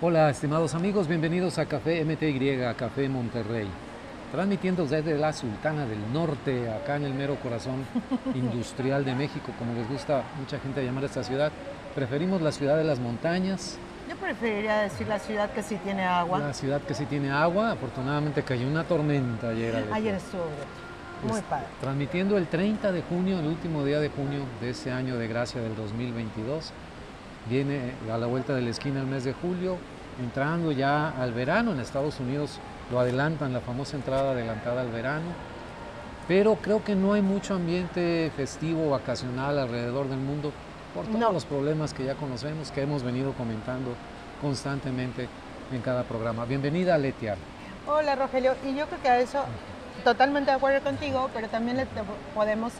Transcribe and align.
Hola, 0.00 0.28
estimados 0.30 0.74
amigos, 0.74 1.08
bienvenidos 1.08 1.58
a 1.58 1.66
Café 1.66 2.04
MTY, 2.04 2.74
Café 2.76 3.08
Monterrey. 3.08 3.68
Transmitiendo 4.32 4.84
desde 4.86 5.16
la 5.16 5.32
Sultana 5.32 5.86
del 5.86 6.12
Norte, 6.12 6.68
acá 6.70 6.96
en 6.96 7.04
el 7.04 7.14
mero 7.14 7.36
corazón 7.36 7.84
industrial 8.34 9.04
de 9.04 9.14
México, 9.14 9.52
como 9.58 9.74
les 9.74 9.88
gusta 9.88 10.22
mucha 10.38 10.58
gente 10.58 10.84
llamar 10.84 11.04
a 11.04 11.06
esta 11.06 11.22
ciudad. 11.22 11.52
Preferimos 11.94 12.42
la 12.42 12.50
ciudad 12.52 12.76
de 12.76 12.84
las 12.84 12.98
montañas. 12.98 13.78
Yo 14.08 14.16
preferiría 14.16 14.78
decir 14.78 15.06
la 15.06 15.18
ciudad 15.18 15.50
que 15.52 15.62
sí 15.62 15.76
tiene 15.76 16.04
agua. 16.04 16.38
La 16.40 16.52
ciudad 16.52 16.80
que 16.82 16.94
sí 16.94 17.06
tiene 17.06 17.30
agua. 17.30 17.70
Afortunadamente 17.70 18.42
cayó 18.42 18.66
una 18.66 18.84
tormenta 18.84 19.48
ayer. 19.50 19.76
Alejo. 19.76 19.94
Ayer 19.94 20.14
estuvo 20.16 20.42
muy 21.28 21.38
Es- 21.38 21.44
padre. 21.44 21.66
Transmitiendo 21.80 22.36
el 22.36 22.48
30 22.48 22.90
de 22.92 23.02
junio, 23.02 23.38
el 23.38 23.46
último 23.46 23.84
día 23.84 24.00
de 24.00 24.08
junio 24.10 24.40
de 24.60 24.70
este 24.70 24.90
año 24.90 25.16
de 25.16 25.28
gracia 25.28 25.60
del 25.62 25.76
2022. 25.76 26.72
Viene 27.48 27.92
a 28.12 28.16
la 28.18 28.26
vuelta 28.26 28.54
de 28.54 28.62
la 28.62 28.70
esquina 28.70 29.00
el 29.00 29.06
mes 29.06 29.24
de 29.24 29.32
julio, 29.34 29.76
entrando 30.22 30.72
ya 30.72 31.10
al 31.10 31.32
verano. 31.32 31.72
En 31.72 31.80
Estados 31.80 32.18
Unidos 32.20 32.58
lo 32.90 32.98
adelantan, 33.00 33.52
la 33.52 33.60
famosa 33.60 33.96
entrada 33.96 34.32
adelantada 34.32 34.80
al 34.80 34.90
verano. 34.90 35.26
Pero 36.26 36.54
creo 36.56 36.82
que 36.82 36.94
no 36.94 37.12
hay 37.12 37.20
mucho 37.20 37.54
ambiente 37.54 38.32
festivo, 38.34 38.90
vacacional 38.90 39.58
alrededor 39.58 40.08
del 40.08 40.18
mundo 40.20 40.52
por 40.94 41.04
todos 41.06 41.18
No. 41.20 41.32
los 41.32 41.44
problemas 41.44 41.92
que 41.92 42.04
ya 42.04 42.14
conocemos, 42.14 42.70
que 42.70 42.80
hemos 42.82 43.02
venido 43.02 43.32
comentando 43.32 43.90
constantemente 44.40 45.28
en 45.70 45.80
cada 45.82 46.04
programa. 46.04 46.46
Bienvenida, 46.46 46.96
Letia. 46.96 47.36
Hola 47.86 48.14
Rogelio, 48.16 48.54
y 48.64 48.74
yo 48.74 48.86
creo 48.86 49.02
que 49.02 49.08
a 49.10 49.20
eso 49.20 49.44
totalmente 50.02 50.50
de 50.50 50.56
acuerdo 50.56 50.80
contigo, 50.82 51.28
pero 51.34 51.48
también 51.48 51.76
le 51.76 51.86
podemos 52.34 52.72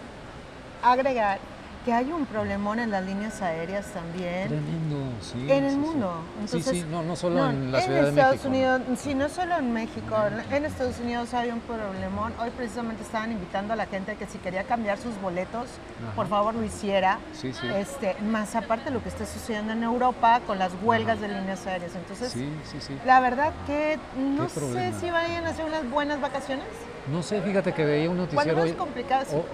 agregar 0.83 1.39
que 1.84 1.93
hay 1.93 2.11
un 2.12 2.24
problemón 2.24 2.79
en 2.79 2.91
las 2.91 3.05
líneas 3.05 3.43
aéreas 3.43 3.87
también. 3.88 4.48
Tremendo, 4.48 4.97
sí. 5.20 5.51
En 5.51 5.65
el 5.65 5.70
sí, 5.70 5.77
sí. 5.77 5.80
mundo. 5.80 6.20
Sí, 6.23 6.41
Entonces, 6.56 6.73
sí, 6.80 6.87
no, 6.91 7.02
no 7.02 7.15
solo 7.15 7.37
no, 7.45 7.50
en 7.50 7.72
la 7.72 7.81
Ciudad 7.83 8.03
de 8.03 8.09
Estados 8.09 8.33
México. 8.36 8.48
Unidos, 8.48 8.81
sí, 8.98 9.14
no 9.14 9.28
solo 9.28 9.56
en 9.59 9.72
México, 9.72 10.17
en 10.50 10.64
Estados 10.64 10.98
Unidos 11.00 11.34
hay 11.34 11.50
un 11.50 11.61
problemón. 11.61 12.33
Hoy 12.41 12.50
precisamente 12.56 13.03
estaban 13.03 13.33
invitando 13.33 13.75
a 13.75 13.77
la 13.77 13.86
gente 13.86 14.17
que 14.17 14.27
si 14.27 14.39
quería 14.39 14.64
cambiar 14.64 14.97
sus 14.98 15.20
boletos, 15.20 15.69
Ajá. 16.03 16.14
por 16.17 16.27
favor 16.28 16.55
lo 16.55 16.64
hiciera. 16.64 17.19
Sí, 17.34 17.53
sí. 17.53 17.67
Este, 17.77 18.16
más 18.22 18.55
aparte 18.56 18.91
lo 18.91 19.03
que 19.03 19.11
está 19.11 19.27
sucediendo 19.27 19.72
en 19.75 19.83
Europa 19.83 20.41
con 20.47 20.59
las 20.59 20.72
huelgas 20.83 21.20
de 21.20 21.28
líneas 21.28 21.66
aéreas. 21.66 21.94
Entonces, 21.94 22.33
Sí, 22.33 22.48
sí, 22.64 22.78
sí. 22.81 22.97
la 23.05 23.20
verdad 23.20 23.53
que 23.66 23.98
no 24.16 24.48
sé 24.48 24.92
si 25.00 25.11
vayan 25.11 25.44
a 25.44 25.50
hacer 25.50 25.66
unas 25.66 25.89
buenas 25.91 26.20
vacaciones. 26.20 26.64
No 27.12 27.22
sé, 27.22 27.42
fíjate 27.42 27.72
que 27.72 27.84
veía 27.84 28.08
un 28.08 28.16
noticiero 28.16 28.62
hoy, 28.62 28.74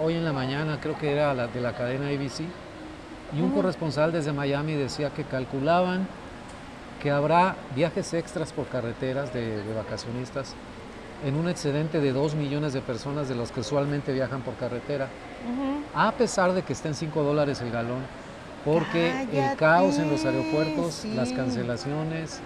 hoy 0.01 0.15
en 0.15 0.25
la 0.25 0.33
mañana, 0.33 0.79
creo 0.81 0.97
que 0.97 1.13
era 1.13 1.35
la, 1.35 1.49
de 1.49 1.61
la 1.61 1.73
cadena 1.73 2.07
ABC, 2.07 2.45
y 3.37 3.41
un 3.41 3.51
corresponsal 3.51 4.13
desde 4.13 4.33
Miami 4.33 4.75
decía 4.75 5.11
que 5.11 5.25
calculaban 5.25 6.07
que 7.03 7.11
habrá 7.11 7.57
viajes 7.75 8.15
extras 8.15 8.53
por 8.53 8.67
carreteras 8.67 9.33
de, 9.33 9.63
de 9.63 9.75
vacacionistas 9.75 10.55
en 11.25 11.35
un 11.35 11.49
excedente 11.49 12.01
de 12.01 12.13
2 12.13 12.35
millones 12.35 12.73
de 12.73 12.81
personas 12.81 13.29
de 13.29 13.35
los 13.35 13.51
que 13.53 13.61
usualmente 13.61 14.13
viajan 14.13 14.43
por 14.43 14.55
carretera, 14.55 15.09
a 15.95 16.13
pesar 16.13 16.53
de 16.53 16.63
que 16.63 16.73
estén 16.73 16.95
5 16.95 17.23
dólares 17.23 17.61
el 17.61 17.71
galón, 17.71 18.03
porque 18.65 19.27
el 19.33 19.57
caos 19.57 19.99
en 19.99 20.11
los 20.11 20.25
aeropuertos, 20.25 21.05
las 21.05 21.33
cancelaciones, 21.33 22.41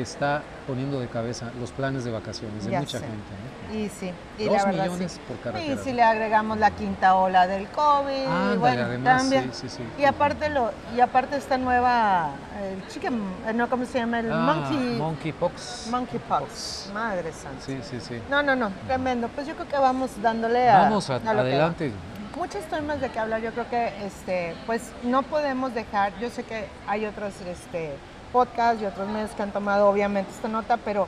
está 0.00 0.42
poniendo 0.66 0.98
de 1.00 1.06
cabeza 1.08 1.50
los 1.60 1.70
planes 1.72 2.04
de 2.04 2.10
vacaciones 2.10 2.64
de 2.64 2.70
Ya 2.72 2.80
mucha 2.80 2.98
sé. 2.98 3.04
gente. 3.04 3.18
¿no? 3.18 3.74
Y 3.78 3.88
sí, 3.88 4.12
y 4.38 4.44
Dos 4.44 4.54
la 4.56 4.64
verdad 4.66 4.84
millones 4.84 5.12
sí. 5.12 5.20
por 5.26 5.36
Y 5.36 5.40
carretera. 5.40 5.82
si 5.82 5.92
le 5.92 6.02
agregamos 6.02 6.58
la 6.58 6.70
quinta 6.70 7.14
ola 7.16 7.46
del 7.46 7.66
COVID, 7.68 8.26
Ándale, 8.26 8.56
bueno, 8.58 8.82
además, 8.84 9.22
también. 9.22 9.50
sí, 9.52 9.68
sí, 9.68 9.76
sí. 9.78 9.82
Y 10.00 10.04
aparte 10.04 10.48
lo, 10.50 10.70
y 10.96 11.00
aparte 11.00 11.36
esta 11.36 11.58
nueva, 11.58 12.30
el 12.62 12.86
chicken, 12.88 13.20
eh, 13.46 13.52
no, 13.54 13.68
¿cómo 13.70 13.84
se 13.86 13.98
llama? 13.98 14.20
El 14.20 14.30
Ah, 14.32 14.36
monkey, 14.36 14.98
monkeypox. 14.98 15.88
monkeypox. 15.90 16.90
Madre 16.92 17.32
santa. 17.32 17.60
Sí, 17.64 17.78
sí, 17.82 17.98
sí. 18.00 18.20
No, 18.30 18.42
no, 18.42 18.54
no, 18.54 18.70
tremendo. 18.86 19.28
Pues 19.28 19.46
yo 19.46 19.54
creo 19.54 19.68
que 19.68 19.78
vamos 19.78 20.10
dándole 20.22 20.68
a. 20.68 20.78
Vamos 20.82 21.08
a- 21.10 21.16
a 21.16 21.18
lo 21.18 21.24
que 21.24 21.34
va. 21.34 21.40
adelante. 21.40 21.92
Muchos 22.36 22.64
temas 22.64 23.00
de 23.00 23.10
que 23.10 23.18
hablar, 23.20 23.40
yo 23.40 23.52
creo 23.52 23.68
que 23.70 24.04
este, 24.04 24.54
pues 24.66 24.90
no 25.04 25.22
podemos 25.22 25.72
dejar, 25.72 26.12
yo 26.18 26.28
sé 26.30 26.42
que 26.42 26.66
hay 26.86 27.06
otros 27.06 27.32
este, 27.46 27.94
podcasts 28.34 28.82
y 28.82 28.84
otros 28.84 29.08
medios 29.08 29.30
que 29.30 29.42
han 29.44 29.52
tomado 29.52 29.88
obviamente 29.88 30.32
esta 30.32 30.48
nota, 30.48 30.76
pero 30.76 31.06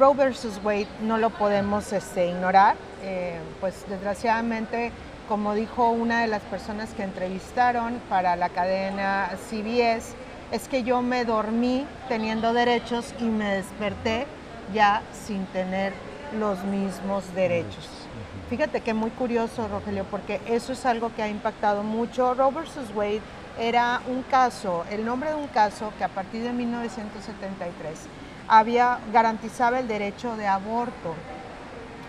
Roe 0.00 0.14
versus 0.14 0.60
Wade 0.64 0.88
no 1.00 1.16
lo 1.16 1.30
podemos 1.30 1.92
este, 1.92 2.26
ignorar. 2.26 2.74
Eh, 3.04 3.38
pues 3.60 3.84
desgraciadamente, 3.88 4.90
como 5.28 5.54
dijo 5.54 5.90
una 5.90 6.22
de 6.22 6.26
las 6.26 6.42
personas 6.42 6.92
que 6.92 7.04
entrevistaron 7.04 8.00
para 8.08 8.34
la 8.34 8.48
cadena 8.48 9.30
CBS, 9.48 10.14
es 10.50 10.66
que 10.66 10.82
yo 10.82 11.02
me 11.02 11.24
dormí 11.24 11.86
teniendo 12.08 12.52
derechos 12.52 13.14
y 13.20 13.24
me 13.24 13.54
desperté 13.54 14.26
ya 14.74 15.02
sin 15.12 15.46
tener 15.46 15.92
los 16.36 16.64
mismos 16.64 17.32
derechos. 17.36 17.88
Fíjate 18.50 18.80
que 18.80 18.92
muy 18.92 19.10
curioso, 19.10 19.68
Rogelio, 19.68 20.04
porque 20.10 20.40
eso 20.46 20.72
es 20.72 20.84
algo 20.84 21.12
que 21.14 21.22
ha 21.22 21.28
impactado 21.28 21.84
mucho. 21.84 22.34
Roe 22.34 22.52
versus 22.52 22.90
Wade 22.92 23.22
era 23.58 24.02
un 24.06 24.22
caso, 24.22 24.84
el 24.90 25.04
nombre 25.04 25.30
de 25.30 25.36
un 25.36 25.48
caso 25.48 25.92
que 25.98 26.04
a 26.04 26.08
partir 26.08 26.42
de 26.42 26.52
1973 26.52 27.98
había, 28.48 28.98
garantizaba 29.12 29.78
el 29.78 29.88
derecho 29.88 30.36
de 30.36 30.46
aborto 30.46 31.14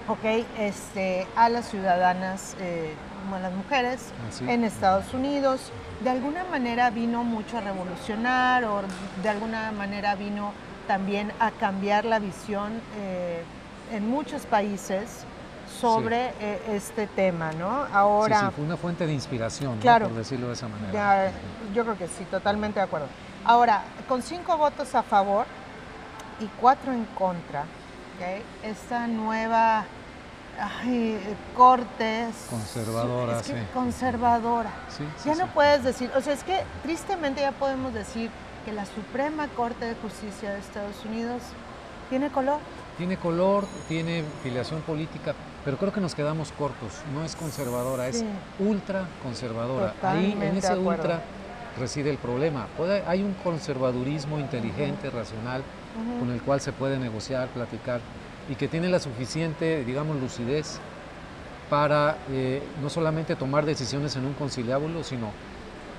ok, 0.07 0.45
este, 0.57 1.27
a 1.35 1.49
las 1.49 1.69
ciudadanas, 1.69 2.55
eh, 2.59 2.93
como 3.21 3.35
a 3.35 3.39
las 3.39 3.53
mujeres 3.53 4.11
Así. 4.27 4.49
en 4.49 4.63
Estados 4.63 5.13
Unidos. 5.13 5.71
De 6.03 6.09
alguna 6.09 6.43
manera 6.45 6.89
vino 6.89 7.23
mucho 7.23 7.57
a 7.57 7.61
revolucionar 7.61 8.63
o 8.65 8.81
de 9.21 9.29
alguna 9.29 9.71
manera 9.71 10.15
vino 10.15 10.53
también 10.87 11.31
a 11.39 11.51
cambiar 11.51 12.05
la 12.05 12.19
visión 12.19 12.81
eh, 12.97 13.43
en 13.91 14.09
muchos 14.09 14.45
países 14.45 15.25
sobre 15.67 16.33
eh, 16.39 16.61
este 16.69 17.07
tema, 17.07 17.51
¿no? 17.53 17.85
Sí, 17.85 17.91
Ahora, 17.93 18.39
sí, 18.41 18.45
fue 18.55 18.65
una 18.65 18.77
fuente 18.77 19.05
de 19.05 19.13
inspiración, 19.13 19.75
¿no? 19.75 19.81
Claro. 19.81 20.07
por 20.07 20.17
decirlo 20.17 20.47
de 20.47 20.53
esa 20.53 20.67
manera. 20.67 20.93
ya, 20.93 21.31
yo 21.73 21.83
creo 21.83 21.97
que 21.97 22.07
sí, 22.07 22.25
totalmente 22.31 22.79
de 22.79 22.85
acuerdo. 22.85 23.07
Ahora, 23.45 23.83
con 24.07 24.21
cinco 24.21 24.57
votos 24.57 24.93
a 24.95 25.03
favor 25.03 25.45
y 26.39 26.45
cuatro 26.59 26.91
en 26.93 27.05
contra, 27.17 27.61
¿ok? 27.61 28.43
esta 28.63 29.07
nueva 29.07 29.85
ay, 30.59 31.19
corte 31.55 32.23
es- 32.29 32.47
Conservadora, 32.49 33.39
es 33.39 33.47
que 33.47 33.53
sí. 33.53 33.65
conservadora. 33.73 34.71
Sí, 34.89 35.03
sí, 35.17 35.29
Ya 35.29 35.35
sí. 35.35 35.39
no 35.41 35.47
puedes 35.47 35.83
decir, 35.83 36.11
o 36.15 36.21
sea, 36.21 36.33
es 36.33 36.43
que 36.43 36.63
tristemente 36.83 37.41
ya 37.41 37.51
podemos 37.51 37.93
decir 37.93 38.29
que 38.65 38.73
la 38.73 38.85
Suprema 38.85 39.47
Corte 39.49 39.85
de 39.85 39.95
Justicia 39.95 40.51
de 40.51 40.59
Estados 40.59 41.05
Unidos 41.05 41.41
tiene 42.09 42.29
color. 42.29 42.59
Tiene 42.97 43.17
color, 43.17 43.65
tiene 43.87 44.23
filiación 44.43 44.81
política, 44.81 45.33
pero 45.67 45.75
creo 45.75 45.91
que 45.91 45.99
nos 45.99 46.15
quedamos 46.15 46.53
cortos. 46.53 46.93
No 47.13 47.25
es 47.25 47.35
conservadora, 47.35 48.07
es 48.07 48.23
ultra 48.57 49.03
conservadora. 49.21 49.93
Ahí 50.01 50.31
en 50.41 50.55
ese 50.55 50.77
ultra 50.77 51.19
reside 51.77 52.09
el 52.09 52.17
problema. 52.17 52.67
Puede- 52.77 53.03
hay 53.05 53.21
un 53.21 53.33
conservadurismo 53.43 54.39
inteligente, 54.39 55.09
racional, 55.09 55.63
con 56.21 56.31
el 56.31 56.41
cual 56.41 56.61
se 56.61 56.71
puede 56.71 56.97
negociar, 56.97 57.49
platicar 57.49 57.99
y 58.49 58.55
que 58.55 58.69
tiene 58.69 58.87
la 58.87 59.01
suficiente, 59.01 59.83
digamos, 59.83 60.15
lucidez 60.21 60.79
para 61.69 62.15
eh, 62.31 62.63
no 62.81 62.89
solamente 62.89 63.35
tomar 63.35 63.65
decisiones 63.65 64.15
en 64.15 64.23
un 64.23 64.35
conciliábulo, 64.35 65.03
sino 65.03 65.31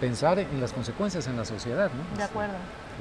pensar 0.01 0.39
en 0.39 0.63
las 0.63 0.73
consecuencias 0.73 1.27
en 1.27 1.37
la 1.37 1.45
sociedad. 1.45 1.91
¿no? 1.93 2.17
De 2.17 2.23
acuerdo. 2.25 2.55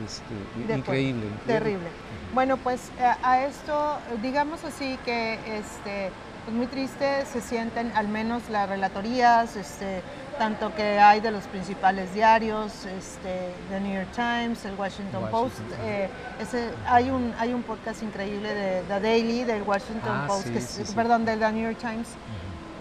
este, 0.06 0.34
De 0.34 0.64
acuerdo. 0.64 0.80
increíble, 0.80 1.26
increíble. 1.28 1.46
Terrible. 1.48 1.88
Bueno, 2.34 2.58
pues 2.58 2.92
eh, 3.00 3.10
a 3.24 3.46
esto, 3.46 4.00
digamos 4.22 4.66
así 4.66 5.00
que 5.06 5.36
este, 5.58 6.12
pues 6.48 6.56
muy 6.56 6.68
triste 6.68 7.26
se 7.26 7.42
sienten 7.42 7.92
al 7.94 8.08
menos 8.08 8.42
las 8.50 8.70
relatorías, 8.70 9.58
este, 9.58 10.02
tanto 10.38 10.74
que 10.74 10.98
hay 10.98 11.20
de 11.20 11.30
los 11.32 11.44
principales 11.44 12.14
diarios, 12.14 12.86
este, 12.86 13.52
The 13.70 13.82
New 13.82 13.94
York 13.94 14.08
Times, 14.16 14.64
el 14.64 14.76
Washington, 14.76 15.24
Washington, 15.24 15.30
Post. 15.30 15.60
eh, 15.84 16.08
ese, 16.40 16.70
hay, 16.88 17.10
un, 17.10 17.34
hay 17.38 17.54
un 17.54 17.64
podcast 17.64 18.02
increíble 18.02 18.54
de 18.54 18.82
The 18.88 19.00
Daily, 19.02 19.44
del 19.44 19.64
Washington 19.64 20.10
Ah, 20.24 20.26
Post, 20.26 20.46
sí, 20.48 20.52
que 20.54 20.60
es- 20.60 20.66
sí, 20.70 20.86
sí. 20.86 20.96
perdón, 20.96 21.26
del 21.26 21.38
The 21.40 21.52
New 21.52 21.64
York 21.66 21.80
Times. 21.80 22.08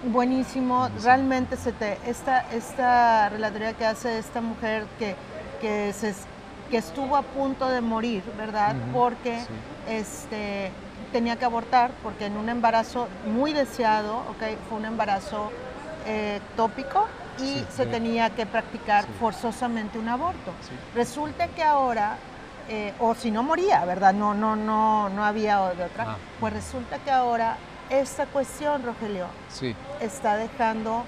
Buenísimo, 0.04 0.78
Buenísimo. 0.82 1.02
realmente 1.02 1.56
se 1.56 1.72
te, 1.72 1.98
esta, 2.06 2.42
esta 2.52 3.28
relatoría 3.30 3.72
que 3.72 3.84
hace 3.84 4.18
esta 4.18 4.40
mujer 4.40 4.86
que, 5.00 5.16
que, 5.60 5.92
se, 5.92 6.14
que 6.70 6.76
estuvo 6.76 7.16
a 7.16 7.22
punto 7.22 7.68
de 7.68 7.80
morir, 7.80 8.22
¿verdad? 8.38 8.76
Porque 8.92 9.40
este, 9.88 10.70
tenía 11.12 11.36
que 11.36 11.44
abortar, 11.44 11.90
porque 12.02 12.26
en 12.26 12.36
un 12.36 12.48
embarazo 12.48 13.08
muy 13.26 13.52
deseado, 13.52 14.18
¿ok? 14.18 14.58
Fue 14.68 14.78
un 14.78 14.84
embarazo 14.84 15.50
eh, 16.06 16.40
tópico 16.56 17.06
y 17.38 17.40
Sí, 17.58 17.66
se 17.74 17.86
tenía 17.86 18.30
que 18.30 18.46
practicar 18.46 19.04
sí. 19.04 19.10
forzosamente 19.20 19.98
un 19.98 20.08
aborto. 20.08 20.52
Sí. 20.68 20.74
Resulta 20.94 21.48
que 21.48 21.62
ahora, 21.62 22.16
eh, 22.68 22.94
o 23.00 23.14
si 23.14 23.30
no 23.30 23.42
moría, 23.42 23.84
¿verdad? 23.84 24.14
No, 24.14 24.34
no, 24.34 24.56
no, 24.56 25.08
no 25.10 25.24
había 25.24 25.58
de 25.70 25.84
otra. 25.84 26.04
Ah. 26.08 26.16
Pues 26.40 26.52
resulta 26.52 26.98
que 26.98 27.10
ahora 27.10 27.56
esta 27.90 28.26
cuestión, 28.26 28.82
Rogelio, 28.84 29.26
está 30.00 30.36
dejando 30.36 31.04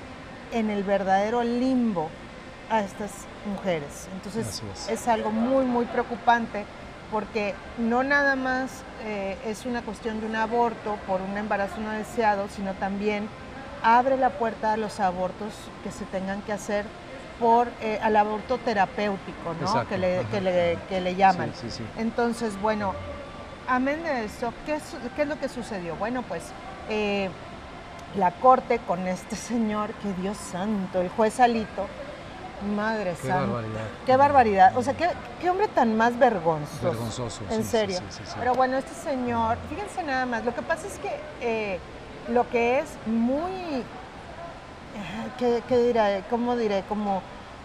en 0.53 0.71
el 0.71 0.83
verdadero 0.85 1.43
limbo 1.43 2.09
a 2.71 2.81
estas 2.81 3.11
mujeres. 3.47 4.09
Entonces 4.13 4.63
es 4.89 5.09
algo 5.09 5.31
muy, 5.31 5.65
muy 5.65 5.87
preocupante 5.87 6.65
porque 7.11 7.55
no 7.79 8.03
nada 8.03 8.37
más 8.37 8.83
eh, 9.05 9.37
es 9.47 9.67
una 9.67 9.83
cuestión 9.83 10.21
de 10.21 10.27
un 10.27 10.37
aborto 10.37 10.97
por 11.07 11.21
un 11.23 11.37
embarazo 11.37 11.81
no 11.81 11.91
deseado, 11.91 12.49
sino 12.49 12.75
también 12.75 13.29
abre 13.83 14.17
la 14.17 14.31
puerta 14.31 14.73
a 14.73 14.77
los 14.77 15.01
abortos 15.01 15.53
que 15.83 15.91
se 15.91 16.05
tengan 16.07 16.43
que 16.43 16.53
hacer 16.53 16.85
por 17.41 17.69
eh, 17.81 17.99
al 18.03 18.17
aborto 18.17 18.59
terapéutico, 18.59 19.55
¿no? 19.61 19.87
Que 19.87 19.97
le, 19.97 20.27
que 20.31 20.41
le, 20.41 20.79
que 20.89 21.01
le, 21.01 21.15
llaman. 21.15 21.53
Entonces, 21.97 22.61
bueno, 22.61 22.95
amén 23.69 24.03
de 24.03 24.25
esto, 24.25 24.53
¿qué 24.67 24.75
es, 24.75 24.83
¿qué 25.15 25.23
es, 25.23 25.29
lo 25.29 25.39
que 25.39 25.49
sucedió? 25.49 25.95
Bueno, 25.97 26.23
pues 26.23 26.43
eh, 26.89 27.31
la 28.17 28.33
corte 28.33 28.81
con 28.81 29.07
este 29.07 29.37
señor, 29.37 29.93
que 29.95 30.13
Dios 30.21 30.37
santo, 30.37 31.01
el 31.01 31.09
juez 31.11 31.39
Alito, 31.39 31.87
Madre 32.75 33.15
qué 33.21 33.29
santa. 33.29 33.41
barbaridad. 33.47 33.81
Qué 34.07 34.17
barbaridad. 34.17 34.77
O 34.77 34.83
sea, 34.83 34.95
qué, 34.95 35.09
qué 35.41 35.49
hombre 35.51 35.69
tan 35.69 35.97
más 35.97 36.19
vergonzoso. 36.19 36.83
Vergonzoso. 36.83 37.41
En 37.51 37.63
sí, 37.65 37.71
serio. 37.71 37.99
sí, 38.11 38.23
sí, 38.25 38.33
Pero 38.39 38.55
bueno, 38.55 38.77
este 38.77 38.95
señor, 38.95 39.59
fíjense 39.69 40.03
nada 40.03 40.27
más, 40.27 40.45
lo 40.45 40.55
que 40.55 40.63
pasa 40.63 40.87
es 40.87 40.99
que 40.99 41.11
eh, 41.41 41.79
lo 42.29 42.49
que 42.51 42.81
es 42.81 42.87
muy, 43.07 43.53
eh, 43.81 43.85
¿qué, 45.39 45.63
qué 45.69 45.79
diré? 45.79 46.25
¿Cómo 46.31 46.57
diré? 46.57 46.83
Como, 46.89 47.23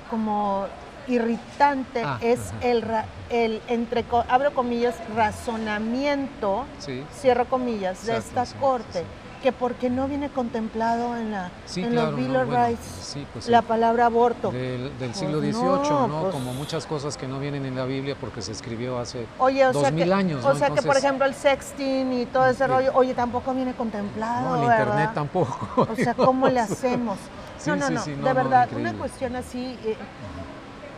como 0.09 0.67
irritante 1.07 2.01
Ah, 2.05 2.17
es 2.21 2.39
ajá. 2.49 2.57
el, 2.61 2.81
ra- 2.81 3.05
el, 3.29 3.61
entre, 3.67 4.05
abro 4.29 4.53
comillas, 4.53 4.95
razonamiento, 5.15 6.65
Sí, 6.79 7.03
cierro 7.13 7.45
comillas, 7.45 8.05
de 8.05 8.15
Exacto, 8.15 8.41
esta 8.43 8.59
corte, 8.59 8.99
sí. 8.99 9.05
Que 9.43 9.51
porque 9.51 9.89
no 9.89 10.07
viene 10.07 10.29
contemplado 10.29 11.15
en, 11.17 11.31
la, 11.31 11.51
Sí, 11.65 11.83
en 11.83 11.91
claro, 11.91 12.11
los 12.11 12.15
Bill 12.19 12.31
no, 12.33 12.39
of 12.39 12.45
bueno, 12.47 12.65
Rights 12.65 12.85
sí, 13.01 13.27
pues 13.33 13.47
la 13.49 13.61
palabra 13.61 14.05
aborto. 14.05 14.49
Del, 14.51 14.83
del 14.97 15.09
Pues 15.09 15.17
siglo 15.17 15.39
XVIII, 15.41 15.51
no, 15.53 16.07
¿no? 16.07 16.21
pues- 16.21 16.33
Como 16.33 16.53
muchas 16.53 16.85
cosas 16.85 17.17
que 17.17 17.27
no 17.27 17.39
vienen 17.39 17.65
en 17.65 17.75
la 17.75 17.83
Biblia 17.85 18.15
porque 18.19 18.41
se 18.41 18.53
escribió 18.53 18.97
hace 18.97 19.27
Oye, 19.37 19.65
o 19.67 19.73
dos 19.73 19.81
sea, 19.83 19.91
mil 19.91 20.05
que, 20.05 20.13
años, 20.13 20.43
o 20.45 20.53
¿no? 20.53 20.55
sea 20.57 20.69
que, 20.69 20.81
por 20.81 20.95
ejemplo, 20.95 21.25
el 21.25 21.35
sexting 21.35 22.13
y 22.13 22.25
todo 22.25 22.47
ese 22.47 22.65
rollo, 22.65 22.91
oye, 22.95 23.13
tampoco 23.13 23.53
viene 23.53 23.73
contemplado, 23.73 24.55
No, 24.55 24.61
el 24.63 24.69
¿verdad? 24.69 24.79
internet 24.85 25.09
tampoco. 25.13 25.87
O 25.91 25.95
sea, 25.95 26.13
¿cómo 26.15 26.47
le 26.47 26.61
hacemos? 26.61 27.17
Sí, 27.59 27.69
no, 27.69 27.75
no, 27.75 27.89
no, 27.89 28.01
de 28.05 28.33
verdad, 28.33 28.69
una 28.73 28.93
cuestión 28.93 29.35
así 29.35 29.77
eh, 29.83 29.95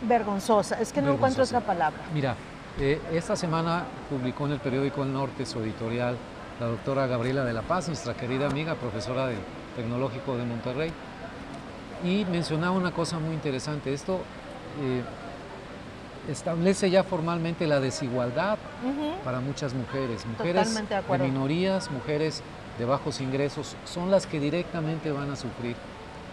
vergonzosa. 0.02 0.80
Es 0.80 0.92
que 0.92 1.02
no 1.02 1.12
encuentro 1.12 1.42
otra 1.44 1.60
palabra. 1.60 1.98
Mira, 2.14 2.36
eh, 2.78 3.00
esta 3.12 3.34
semana 3.36 3.84
publicó 4.08 4.46
en 4.46 4.52
el 4.52 4.60
periódico 4.60 5.02
El 5.02 5.12
Norte 5.12 5.44
su 5.46 5.60
editorial 5.60 6.16
la 6.60 6.66
doctora 6.66 7.06
Gabriela 7.06 7.44
de 7.44 7.52
la 7.52 7.62
Paz, 7.62 7.88
nuestra 7.88 8.14
querida 8.14 8.46
amiga, 8.46 8.74
profesora 8.74 9.26
del 9.26 9.38
Tecnológico 9.76 10.36
de 10.36 10.44
Monterrey, 10.44 10.92
y 12.04 12.24
mencionaba 12.26 12.72
una 12.72 12.92
cosa 12.92 13.18
muy 13.18 13.34
interesante. 13.34 13.92
Esto 13.92 14.20
eh, 14.82 15.02
establece 16.30 16.90
ya 16.90 17.04
formalmente 17.04 17.66
la 17.66 17.80
desigualdad 17.80 18.58
para 19.24 19.40
muchas 19.40 19.74
mujeres. 19.74 20.24
Mujeres 20.26 20.88
de 20.88 20.94
acuerdo. 20.94 21.24
minorías, 21.24 21.90
mujeres 21.90 22.42
de 22.78 22.84
bajos 22.84 23.20
ingresos, 23.20 23.76
son 23.84 24.10
las 24.10 24.26
que 24.26 24.40
directamente 24.40 25.10
van 25.10 25.30
a 25.30 25.36
sufrir 25.36 25.76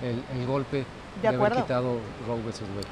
el, 0.01 0.23
el 0.39 0.47
golpe 0.47 0.85
de, 1.21 1.27
haber 1.27 1.53
quitado 1.53 1.99
Roe 2.27 2.41
vs. 2.41 2.61
Wade. 2.75 2.87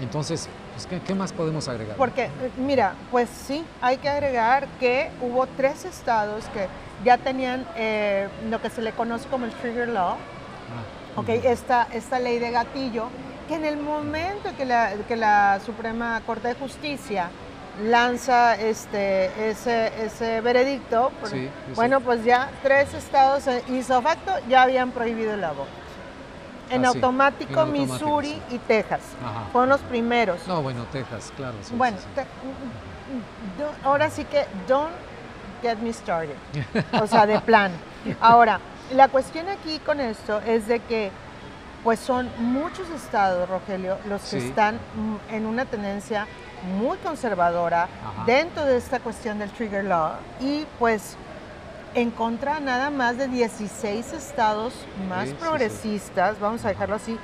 Entonces, 0.00 0.48
pues, 0.78 0.86
¿qué, 0.86 1.00
qué 1.04 1.14
más 1.14 1.32
podemos 1.32 1.66
agregar? 1.68 1.96
Porque, 1.96 2.24
eh, 2.26 2.50
mira, 2.56 2.94
pues 3.10 3.28
sí, 3.28 3.64
hay 3.80 3.96
que 3.96 4.08
agregar 4.08 4.68
que 4.78 5.10
hubo 5.20 5.46
tres 5.48 5.84
estados 5.84 6.44
que 6.54 6.68
ya 7.04 7.18
tenían 7.18 7.66
eh, 7.76 8.28
lo 8.48 8.62
que 8.62 8.70
se 8.70 8.80
le 8.82 8.92
conoce 8.92 9.28
como 9.28 9.44
el 9.44 9.52
trigger 9.52 9.88
law, 9.88 10.12
Ah, 10.70 11.20
Ok, 11.20 11.30
ujú. 11.30 11.48
esta, 11.48 11.88
esta 11.92 12.18
ley 12.20 12.38
de 12.38 12.50
gatillo, 12.52 13.08
que 13.48 13.54
en 13.56 13.64
el 13.64 13.76
momento 13.78 14.50
que 14.56 14.64
la, 14.66 14.92
que 15.08 15.16
la 15.16 15.58
Suprema 15.64 16.20
Corte 16.26 16.48
de 16.48 16.54
Justicia 16.54 17.30
lanza 17.82 18.54
este, 18.54 19.50
ese, 19.50 19.90
ese 20.04 20.40
veredicto, 20.42 21.10
pues, 21.18 21.32
Sí, 21.32 21.38
sí, 21.38 21.50
sí. 21.68 21.72
bueno, 21.74 22.00
pues 22.02 22.22
ya 22.24 22.50
tres 22.62 22.92
estados 22.94 23.44
ipso 23.68 24.00
facto 24.02 24.32
ya 24.48 24.62
habían 24.62 24.90
prohibido 24.92 25.32
el 25.34 25.42
aborto. 25.42 25.72
En 26.70 26.84
Ah, 26.84 26.90
sí, 26.92 26.98
en 26.98 27.04
automático, 27.04 27.66
Missouri 27.66 28.28
sí. 28.48 28.56
y 28.56 28.58
Texas. 28.58 29.00
Ajá. 29.24 29.44
Fueron 29.52 29.70
los 29.70 29.80
primeros. 29.82 30.46
No, 30.46 30.62
bueno, 30.62 30.84
Texas, 30.92 31.32
claro. 31.36 31.54
sí, 31.62 31.74
bueno, 31.76 31.96
sí, 31.98 32.04
sí. 32.04 32.10
te- 32.14 33.62
do- 33.62 33.72
ahora 33.84 34.10
sí 34.10 34.24
que 34.24 34.44
don't 34.66 34.90
get 35.62 35.78
me 35.78 35.92
started. 35.92 36.36
O 37.00 37.06
sea, 37.06 37.26
de 37.26 37.40
plan. 37.40 37.72
Ahora, 38.20 38.60
la 38.92 39.08
cuestión 39.08 39.48
aquí 39.48 39.78
con 39.80 39.98
esto 40.00 40.40
es 40.46 40.66
de 40.68 40.80
que 40.80 41.10
pues 41.84 41.98
son 42.00 42.28
muchos 42.38 42.88
estados, 42.90 43.48
Rogelio, 43.48 43.98
los 44.08 44.22
que 44.22 44.38
están 44.38 44.76
mm, 44.76 45.34
en 45.34 45.46
una 45.46 45.64
tendencia 45.64 46.26
muy 46.78 46.96
conservadora 46.98 47.84
Ajá. 47.84 48.24
dentro 48.26 48.64
de 48.64 48.76
esta 48.76 48.98
cuestión 49.00 49.38
del 49.38 49.50
trigger 49.50 49.84
law 49.84 50.12
y 50.40 50.64
pues 50.78 51.16
en 51.94 52.10
contra 52.10 52.60
nada 52.60 52.90
más 52.90 53.16
de 53.18 53.28
16 53.28 54.12
estados 54.12 54.72
más 55.08 55.24
Sí, 55.24 55.30
sí, 55.30 55.32
sí. 55.32 55.36
progresistas, 55.44 56.40
vamos 56.40 56.64
a 56.64 56.68
dejarlo 56.68 56.96
así, 56.96 57.16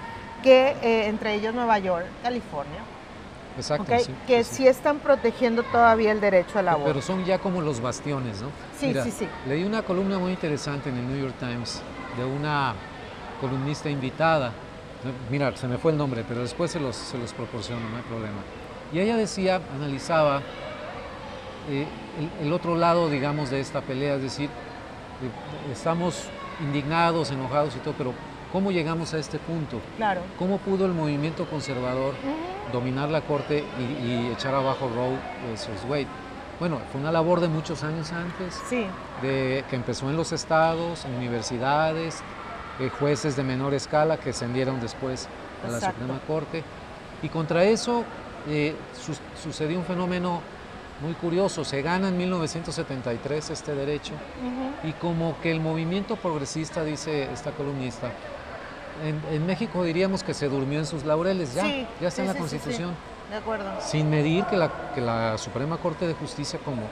que 0.43 0.77
eh, 0.83 1.07
entre 1.07 1.35
ellos 1.35 1.55
Nueva 1.55 1.79
York, 1.79 2.07
California, 2.23 2.81
Exacto, 3.57 3.85
¿ok? 3.93 4.01
sí, 4.01 4.15
que 4.27 4.43
sí, 4.45 4.67
están 4.67 4.99
protegiendo 4.99 5.63
todavía 5.63 6.11
el 6.13 6.21
derecho 6.21 6.59
al 6.59 6.69
aborto. 6.69 6.89
Pero 6.89 7.03
son 7.03 7.25
ya 7.25 7.39
como 7.39 7.61
los 7.61 7.81
bastiones, 7.81 8.43
¿no? 8.43 8.49
Sí, 8.79 8.93
sí, 9.05 9.11
sí. 9.11 9.29
Leí 9.47 9.63
una 9.65 9.83
columna 9.83 10.19
muy 10.19 10.33
interesante 10.33 10.89
en 10.91 10.97
el 10.97 11.09
New 11.09 11.21
York 11.23 11.37
Times 11.39 11.81
de 12.17 12.25
una 12.25 12.75
columnista 13.41 13.89
invitada. 13.89 14.53
Mira, 15.31 15.55
se 15.57 15.69
me 15.69 15.79
fue 15.79 15.93
el 15.93 15.99
nombre, 15.99 16.25
pero 16.27 16.41
después 16.43 16.71
se 16.71 16.81
los, 16.81 16.97
se 16.97 17.17
los 17.19 17.33
proporciono, 17.33 17.89
no 17.91 17.97
hay 17.97 18.03
problema. 18.03 18.39
Y 18.93 18.99
ella 19.01 19.17
decía, 19.17 19.61
analizaba 19.75 20.41
eh, 21.71 21.87
el, 22.41 22.47
el 22.47 22.53
otro 22.53 22.77
lado, 22.77 23.09
digamos, 23.09 23.51
de 23.51 23.61
esta 23.61 23.81
pelea, 23.81 24.15
es 24.17 24.23
decir, 24.23 24.49
eh, 24.49 25.73
estamos 25.73 26.25
indignados, 26.61 27.31
enojados 27.31 27.75
y 27.77 27.79
todo, 27.81 27.95
pero 27.97 28.13
¿cómo 28.53 28.71
llegamos 28.71 29.15
a 29.15 29.19
este 29.19 29.39
punto? 29.39 29.81
Claro. 29.97 30.21
¿Cómo 30.39 30.59
pudo 30.59 30.87
el 30.87 30.93
movimiento 30.93 31.47
conservador 31.49 32.15
Ujú. 32.15 32.73
dominar 32.73 33.09
la 33.11 33.21
corte 33.23 33.65
y, 33.79 33.83
y 33.83 34.31
echar 34.33 34.55
abajo 34.55 34.89
Roe 34.95 35.19
versus 35.49 35.85
Wade? 35.89 36.07
Bueno, 36.61 36.79
fue 36.93 37.01
una 37.01 37.11
labor 37.11 37.41
de 37.41 37.49
muchos 37.49 37.83
años 37.83 38.13
antes, 38.13 38.61
Sí, 38.69 38.87
de, 39.23 39.65
que 39.69 39.75
empezó 39.77 40.09
en 40.09 40.17
los 40.17 40.33
estados, 40.33 41.05
en 41.05 41.15
universidades, 41.17 42.23
eh, 42.79 42.91
jueces 43.01 43.35
de 43.37 43.43
menor 43.43 43.75
escala 43.75 44.17
que 44.19 44.31
ascendieron 44.31 44.81
después 44.81 45.29
a 45.67 45.71
la 45.71 45.79
Exacto. 45.79 45.99
Suprema 46.01 46.21
Corte. 46.27 46.63
Y 47.23 47.29
contra 47.29 47.65
eso 47.65 48.05
eh, 48.49 48.75
sus- 49.01 49.21
sucedió 49.43 49.79
un 49.79 49.85
fenómeno 49.85 50.41
muy 51.01 51.15
curioso. 51.15 51.65
Se 51.65 51.83
gana 51.83 52.09
en 52.09 52.17
1973 52.19 53.51
este 53.51 53.75
derecho 53.75 54.13
y 54.83 54.93
como 54.93 55.37
que 55.41 55.51
el 55.51 55.61
movimiento 55.61 56.17
progresista, 56.17 56.85
dice 56.85 57.25
esta 57.33 57.51
columnista, 57.53 58.11
en, 59.05 59.21
en 59.35 59.45
México 59.47 59.83
diríamos 59.83 60.23
que 60.23 60.35
se 60.35 60.49
durmió 60.49 60.79
en 60.79 60.87
sus 60.87 61.05
laureles, 61.05 61.55
ya, 61.55 61.63
Sí, 61.65 61.87
ya 62.01 62.09
está 62.09 62.17
sí, 62.17 62.21
en 62.23 62.27
la 62.29 62.33
sí. 62.35 62.39
Constitución 62.39 62.91
de 63.31 63.37
acuerdo. 63.37 63.65
sin 63.81 64.09
medir 64.09 64.45
que 64.45 64.57
la, 64.57 64.71
que 64.95 65.01
la 65.01 65.37
Suprema 65.39 65.77
Corte 65.79 66.07
de 66.07 66.15
Justicia, 66.15 66.59
como 66.65 66.83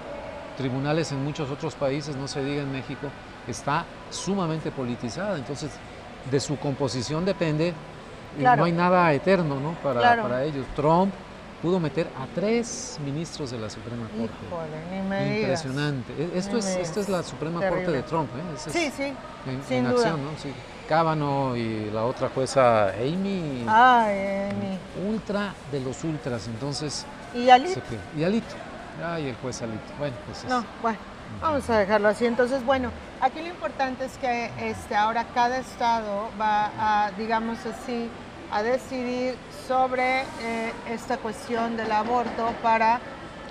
tribunales 0.57 1.13
en 1.13 1.23
muchos 1.25 1.51
otros 1.51 1.75
países, 1.75 2.17
no 2.17 2.27
se 2.29 2.43
diga 2.45 2.63
en 2.63 2.73
México, 2.73 3.07
está 3.47 3.85
sumamente 4.11 4.71
politizada. 4.71 5.37
Entonces, 5.37 5.71
de 6.31 6.41
su 6.41 6.59
composición 6.59 7.25
depende, 7.25 7.69
eh, 7.69 7.75
Claro. 8.39 8.61
no 8.61 8.65
hay 8.65 8.73
nada 8.73 9.13
eterno 9.13 9.61
¿no? 9.61 9.73
para, 9.83 10.01
Claro. 10.01 10.23
para 10.25 10.45
ellos. 10.45 10.67
Trump 10.75 11.13
pudo 11.63 11.79
meter 11.79 12.09
a 12.19 12.27
tres 12.35 12.99
ministros 13.05 13.51
de 13.53 13.59
la 13.59 13.71
Suprema 13.71 14.09
Corte. 14.09 14.35
Híjole, 14.47 15.03
ni 15.03 15.09
me 15.09 15.25
digas. 15.25 15.65
Impresionante. 15.65 16.13
E- 16.19 16.39
Esto 16.39 16.53
Ni 16.55 16.59
es, 16.59 16.67
me 16.67 16.81
esta 16.83 17.01
es 17.01 17.09
la 17.09 17.23
Suprema 17.23 17.61
Terrible. 17.61 17.85
Corte 17.85 17.97
de 17.99 18.03
Trump. 18.03 18.29
¿eh? 18.37 18.55
Es 18.57 18.73
Sí, 18.73 18.91
sí, 18.97 19.03
en, 19.47 19.63
sin 19.69 19.77
en 19.79 19.85
duda. 19.85 19.95
acción, 19.95 20.25
¿no? 20.25 20.31
Sí. 20.43 20.53
Cábano 20.89 21.57
y 21.57 21.91
la 21.93 22.05
otra 22.05 22.29
jueza 22.29 22.89
Amy, 22.89 23.65
Ay, 23.69 24.51
Amy. 24.51 24.79
ultra 25.09 25.55
de 25.71 25.81
los 25.81 26.03
ultras. 26.05 26.49
Entonces, 26.49 27.07
¿Y 27.35 27.49
Ali? 27.49 27.69
se 27.69 27.81
quedó. 27.81 28.01
Y 28.17 28.25
Alito. 28.25 28.55
Ay, 29.03 29.29
el 29.29 29.37
juez 29.37 29.63
Alito. 29.63 29.79
Bueno, 29.99 30.17
pues 30.27 30.39
es- 30.43 30.51
No, 30.51 30.65
bueno, 30.83 30.99
vamos 31.41 31.71
a 31.71 31.79
dejarlo 31.79 32.09
así. 32.09 32.27
Entonces, 32.27 32.65
bueno, 32.67 32.91
aquí 33.21 33.41
lo 33.41 33.47
importante 33.49 34.05
es 34.05 34.19
que 34.19 34.51
este, 34.59 34.97
ahora 34.97 35.25
cada 35.33 35.59
estado 35.59 36.29
va 36.39 36.73
a, 37.07 37.11
digamos 37.13 37.59
así, 37.65 38.09
a 38.53 38.63
decidir 38.63 39.35
sobre 39.67 40.21
eh, 40.41 40.73
esta 40.91 41.17
cuestión 41.19 41.77
del 41.77 41.91
aborto 41.93 42.53
para 42.63 43.01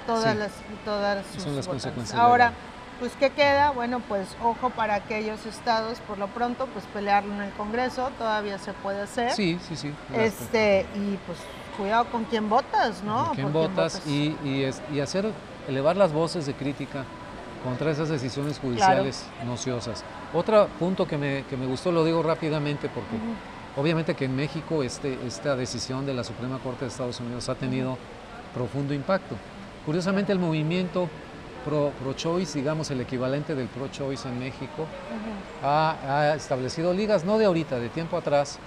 todas 0.06 0.34
Sí. 0.34 0.40
las 0.40 0.52
todas 0.86 1.26
sus 1.34 1.44
Son 1.44 1.56
las 1.56 1.68
consecuencias 1.68 2.20
Ahora, 2.20 2.54
pues 3.00 3.14
¿qué 3.20 3.32
queda? 3.32 3.72
Bueno, 3.72 4.00
pues 4.08 4.28
ojo 4.44 4.70
para 4.70 4.96
aquellos 4.96 5.46
estados, 5.46 6.00
por 6.08 6.18
lo 6.20 6.28
pronto, 6.28 6.68
pues 6.68 6.86
pelearlo 6.94 7.34
en 7.34 7.42
el 7.42 7.52
Congreso, 7.54 8.12
todavía 8.18 8.58
se 8.60 8.74
puede 8.74 9.02
hacer. 9.02 9.32
Sí, 9.32 9.60
sí, 9.68 9.76
sí. 9.76 9.92
Este, 10.14 10.86
y 10.96 11.18
pues 11.26 11.40
cuidado 11.78 12.06
con 12.12 12.26
quién 12.26 12.48
votas, 12.50 13.02
¿no? 13.04 13.26
con 13.28 13.36
quién 13.36 13.54
votas 13.54 14.02
y, 14.06 14.36
y, 14.44 14.64
es- 14.64 14.82
y 14.94 15.00
hacer, 15.00 15.32
elevar 15.68 15.98
las 15.98 16.12
voces 16.14 16.46
de 16.46 16.54
crítica 16.54 17.06
contra 17.64 17.92
esas 17.92 18.10
decisiones 18.10 18.60
judiciales 18.60 19.26
nociosas. 19.46 20.04
Otro 20.34 20.68
punto 20.80 21.08
que 21.08 21.18
me, 21.18 21.44
que 21.50 21.58
me 21.58 21.66
gustó, 21.66 21.92
lo 21.92 22.04
digo 22.04 22.22
rápidamente 22.24 22.88
porque 22.90 23.16
obviamente 23.76 24.16
que 24.16 24.26
en 24.26 24.36
México 24.36 24.84
este, 24.84 25.18
esta 25.26 25.56
decisión 25.56 26.06
de 26.06 26.14
la 26.14 26.24
Suprema 26.24 26.60
Corte 26.60 26.86
de 26.86 26.92
Estados 26.92 27.20
Unidos 27.20 27.50
ha 27.50 27.56
tenido 27.56 27.98
profundo 28.54 28.94
impacto. 28.94 29.36
Curiosamente 29.86 30.32
el 30.32 30.40
movimiento 30.40 31.10
pro, 31.66 31.92
choice, 32.16 32.58
digamos 32.58 32.92
el 32.92 33.02
equivalente 33.02 33.56
del 33.56 33.68
pro 33.68 33.88
choice 33.88 34.28
en 34.28 34.40
México, 34.40 34.86
ha, 35.64 36.34
establecido 36.36 36.94
ligas, 36.94 37.24
no 37.24 37.38
de 37.38 37.46
ahorita, 37.46 37.80
de 37.80 37.90
tiempo 37.90 38.18
atrás, 38.18 38.60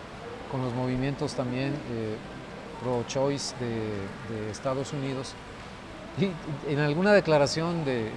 con 0.50 0.62
los 0.62 0.72
movimientos 0.72 1.34
también 1.34 1.72
eh, 1.72 2.16
pro 2.82 3.04
choice 3.06 3.54
de, 3.60 4.50
Estados 4.50 4.92
Unidos. 4.92 5.34
Y 6.16 6.30
en 6.70 6.78
alguna 6.78 7.12
declaración 7.12 7.84
de, 7.84 8.08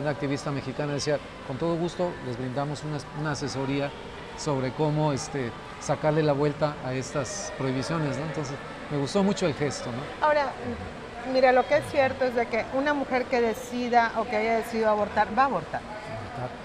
una 0.00 0.10
activista 0.10 0.50
mexicana 0.50 0.92
decía, 0.92 1.18
con 1.46 1.56
todo 1.56 1.74
gusto 1.76 2.10
les 2.26 2.38
brindamos 2.38 2.82
una, 3.20 3.30
asesoría 3.30 3.90
sobre 4.36 4.72
cómo 4.72 5.12
este, 5.12 5.50
sacarle 5.80 6.22
la 6.22 6.32
vuelta 6.32 6.74
a 6.84 6.92
estas 6.92 7.52
prohibiciones. 7.58 8.16
¿no? 8.16 8.24
Entonces, 8.24 8.54
me 8.90 8.98
gustó 8.98 9.22
mucho 9.22 9.46
el 9.46 9.54
gesto. 9.54 9.90
¿no? 9.90 10.26
Ahora, 10.26 10.52
Mira, 11.32 11.52
lo 11.52 11.66
que 11.66 11.76
es 11.76 11.84
cierto 11.90 12.24
es 12.24 12.34
de 12.34 12.46
que 12.46 12.64
una 12.74 12.94
mujer 12.94 13.24
que 13.24 13.40
decida 13.40 14.12
o 14.16 14.24
que 14.24 14.36
haya 14.36 14.56
decidido 14.56 14.88
abortar, 14.88 15.28
va 15.36 15.42
a 15.42 15.46
abortar. 15.46 15.80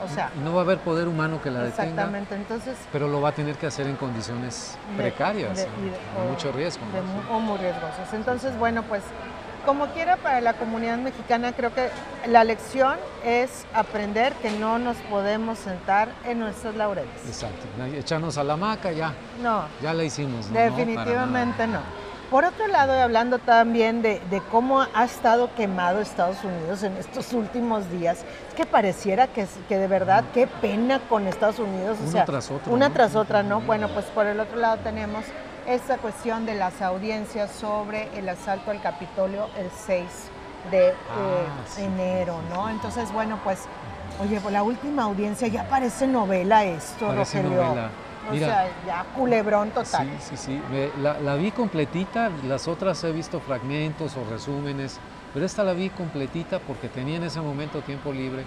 O 0.03 0.07
sea, 0.07 0.29
no 0.43 0.53
va 0.53 0.61
a 0.61 0.63
haber 0.63 0.77
poder 0.79 1.07
humano 1.07 1.41
que 1.41 1.49
la 1.49 1.63
detenga. 1.63 1.83
Exactamente, 1.83 2.35
entonces. 2.35 2.77
Pero 2.91 3.07
lo 3.07 3.21
va 3.21 3.29
a 3.29 3.31
tener 3.31 3.55
que 3.55 3.65
hacer 3.65 3.87
en 3.87 3.95
condiciones 3.95 4.77
precarias, 4.95 5.57
de, 5.57 5.67
mucho 6.29 6.51
riesgo. 6.51 6.83
o 7.31 7.39
muy 7.39 7.57
riesgosas. 7.57 8.13
Entonces, 8.13 8.55
bueno, 8.57 8.83
pues 8.83 9.01
como 9.65 9.87
quiera 9.87 10.17
para 10.17 10.41
la 10.41 10.53
comunidad 10.53 10.97
mexicana, 10.97 11.53
creo 11.53 11.73
que 11.73 11.89
la 12.27 12.43
lección 12.43 12.97
es 13.23 13.65
aprender 13.73 14.33
que 14.33 14.51
no 14.51 14.79
nos 14.79 14.97
podemos 15.09 15.59
sentar 15.59 16.09
en 16.25 16.39
nuestros 16.39 16.75
laureles. 16.75 17.11
Exacto, 17.27 17.65
echarnos 17.95 18.37
a 18.37 18.43
la 18.43 18.57
maca 18.57 18.91
ya. 18.91 19.13
No. 19.41 19.65
Ya 19.81 19.93
la 19.93 20.03
hicimos. 20.03 20.49
¿no? 20.49 20.59
Definitivamente 20.59 21.67
no. 21.67 21.79
Por 22.33 22.45
otro 22.45 22.67
lado, 22.67 22.93
hablando 22.93 23.37
también 23.37 24.01
de, 24.01 24.19
cómo 24.49 24.81
ha 24.81 25.05
estado 25.05 25.53
quemado 25.53 25.99
Estados 25.99 26.43
Unidos 26.43 26.81
en 26.81 26.97
estos 26.97 27.31
últimos 27.31 27.91
días, 27.91 28.25
es 28.49 28.55
que 28.55 28.65
pareciera 28.65 29.27
que, 29.27 29.45
que 29.69 29.77
de 29.77 29.87
verdad, 29.87 30.23
qué 30.33 30.47
pena 30.47 30.99
con 31.09 31.27
Estados 31.27 31.59
Unidos. 31.59 31.99
O 32.03 32.09
una 32.09 32.25
tras 32.25 32.49
otra. 32.49 32.73
Una 32.73 32.89
tras 32.89 33.15
otra, 33.15 33.43
¿no? 33.43 33.61
Bueno, 33.61 33.87
pues 33.89 34.05
por 34.05 34.25
el 34.25 34.39
otro 34.39 34.57
lado 34.57 34.77
tenemos 34.77 35.25
esta 35.67 35.97
cuestión 35.97 36.45
de 36.45 36.55
las 36.55 36.81
audiencias 36.81 37.51
sobre 37.51 38.09
el 38.17 38.27
asalto 38.29 38.71
al 38.71 38.81
Capitolio 38.81 39.47
el 39.57 39.69
6 39.85 40.03
de 40.71 40.89
eh, 40.89 40.93
ah, 41.11 41.79
enero, 41.79 42.39
¿no? 42.49 42.69
Entonces, 42.69 43.11
bueno, 43.11 43.39
pues, 43.43 43.59
oye, 44.21 44.39
pues 44.39 44.53
la 44.53 44.63
última 44.63 45.03
audiencia 45.03 45.47
ya 45.47 45.67
parece 45.67 46.07
novela 46.07 46.63
esto, 46.63 47.07
parece 47.07 47.43
Novela. 47.43 47.89
O 48.31 48.35
sea, 48.35 48.69
ya 48.87 49.05
culebrón 49.15 49.71
total. 49.71 50.09
Sí, 50.21 50.37
sí, 50.37 50.61
sí. 50.71 50.91
la, 51.01 51.35
vi 51.35 51.51
completita, 51.51 52.31
las 52.47 52.69
otras 52.69 53.03
he 53.03 53.11
visto 53.11 53.41
fragmentos 53.41 54.15
o 54.15 54.23
resúmenes, 54.29 54.97
pero 55.33 55.45
esta 55.45 55.63
la 55.65 55.73
vi 55.73 55.89
completita 55.89 56.59
porque 56.59 56.87
tenía 56.87 57.17
en 57.17 57.23
ese 57.23 57.41
momento 57.41 57.81
tiempo 57.81 58.13
libre. 58.13 58.45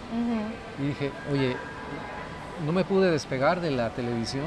Y 0.79 0.87
dije, 0.87 1.13
oye, 1.31 1.57
no 2.65 2.73
me 2.73 2.85
pude 2.85 3.11
despegar 3.11 3.61
de 3.61 3.71
la 3.71 3.91
televisión 3.91 4.47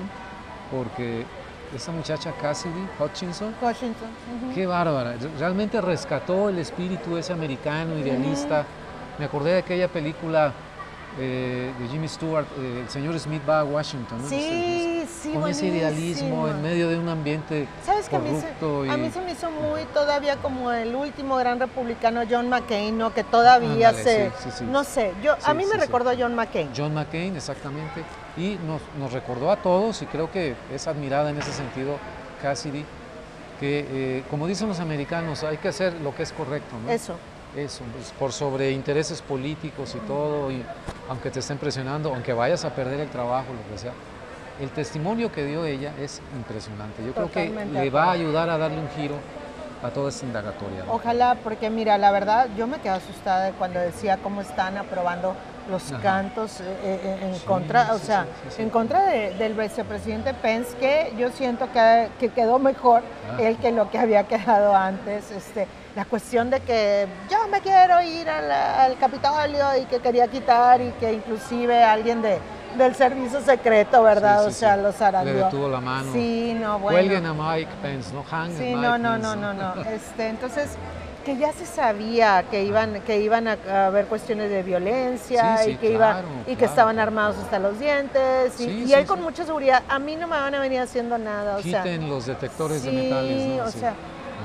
porque 0.72 1.26
esa 1.76 1.92
muchacha 1.92 2.32
Cassidy 2.34 2.88
Hutchinson, 3.00 3.54
Hutchinson. 3.62 4.10
qué 4.54 4.66
bárbara, 4.66 5.16
realmente 5.38 5.80
rescató 5.82 6.50
el 6.50 6.60
espíritu 6.60 7.18
ese 7.18 7.34
americano 7.34 7.98
idealista. 7.98 8.66
Me 9.18 9.26
acordé 9.26 9.52
de 9.52 9.58
aquella 9.60 9.88
película 9.88 10.54
eh, 11.20 11.72
de 11.78 11.88
Jimmy 11.90 12.08
Stewart, 12.08 12.46
eh, 12.58 12.82
el 12.84 12.90
señor 12.90 13.20
Smith 13.20 13.42
va 13.48 13.62
a 13.62 13.64
Washington, 13.64 14.22
¿no? 14.22 14.28
Sí, 14.28 14.99
sí, 15.22 15.34
Con 15.34 15.50
ese 15.50 15.68
idealismo 15.68 16.48
en 16.48 16.62
medio 16.62 16.90
de 16.90 16.98
un 16.98 17.10
ambiente 17.10 17.68
¿Sabes 17.86 18.10
que 18.10 18.16
a 18.16 18.20
mí, 18.20 18.30
se, 18.40 18.92
a 18.92 18.98
mí 18.98 19.10
se 19.12 19.22
me 19.22 19.32
hizo 19.32 19.52
muy 19.52 19.84
todavía 19.94 20.38
como 20.38 20.72
el 20.72 20.96
último 20.96 21.38
gran 21.38 21.60
republicano 21.60 22.22
John 22.30 22.50
McCain, 22.50 22.98
¿no? 22.98 23.14
Que 23.14 23.24
todavía 23.24 23.94
se... 23.94 24.32
no 24.70 24.84
sé, 24.84 25.14
yo 25.24 25.36
a 25.44 25.54
mí 25.54 25.66
me 25.66 25.78
recordó 25.78 26.10
a 26.10 26.16
John 26.18 26.36
McCain. 26.36 26.70
John 26.76 26.94
McCain, 26.94 27.36
exactamente. 27.36 28.04
Y 28.38 28.58
nos, 28.66 28.82
nos, 28.98 29.12
recordó 29.12 29.52
a 29.52 29.58
todos 29.58 30.02
y 30.02 30.06
creo 30.06 30.32
que 30.32 30.56
es 30.74 30.88
admirada 30.88 31.30
en 31.30 31.38
ese 31.38 31.52
sentido 31.52 31.98
Cassidy, 32.42 32.86
que 33.60 33.86
eh, 33.90 34.24
como 34.30 34.48
dicen 34.48 34.68
los 34.68 34.80
americanos, 34.80 35.44
hay 35.44 35.58
que 35.58 35.68
hacer 35.68 35.94
lo 36.02 36.16
que 36.16 36.24
es 36.24 36.32
correcto, 36.32 36.76
¿no? 36.86 36.92
Eso 36.92 37.16
eso, 37.56 37.84
pues, 37.94 38.12
por 38.12 38.32
sobre 38.32 38.72
intereses 38.72 39.22
políticos 39.22 39.96
y 39.96 40.00
todo, 40.08 40.52
y 40.52 40.64
aunque 41.10 41.32
te 41.32 41.40
estén 41.40 41.58
presionando, 41.58 42.14
aunque 42.14 42.34
vayas 42.34 42.64
a 42.66 42.76
perder 42.76 43.00
el 43.00 43.10
trabajo, 43.10 43.48
lo 43.54 43.72
que 43.72 43.80
sea, 43.80 43.94
el 44.60 44.70
testimonio 44.72 45.32
que 45.32 45.46
dio 45.46 45.66
ella 45.66 45.94
es 46.00 46.22
impresionante. 46.36 47.04
Yo 47.06 47.14
creo 47.14 47.32
que 47.32 47.50
le 47.50 47.90
va 47.90 48.06
a 48.06 48.12
ayudar 48.12 48.50
a 48.50 48.58
darle 48.58 48.80
un 48.80 48.90
giro 48.90 49.16
a 49.82 49.90
toda 49.90 50.10
esta 50.10 50.26
indagatoria. 50.26 50.84
Ojalá, 50.90 51.36
porque 51.42 51.70
mira, 51.70 51.98
la 51.98 52.12
verdad, 52.12 52.50
yo 52.58 52.68
me 52.68 52.80
quedé 52.80 52.90
asustada 52.90 53.52
cuando 53.54 53.80
decía 53.80 54.18
cómo 54.22 54.42
están 54.42 54.78
aprobando 54.78 55.36
los 55.70 55.84
cantos 56.02 56.62
eh, 56.62 57.20
en 57.22 57.40
contra, 57.40 57.94
o 57.94 58.00
sea, 58.00 58.26
en 58.58 58.70
contra 58.70 59.06
del 59.06 59.54
vicepresidente 59.54 60.34
Pence, 60.34 60.76
que 60.78 61.14
yo 61.18 61.30
siento 61.30 61.72
que, 61.72 62.10
que 62.20 62.30
quedó 62.30 62.58
mejor 62.60 63.04
ah. 63.32 63.42
él 63.42 63.58
que 63.58 63.72
lo 63.72 63.90
que 63.90 64.00
había 64.00 64.24
quedado 64.24 64.76
antes. 64.76 65.32
Este, 65.32 65.68
la 65.96 66.06
cuestión 66.06 66.50
de 66.50 66.60
que 66.62 67.08
yo 67.30 67.48
me 67.50 67.62
quiero 67.62 68.02
ir 68.02 68.30
al, 68.30 68.98
Capitolio 69.00 69.66
y 69.82 69.86
que 69.86 70.00
quería 70.00 70.28
quitar 70.28 70.82
y 70.82 70.92
que 70.92 71.12
inclusive 71.14 71.84
alguien 71.84 72.22
de, 72.22 72.38
del 72.80 72.96
servicio 72.96 73.42
secreto, 73.42 74.02
¿verdad? 74.02 74.46
o 74.46 74.52
sea, 74.52 74.76
los 74.78 75.00
arandió. 75.02 75.34
Le 75.34 75.44
detuvo 75.44 75.70
la 75.70 75.80
mano. 75.80 76.12
Sí, 76.12 76.58
no, 76.60 76.80
bueno. 76.80 76.98
Cuelguen 76.98 77.26
a 77.26 77.34
Mike 77.34 77.72
Pence, 77.82 78.14
no 78.14 78.24
hanguen 78.24 78.58
Sí, 78.58 78.74
no, 78.74 78.98
no, 78.98 79.18
no, 79.18 79.36
no, 79.36 79.54
no. 79.54 79.74
Este, 79.90 80.28
entonces, 80.28 80.70
que 81.26 81.38
ya 81.38 81.52
se 81.54 81.66
sabía 81.66 82.44
que 82.50 82.64
iban, 82.64 83.02
que 83.02 83.22
iban 83.22 83.48
a, 83.48 83.88
haber 83.88 84.06
cuestiones 84.06 84.50
de 84.50 84.64
violencia 84.64 85.68
y 85.68 85.76
que 85.76 85.92
iban, 85.92 86.24
y 86.48 86.56
que 86.56 86.66
estaban 86.66 86.98
armados 86.98 87.38
hasta 87.38 87.60
los 87.60 87.80
dientes 87.80 88.60
y, 88.60 88.92
él 88.94 89.06
con 89.06 89.22
mucha 89.22 89.46
seguridad, 89.46 89.84
a 89.88 90.00
mí 90.00 90.16
no 90.16 90.28
me 90.28 90.38
van 90.38 90.56
a 90.56 90.60
venir 90.60 90.80
haciendo 90.80 91.18
nada. 91.18 91.58
O 91.58 91.62
Quiten 91.62 92.10
los 92.10 92.26
detectores 92.26 92.84
de 92.84 92.92
metales. 92.92 93.58
¿no? 93.58 93.64
o 93.66 93.72
sea 93.72 93.94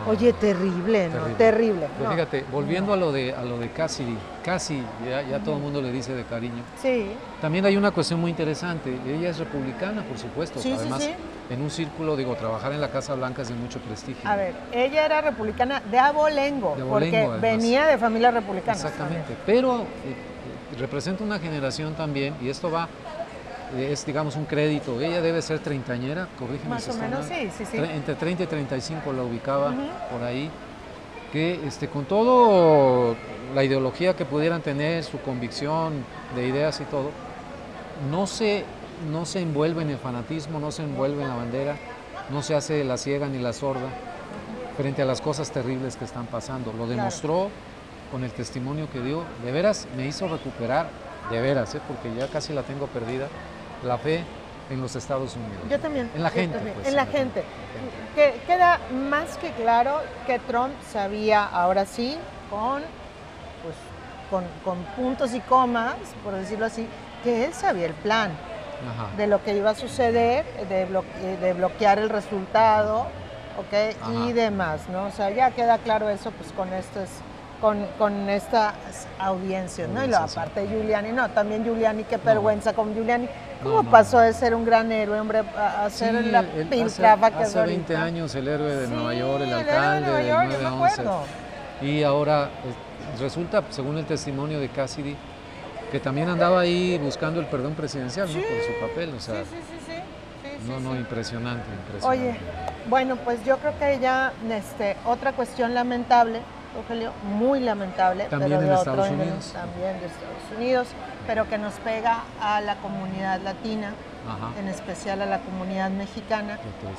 Oye, 0.07 0.33
terrible, 0.35 1.09
¿no? 1.09 1.27
Terrible. 1.37 1.89
Pero 1.99 2.11
fíjate, 2.11 2.45
volviendo 2.51 2.93
a 2.93 2.97
lo 2.97 3.13
de 3.13 3.35
a 3.35 3.43
lo 3.43 3.59
de 3.59 3.71
Cassidy, 3.71 4.17
casi 4.45 4.83
ya, 5.09 5.39
todo 5.41 5.57
el 5.57 5.63
mundo 5.63 5.81
le 5.81 5.91
dice 5.93 6.15
de 6.15 6.25
cariño. 6.25 6.63
Sí. 6.81 7.11
También 7.41 7.65
hay 7.65 7.77
una 7.77 7.91
cuestión 7.91 8.21
muy 8.21 8.31
interesante. 8.31 8.97
Ella 9.07 9.31
es 9.31 9.39
republicana, 9.39 10.03
por 10.03 10.19
supuesto. 10.19 10.61
Además, 10.61 11.09
en 11.51 11.61
un 11.61 11.71
círculo, 11.71 12.17
digo, 12.17 12.35
trabajar 12.35 12.73
en 12.73 12.81
la 12.81 12.89
Casa 12.89 13.15
Blanca 13.15 13.43
es 13.43 13.49
de 13.49 13.55
mucho 13.55 13.79
prestigio. 13.81 14.29
A 14.29 14.37
ver, 14.37 14.55
ella 14.73 15.05
era 15.05 15.21
republicana 15.21 15.81
de 15.81 15.99
abolengo, 15.99 16.77
porque 16.89 17.29
venía 17.41 17.87
de 17.87 17.99
familia 17.99 18.31
republicana. 18.31 18.77
Exactamente. 18.77 19.37
Pero 19.47 19.83
eh, 19.83 20.77
representa 20.79 21.25
una 21.25 21.39
generación 21.39 21.95
también, 21.95 22.35
y 22.41 22.49
esto 22.49 22.71
va 22.71 22.89
es, 23.77 24.07
digamos, 24.07 24.37
un 24.37 24.45
crédito. 24.45 25.01
Ella 25.01 25.21
debe 25.21 25.43
ser 25.43 25.59
treintañera, 25.59 26.29
corrígeme 26.39 26.71
Más 26.71 26.89
o 26.89 26.95
menos, 26.95 27.27
sí, 27.27 27.51
sí, 27.57 27.65
sí. 27.65 27.77
Entre 27.79 28.15
30 28.15 28.45
y 28.45 28.47
35 28.47 29.13
la 29.13 29.23
ubicaba 29.23 29.75
por 30.11 30.23
ahí. 30.23 30.51
Que 31.33 31.61
este, 31.67 31.89
con 31.89 32.05
todo 32.05 33.17
la 33.55 33.65
ideología 33.65 34.15
que 34.15 34.25
pudieran 34.25 34.63
tener, 34.63 35.03
su 35.03 35.21
convicción 35.21 36.05
de 36.37 36.47
ideas 36.47 36.81
y 36.81 36.85
todo, 36.85 37.11
no 38.11 38.27
se, 38.29 38.65
no 39.11 39.25
se 39.27 39.41
envuelve 39.41 39.83
en 39.83 39.91
el 39.91 39.99
fanatismo, 39.99 40.61
no 40.61 40.71
se 40.71 40.85
envuelve 40.85 41.23
en 41.23 41.29
la 41.29 41.35
bandera, 41.35 41.77
no 42.31 42.43
se 42.43 42.55
hace 42.55 42.85
la 42.85 42.97
ciega 42.97 43.27
ni 43.29 43.39
la 43.39 43.53
sorda 43.53 43.89
frente 44.77 45.03
a 45.03 45.05
las 45.05 45.21
cosas 45.21 45.51
terribles 45.51 45.97
que 45.97 46.05
están 46.05 46.27
pasando. 46.27 46.73
Lo 46.73 46.87
demostró 46.87 47.49
con 48.13 48.23
el 48.23 48.31
testimonio 48.31 48.89
que 48.93 49.01
dio. 49.01 49.25
De 49.45 49.51
veras 49.51 49.89
me 49.97 50.07
hizo 50.07 50.29
recuperar, 50.29 50.89
de 51.31 51.41
veras, 51.41 51.75
¿eh? 51.75 51.81
porque 51.89 52.15
ya 52.17 52.29
casi 52.29 52.53
la 52.53 52.63
tengo 52.63 52.87
perdida 52.87 53.29
la 53.85 53.99
fe 53.99 54.25
en 54.71 54.81
los 54.81 54.97
Estados 54.97 55.37
Unidos. 55.37 55.63
Yo 55.71 55.79
también. 55.79 56.11
En 56.15 56.23
la 56.23 56.31
gente. 56.31 56.59
Pues, 56.59 56.89
en 56.89 56.97
la 56.97 57.07
gente. 57.07 57.45
Que 58.15 58.41
queda 58.47 58.81
más 58.93 59.37
que 59.39 59.51
claro 59.53 60.01
que 60.27 60.39
Trump 60.39 60.73
sabía, 60.93 61.45
ahora 61.45 61.85
sí, 61.85 62.17
con, 62.51 62.83
pues, 63.63 64.45
con, 64.65 64.79
puntos 64.97 65.35
y 65.35 65.41
comas, 65.41 65.95
por 66.23 66.35
decirlo 66.35 66.67
así, 66.67 66.87
que 67.23 67.45
él 67.45 67.55
sabía 67.55 67.87
el 67.87 67.95
plan 67.95 68.31
de 69.17 69.27
lo 69.27 69.43
que 69.43 69.57
iba 69.57 69.71
a 69.71 69.75
suceder, 69.75 70.45
de, 70.69 70.87
de 71.41 71.53
bloquear 71.55 71.99
el 71.99 72.11
resultado, 72.11 73.07
¿ok? 73.59 74.27
Y 74.27 74.33
demás, 74.33 74.89
¿no? 74.89 75.07
O 75.07 75.11
sea, 75.11 75.31
ya 75.31 75.51
queda 75.53 75.79
claro 75.79 76.09
eso, 76.09 76.31
pues 76.33 76.53
con 76.53 76.73
estos 76.73 77.09
con, 77.65 77.87
con 77.97 78.29
estas 78.29 78.75
audiencias, 79.19 79.89
¿no? 79.89 80.05
Y 80.05 80.13
aparte 80.13 80.67
Giuliani, 80.69 81.13
no, 81.13 81.31
también 81.31 81.65
Giuliani, 81.65 82.05
qué 82.05 82.19
vergüenza 82.19 82.75
con 82.75 82.93
Giuliani. 82.95 83.27
¿Cómo 83.65 83.91
pasó 83.91 84.21
de 84.21 84.33
ser 84.33 84.55
un 84.55 84.65
gran 84.65 84.93
héroe, 84.93 85.19
hombre, 85.19 85.43
a, 85.57 85.89
ser 85.91 86.15
la 86.27 86.43
piltrafa 86.43 87.31
que 87.31 87.45
hace 87.45 87.61
20 87.63 87.97
años 87.97 88.35
el 88.35 88.47
héroe 88.47 88.75
de 88.75 88.89
Nueva 88.89 89.15
York, 89.15 89.43
el 89.43 89.53
alcalde 89.53 90.13
de 90.13 90.31
Nueva 90.31 90.47
York, 90.47 90.63
911. 90.63 91.13
Y 91.83 92.03
ahora 92.03 92.51
resulta, 93.19 93.63
según 93.71 93.99
el 93.99 94.05
testimonio 94.05 94.61
de 94.61 94.69
Cassidy, 94.69 95.17
que 95.91 95.99
también 96.01 96.29
andaba 96.29 96.61
ahí 96.61 96.99
buscando 96.99 97.41
el 97.41 97.47
perdón 97.47 97.75
presidencial, 97.75 98.29
¿no? 98.29 98.35
Por 98.35 98.43
su 98.43 98.81
papel, 98.87 99.15
o 99.17 99.21
sea. 99.21 99.45
Sí, 99.45 99.51
sí, 99.51 99.79
sí, 99.87 100.69
no, 100.69 100.81
no, 100.81 100.97
impresionante, 100.97 101.67
impresionante. 101.71 102.07
Oye, 102.07 102.37
bueno, 102.89 103.17
pues 103.17 103.45
yo 103.45 103.59
creo 103.59 103.79
que 103.79 103.99
ya, 103.99 104.33
este, 104.51 104.97
otra 105.05 105.33
cuestión 105.33 105.75
lamentable 105.75 106.41
Rogelio, 106.75 107.13
muy 107.23 107.61
lamentable, 107.61 108.25
También 108.25 108.59
pero 108.59 108.63
en 108.63 108.69
de 108.69 108.75
Estados 108.75 108.99
otro 108.99 109.13
índole, 109.13 109.31
Unidos. 109.31 109.53
también 109.53 110.01
de 110.01 110.07
Estados 110.07 110.57
Unidos, 110.57 110.89
pero 111.27 111.49
que 111.49 111.59
nos 111.59 111.75
pega 111.75 112.25
a 112.41 112.61
la 112.61 112.77
comunidad 112.77 113.41
latina, 113.41 113.93
Ajá. 114.29 114.59
en 114.59 114.69
especial 114.69 115.23
a 115.23 115.27
la 115.27 115.39
comunidad 115.41 115.91
mexicana. 115.91 116.59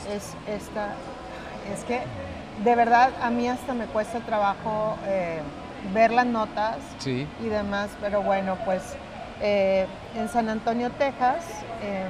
Es 0.09 0.33
esta, 0.47 0.89
es 1.73 1.83
que 1.85 2.01
de 2.63 2.75
verdad 2.75 3.09
a 3.21 3.29
mí 3.29 3.47
hasta 3.47 3.73
me 3.73 3.85
cuesta 3.85 4.19
trabajo 4.19 4.95
eh, 5.05 5.41
ver 5.93 6.11
las 6.11 6.25
notas 6.25 6.77
Sí, 6.99 7.27
y 7.41 7.47
demás, 7.47 7.89
pero 8.01 8.21
bueno, 8.21 8.57
pues 8.65 8.81
eh, 9.41 9.85
en 10.15 10.29
San 10.29 10.49
Antonio, 10.49 10.89
Texas, 10.91 11.43
eh, 11.81 12.05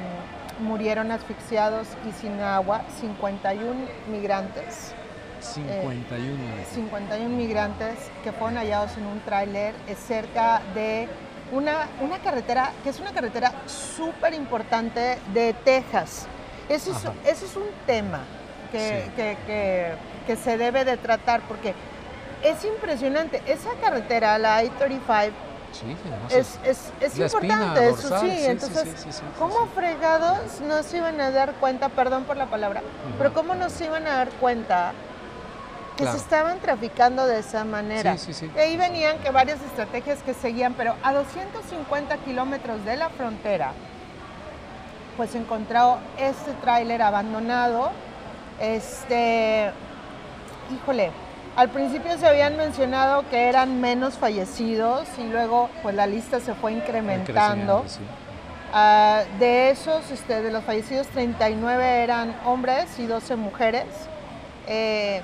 murieron 0.60 1.12
asfixiados 1.12 1.88
y 2.07 2.12
sin 2.13 2.39
agua 2.39 2.81
51 3.01 3.74
migrantes. 4.12 4.93
51. 5.41 6.38
51 6.74 7.29
migrantes 7.36 7.95
que 8.24 8.31
fueron 8.31 8.57
hallados 8.57 8.95
en 8.98 9.05
un 9.05 9.19
tráiler 9.22 9.75
eh, 9.88 9.95
cerca 9.95 10.62
de 10.74 11.07
una, 11.55 11.88
una 12.01 12.19
carretera, 12.19 12.71
que 12.83 12.89
es 12.89 13.00
una 13.00 13.12
carretera 13.12 13.51
súper 13.65 14.33
importante 14.33 15.17
de 15.33 15.53
Texas. 15.53 16.27
Eso 16.67 16.91
es, 16.91 16.97
eso 17.25 17.45
es 17.45 17.55
un 17.55 17.67
tema 17.85 18.19
que, 18.71 19.03
Sí. 19.05 19.12
que- 19.15 19.38
que- 19.45 19.93
que 20.27 20.35
se 20.35 20.57
debe 20.57 20.83
de 20.85 20.97
tratar 20.97 21.41
porque 21.47 21.74
es 22.43 22.63
impresionante. 22.65 23.41
Esa 23.47 23.69
carretera, 23.81 24.38
la 24.38 24.63
I-35, 24.63 25.31
sí, 25.71 25.85
no, 25.85 26.35
es, 26.35 26.59
es, 26.65 26.91
es 27.00 27.17
importante, 27.17 27.88
eso 27.89 28.09
dorsal, 28.09 28.29
sí. 28.31 28.45
Entonces, 28.45 29.05
sí, 29.09 29.21
¿cómo 29.39 29.67
fregados 29.75 30.59
no 30.62 30.81
se 30.83 30.97
iban 30.97 31.21
a 31.21 31.31
dar 31.31 31.53
cuenta, 31.53 31.89
perdón 31.89 32.24
por 32.25 32.38
la 32.38 32.47
palabra, 32.47 32.81
pero 33.17 33.33
cómo 33.33 33.55
no 33.55 33.69
se 33.69 33.85
iban 33.85 34.05
a 34.07 34.15
dar 34.17 34.29
cuenta 34.41 34.91
que 35.96 36.04
Claro. 36.04 36.18
se 36.18 36.24
estaban 36.24 36.60
traficando 36.60 37.25
de 37.25 37.40
esa 37.40 37.64
manera? 37.64 38.18
Sí, 38.18 38.34
sí, 38.34 38.46
sí. 38.46 38.52
Y 38.56 38.60
ahí 38.60 38.78
venían 38.78 39.18
que 39.20 39.30
varias 39.32 39.62
estrategias 39.62 40.22
que 40.24 40.34
seguían, 40.34 40.74
pero 40.74 40.96
a 41.04 41.14
250 41.14 42.18
kilómetros 42.18 42.84
de 42.86 42.98
la 42.98 43.10
frontera, 43.10 43.72
pues 45.18 45.32
se 45.32 45.38
encontró 45.38 45.98
este 46.18 46.52
tráiler 46.62 47.02
abandonado. 47.02 47.92
Este, 48.60 49.72
híjole, 50.74 51.12
al 51.56 51.70
principio 51.70 52.18
se 52.18 52.28
habían 52.28 52.58
mencionado 52.58 53.24
que 53.30 53.48
eran 53.48 53.80
menos 53.80 54.16
fallecidos 54.18 55.08
y 55.18 55.24
luego 55.24 55.70
pues 55.82 55.96
la 55.96 56.06
lista 56.08 56.40
se 56.42 56.54
fue 56.54 56.72
En 56.72 56.78
incrementando. 56.80 57.86
Ah, 58.74 59.24
de 59.40 59.70
esos, 59.70 60.12
este, 60.12 60.42
de 60.42 60.52
los 60.52 60.62
fallecidos, 60.66 61.08
39 61.08 62.04
eran 62.04 62.36
hombres 62.44 63.00
y 63.00 63.06
12 63.06 63.38
mujeres. 63.38 63.86
Eh, 64.68 65.22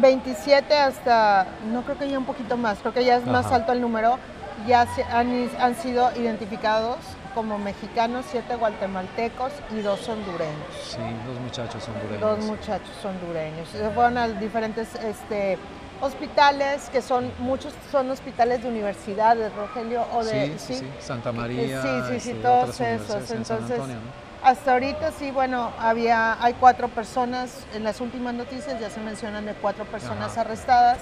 27 0.00 0.74
hasta, 0.76 1.46
no 1.70 1.82
creo 1.82 1.98
que 1.98 2.08
ya 2.08 2.18
un 2.18 2.24
poquito 2.24 2.56
más, 2.56 2.78
creo 2.78 2.92
que 2.92 3.04
ya 3.04 3.16
es 3.16 3.26
más 3.26 3.46
Ajá. 3.46 3.56
alto 3.56 3.72
el 3.72 3.80
número, 3.80 4.18
ya 4.66 4.86
se 4.86 5.02
han, 5.04 5.50
han 5.58 5.74
sido 5.76 6.10
identificados 6.16 6.98
como 7.34 7.58
mexicanos, 7.58 8.26
7 8.30 8.56
guatemaltecos 8.56 9.52
y 9.70 9.80
2 9.80 10.08
hondureños. 10.08 10.66
Sí, 10.84 10.98
dos 11.26 11.40
muchachos 11.40 11.88
hondureños. 11.88 12.20
Dos 12.20 12.44
muchachos 12.44 13.04
hondureños. 13.04 13.68
Se 13.68 13.90
fueron 13.90 14.18
a 14.18 14.28
diferentes 14.28 14.94
este, 14.96 15.58
hospitales, 16.00 16.88
que 16.90 17.00
son, 17.00 17.32
muchos 17.38 17.72
son 17.90 18.10
hospitales 18.10 18.62
de 18.62 18.68
universidades, 18.68 19.52
Rogelio, 19.54 20.04
o 20.12 20.24
de... 20.24 20.58
sí, 20.58 20.74
sí, 20.74 20.74
sí, 20.80 20.86
Santa 21.00 21.32
María. 21.32 21.82
Sí, 21.82 21.88
sí, 21.88 22.20
sí, 22.20 22.30
este, 22.30 22.42
todos 22.42 22.80
esos. 22.80 23.30
en 23.30 23.44
San 23.44 23.58
Entonces, 23.58 23.80
Antonio, 23.80 23.96
¿no? 23.96 24.21
Hasta 24.42 24.72
ahorita 24.72 25.12
sí, 25.12 25.30
bueno, 25.30 25.72
había, 25.78 26.42
hay 26.42 26.54
cuatro 26.54 26.88
personas, 26.88 27.64
en 27.74 27.84
las 27.84 28.00
últimas 28.00 28.34
noticias 28.34 28.78
ya 28.80 28.90
se 28.90 29.00
mencionan 29.00 29.46
de 29.46 29.54
cuatro 29.54 29.84
personas 29.84 30.32
Ajá. 30.32 30.42
arrestadas. 30.42 30.98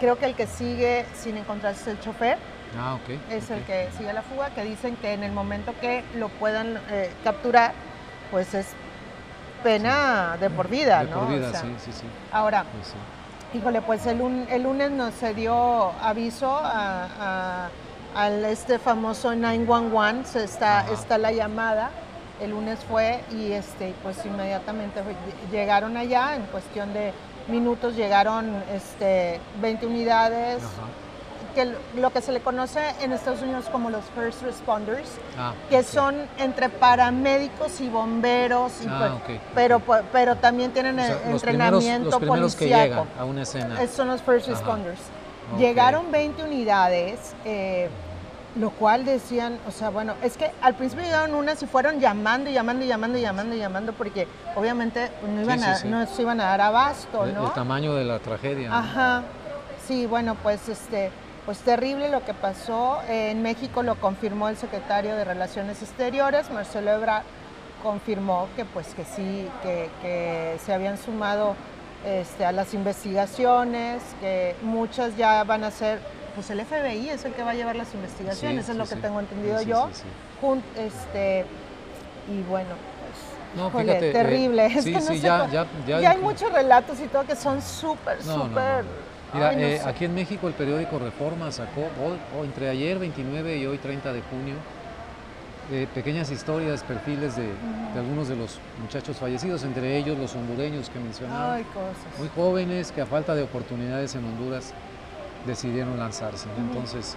Creo 0.00 0.16
que 0.18 0.26
el 0.26 0.34
que 0.34 0.46
sigue 0.46 1.04
sin 1.14 1.36
encontrarse 1.36 1.82
es 1.82 1.86
el 1.88 2.00
chofer, 2.00 2.38
Ah, 2.78 2.94
ok. 2.94 3.18
es 3.30 3.50
el 3.50 3.62
que 3.64 3.88
sigue 3.96 4.12
la 4.12 4.22
fuga, 4.22 4.50
que 4.50 4.62
dicen 4.62 4.96
que 4.96 5.12
en 5.12 5.22
el 5.24 5.32
momento 5.32 5.74
que 5.80 6.04
lo 6.14 6.28
puedan 6.28 6.78
eh, 6.90 7.10
capturar, 7.24 7.72
pues 8.30 8.54
es 8.54 8.68
pena 9.62 10.36
de 10.40 10.50
por 10.50 10.68
vida, 10.68 11.00
De 11.04 11.10
¿no? 11.10 11.18
por 11.20 11.24
O 11.24 11.30
vida, 11.30 11.50
sea, 11.50 11.62
sí, 11.62 11.74
sí, 11.84 11.92
sí. 11.92 12.04
Ahora, 12.32 12.64
Pues 12.72 12.86
sí. 12.88 12.94
Híjole, 13.58 13.80
pues 13.80 14.04
el, 14.06 14.18
lun- 14.18 14.46
el 14.50 14.62
lunes 14.62 14.90
nos 14.90 15.14
se 15.14 15.32
dio 15.32 15.90
aviso 16.02 16.60
a, 16.62 17.68
este 18.46 18.78
famoso 18.78 19.34
911, 19.34 20.24
se 20.30 20.44
está, 20.44 20.80
Ajá. 20.80 20.92
está 20.92 21.16
la 21.18 21.32
llamada. 21.32 21.90
El 22.40 22.50
lunes 22.50 22.78
fue 22.88 23.20
y 23.32 23.52
este, 23.52 23.94
pues 24.02 24.24
inmediatamente 24.24 25.00
llegaron 25.50 25.96
allá, 25.96 26.36
en 26.36 26.42
cuestión 26.42 26.92
de 26.92 27.12
minutos 27.48 27.96
llegaron 27.96 28.62
este, 28.72 29.40
20 29.60 29.86
unidades, 29.86 30.58
Ajá. 30.62 30.86
que 31.54 31.74
lo 32.00 32.12
que 32.12 32.20
se 32.20 32.30
le 32.30 32.40
conoce 32.40 32.78
en 33.00 33.12
Estados 33.12 33.42
Unidos 33.42 33.64
como 33.72 33.90
los 33.90 34.04
first 34.14 34.42
responders, 34.42 35.08
Ah, 35.36 35.52
que 35.70 35.82
son 35.82 36.14
entre 36.38 36.68
paramédicos 36.68 37.80
y 37.80 37.88
bomberos, 37.88 38.72
y 38.84 38.86
Ah, 38.88 39.18
pues- 39.26 39.38
pero, 39.54 39.76
ok. 39.78 39.86
pu- 39.86 40.02
pero 40.12 40.36
también 40.36 40.70
tienen 40.72 40.98
O 41.00 41.02
sea, 41.02 41.14
eh, 41.14 41.32
los 41.32 41.42
primeros, 41.42 41.82
entrenamiento 41.82 42.10
los 42.10 42.18
primeros 42.20 42.54
que 42.54 42.94
a 43.18 43.24
una 43.24 43.42
escena. 43.42 43.82
Es- 43.82 43.90
Son 43.90 44.06
los 44.08 44.22
first 44.22 44.46
Ajá. 44.48 44.56
responders. 44.58 45.00
Llegaron 45.58 46.12
20 46.12 46.44
unidades, 46.44 47.32
eh, 47.46 47.88
lo 48.56 48.70
cual 48.70 49.04
decían, 49.04 49.58
o 49.68 49.70
sea, 49.70 49.90
bueno, 49.90 50.14
es 50.22 50.36
que 50.36 50.50
al 50.62 50.74
principio 50.74 51.04
llegaron 51.04 51.34
unas 51.34 51.62
y 51.62 51.66
fueron 51.66 52.00
llamando 52.00 52.50
y 52.50 52.54
llamando 52.54 52.84
y 52.84 52.88
llamando 52.88 53.18
y 53.18 53.20
llamando 53.20 53.54
y 53.54 53.58
llamando 53.58 53.92
porque 53.92 54.26
obviamente 54.56 55.10
no, 55.26 55.42
iban 55.42 55.58
Sí, 55.60 55.64
a, 55.64 55.74
sí, 55.76 55.88
no 55.88 56.06
se 56.06 56.22
iban 56.22 56.40
a 56.40 56.44
dar 56.44 56.60
abasto, 56.62 57.24
el, 57.24 57.34
¿no? 57.34 57.46
el 57.46 57.52
tamaño 57.52 57.94
de 57.94 58.04
la 58.04 58.18
tragedia. 58.18 58.68
¿no? 58.70 58.74
Ajá. 58.76 59.22
Sí, 59.86 60.06
bueno, 60.06 60.34
pues 60.42 60.68
este, 60.68 61.10
pues 61.46 61.58
terrible 61.60 62.08
lo 62.10 62.24
que 62.24 62.34
pasó. 62.34 62.98
Eh, 63.08 63.30
en 63.30 63.42
México 63.42 63.82
lo 63.82 63.94
confirmó 63.96 64.48
el 64.48 64.56
secretario 64.56 65.14
de 65.14 65.24
Relaciones 65.24 65.82
Exteriores, 65.82 66.50
Marcelo 66.50 66.90
Ebrard, 66.90 67.22
confirmó 67.82 68.48
que 68.56 68.64
pues 68.64 68.88
que 68.94 69.04
sí, 69.04 69.48
que, 69.62 69.88
que 70.02 70.56
se 70.64 70.72
habían 70.74 70.98
sumado 70.98 71.54
este, 72.04 72.44
a 72.44 72.52
las 72.52 72.74
investigaciones, 72.74 74.02
que 74.20 74.56
muchas 74.62 75.16
ya 75.16 75.42
van 75.44 75.64
a 75.64 75.70
ser, 75.70 76.00
pues 76.38 76.50
el 76.50 76.64
FBI 76.64 77.10
es 77.10 77.24
el 77.24 77.32
que 77.32 77.42
va 77.42 77.50
a 77.50 77.54
llevar 77.54 77.74
las 77.74 77.92
investigaciones, 77.94 78.64
Sí, 78.66 78.70
es 78.70 78.78
lo 78.78 78.84
que 78.84 78.94
sí. 78.94 79.00
tengo 79.00 79.18
entendido 79.18 79.60
yo. 79.62 79.88
Jun- 80.40 80.62
este, 80.76 81.44
y 82.32 82.42
bueno, 82.48 82.68
pues, 83.00 83.56
No, 83.60 83.66
híjole, 83.70 83.84
fíjate, 83.86 84.10
eh, 84.10 84.12
terrible. 84.12 84.66
es 84.72 84.84
sí, 84.84 84.92
que 84.92 85.00
no 85.00 85.06
sí, 85.06 85.16
sé 85.16 85.20
ya- 85.20 85.38
cómo- 85.40 85.52
ya- 85.52 85.66
ya 85.88 86.00
ya 86.00 86.10
hay 86.12 86.18
muchos 86.18 86.52
relatos 86.52 87.00
y 87.00 87.08
todo 87.08 87.24
que 87.24 87.34
son 87.34 87.60
súper, 87.60 88.24
No, 88.24 88.44
súper. 88.44 88.84
Mira, 89.34 89.48
ay, 89.48 89.56
eh, 89.64 89.80
sé. 89.82 89.88
aquí 89.88 90.04
en 90.04 90.14
México 90.14 90.46
el 90.46 90.54
periódico 90.54 91.00
Reforma 91.00 91.50
sacó 91.50 91.80
hoy, 92.04 92.46
entre 92.46 92.68
ayer 92.68 93.00
29 93.00 93.56
y 93.56 93.66
hoy 93.66 93.78
30 93.78 94.12
de 94.12 94.22
junio 94.22 94.54
eh, 95.72 95.88
pequeñas 95.92 96.30
historias, 96.30 96.84
perfiles 96.84 97.34
de, 97.34 97.42
de 97.42 97.98
algunos 97.98 98.28
de 98.28 98.36
los 98.36 98.60
muchachos 98.80 99.16
fallecidos, 99.16 99.64
entre 99.64 99.98
ellos 99.98 100.16
los 100.16 100.36
hondureños 100.36 100.88
que 100.88 101.00
mencionaba, 101.00 101.54
Ay, 101.54 101.64
cosas. 101.64 102.16
muy 102.18 102.28
jóvenes 102.36 102.92
que 102.92 103.00
a 103.02 103.06
falta 103.06 103.34
de 103.34 103.42
oportunidades 103.42 104.14
en 104.14 104.24
Honduras 104.24 104.72
decidieron 105.46 105.98
lanzarse. 105.98 106.48
Entonces, 106.58 107.16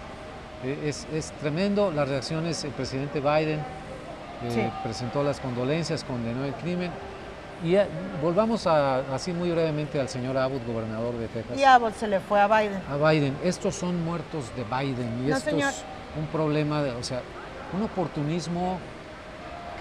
eh, 0.64 0.80
es, 0.86 1.08
es 1.14 1.32
tremendo 1.42 1.92
las 1.92 2.08
reacciones. 2.08 2.64
El 2.64 2.72
presidente 2.72 3.20
Biden 3.20 3.60
eh, 3.60 4.50
Sí. 4.50 4.62
presentó 4.84 5.24
las 5.24 5.40
condolencias, 5.40 6.04
condenó 6.04 6.46
el 6.46 6.54
crimen. 6.54 6.92
Y 7.64 7.76
eh, 7.76 7.86
volvamos 8.24 8.66
a- 8.66 9.00
así 9.14 9.34
muy 9.34 9.52
brevemente 9.52 10.00
al 10.00 10.10
señor 10.10 10.36
Abbott, 10.38 10.66
gobernador 10.66 11.16
de 11.18 11.28
Texas. 11.28 11.58
Y 11.60 11.64
Abbott 11.64 11.94
se 11.96 12.08
le 12.08 12.20
fue 12.20 12.40
a 12.40 12.48
Biden. 12.48 12.80
A 12.90 12.98
Biden, 13.12 13.38
estos 13.44 13.76
son 13.76 14.04
muertos 14.04 14.46
de 14.56 14.64
Biden 14.64 15.24
y 15.26 15.30
No, 15.30 15.38
esto 15.38 15.52
señor. 15.52 15.70
es 15.70 15.84
un 16.20 16.26
problema, 16.28 16.82
de, 16.82 16.92
o 16.92 17.04
sea, 17.04 17.22
un 17.78 17.84
oportunismo 17.84 18.80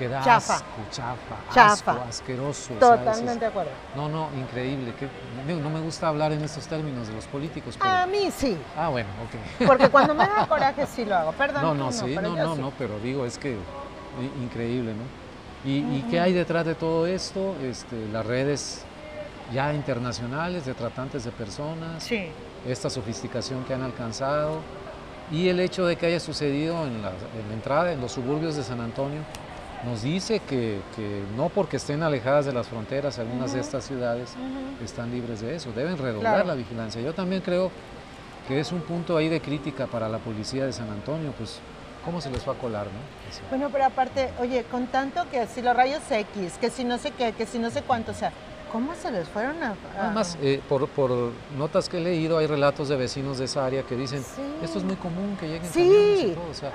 que 0.01 0.09
da 0.09 0.23
Chafa. 0.23 0.55
asco, 0.55 0.67
chafa, 0.91 1.37
Chafa. 1.55 1.93
asco, 1.93 2.05
asqueroso. 2.09 2.73
Totalmente 2.75 3.41
de 3.41 3.47
acuerdo. 3.47 3.71
no, 3.95 4.09
no, 4.09 4.29
increíble. 4.35 4.95
que- 4.95 5.09
no 5.55 5.69
me 5.69 5.81
gusta 5.81 6.09
hablar 6.09 6.33
en 6.33 6.43
estos 6.43 6.67
términos 6.67 7.07
de 7.09 7.13
los 7.15 7.27
políticos, 7.27 7.77
pero... 7.79 7.91
A 7.91 8.07
mí 8.07 8.31
sí, 8.35 8.57
Ah, 8.79 8.89
bueno, 8.89 9.11
ok. 9.61 9.67
porque 9.67 9.91
cuando 9.91 10.15
me 10.15 10.25
da 10.27 10.47
coraje 10.49 10.87
sí 10.87 11.05
lo 11.05 11.17
hago. 11.17 11.33
Perdón. 11.33 11.63
No, 11.63 11.75
no, 11.75 11.93
sí, 11.93 12.15
no, 12.15 12.35
no, 12.35 12.55
sí. 12.57 12.61
no, 12.63 12.73
pero 12.79 12.99
digo, 13.01 13.27
es 13.27 13.37
que 13.37 13.59
increíble, 14.43 14.95
¿no? 14.95 15.03
¿Y, 15.71 15.81
y 15.99 16.07
qué 16.11 16.19
hay 16.19 16.33
detrás 16.33 16.65
de 16.65 16.75
todo 16.75 17.07
esto? 17.07 17.55
Este, 17.63 18.09
las 18.11 18.25
redes 18.25 18.85
ya 19.53 19.75
internacionales 19.75 20.65
de 20.65 20.73
tratantes 20.73 21.25
de 21.25 21.31
personas, 21.33 22.03
Sí. 22.03 22.29
esta 22.67 22.89
sofisticación 22.89 23.65
que 23.65 23.75
han 23.75 23.83
alcanzado 23.83 24.61
y 25.31 25.49
el 25.49 25.61
hecho 25.61 25.85
de 25.87 25.97
que 25.97 26.07
haya 26.07 26.21
sucedido 26.21 26.87
en 26.87 27.03
la, 27.03 27.11
en 27.11 27.49
la 27.49 27.55
entrada, 27.55 27.93
en 27.93 28.01
los 28.01 28.13
suburbios 28.13 28.57
de 28.57 28.63
San 28.65 28.81
Antonio, 28.81 29.21
nos 29.85 30.03
dice 30.03 30.41
que, 30.41 30.81
que 30.95 31.23
no 31.37 31.49
porque 31.49 31.77
estén 31.79 32.03
alejadas 32.03 32.45
de 32.47 32.53
las 32.53 32.69
fronteras 32.69 33.19
algunas 33.19 33.53
de 33.55 33.61
estas 33.61 33.85
ciudades 33.85 34.35
están 34.85 35.11
libres 35.11 35.41
de 35.41 35.55
eso, 35.57 35.73
deben 35.73 35.97
redoblar 35.97 36.35
Claro. 36.35 36.49
la 36.49 36.55
vigilancia. 36.55 37.01
Yo 37.01 37.13
también 37.15 37.41
creo 37.43 37.71
que 38.47 38.61
es 38.61 38.73
un 38.73 38.81
punto 38.81 39.17
ahí 39.17 39.29
de 39.29 39.41
crítica 39.41 39.87
para 39.87 40.09
la 40.09 40.19
policía 40.19 40.67
de 40.67 40.73
San 40.73 40.91
Antonio, 40.91 41.33
pues 41.39 41.61
cómo 42.05 42.21
se 42.21 42.31
les 42.31 42.47
va 42.49 42.53
a 42.53 42.57
colar, 42.57 42.87
¿no? 42.87 43.29
Así. 43.31 43.41
Bueno, 43.51 43.69
pero 43.71 43.85
aparte, 43.85 44.31
oye, 44.41 44.65
con 44.65 44.87
tanto 44.87 45.29
que 45.31 45.47
si 45.47 45.63
los 45.63 45.77
rayos 45.77 46.03
X, 46.11 46.55
que 46.61 46.71
si 46.71 46.85
no 46.85 46.99
sé 46.99 47.11
qué, 47.13 47.33
que 47.33 47.47
si 47.47 47.59
no 47.59 47.71
sé 47.71 47.83
cuánto, 47.83 48.13
o 48.13 48.15
sea, 48.15 48.33
¿Cómo 48.73 48.95
se 48.95 49.11
les 49.11 49.29
fueron 49.29 49.63
a...? 49.63 49.75
Además, 49.99 50.39
eh, 50.41 50.61
por, 50.69 50.89
por, 50.89 51.33
notas 51.57 51.89
que 51.89 51.99
he 51.99 52.01
leído, 52.01 52.39
hay 52.39 52.47
relatos 52.47 52.89
de 52.89 52.97
vecinos 52.97 53.39
de 53.39 53.47
esa 53.47 53.67
área 53.67 53.83
que 53.83 53.97
dicen, 53.97 54.25
esto 54.63 54.79
es 54.79 54.85
muy 54.85 54.97
común 54.97 55.37
que 55.39 55.49
lleguen 55.49 55.71
sí. 55.71 56.37
o 56.51 56.55
sea, 56.55 56.73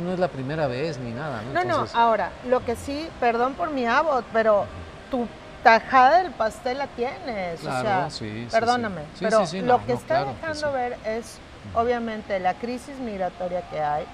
no, 0.00 0.12
es 0.12 0.18
la 0.18 0.28
primera 0.28 0.66
vez 0.66 0.98
ni 0.98 1.12
nada. 1.12 1.42
No, 1.54 1.64
no, 1.64 1.86
ahora, 1.94 2.32
lo 2.48 2.64
que 2.64 2.76
sí, 2.76 3.08
perdón 3.20 3.54
por 3.54 3.70
mi 3.70 3.86
abot, 3.86 4.24
pero 4.32 4.66
tu 5.10 5.26
tajada 5.62 6.22
del 6.22 6.32
pastel 6.32 6.78
la 6.78 6.88
tienes, 6.88 7.60
o 7.60 7.62
sea, 7.62 8.08
perdóname, 8.50 9.02
pero 9.20 9.44
lo 9.62 9.84
que 9.86 9.92
está 9.92 10.24
dejando 10.24 10.72
ver 10.72 10.96
es 11.04 11.38
obviamente 11.74 12.40
la 12.40 12.54
crisis 12.54 12.98
migratoria 12.98 13.62
que 13.70 13.80
hay, 13.80 14.04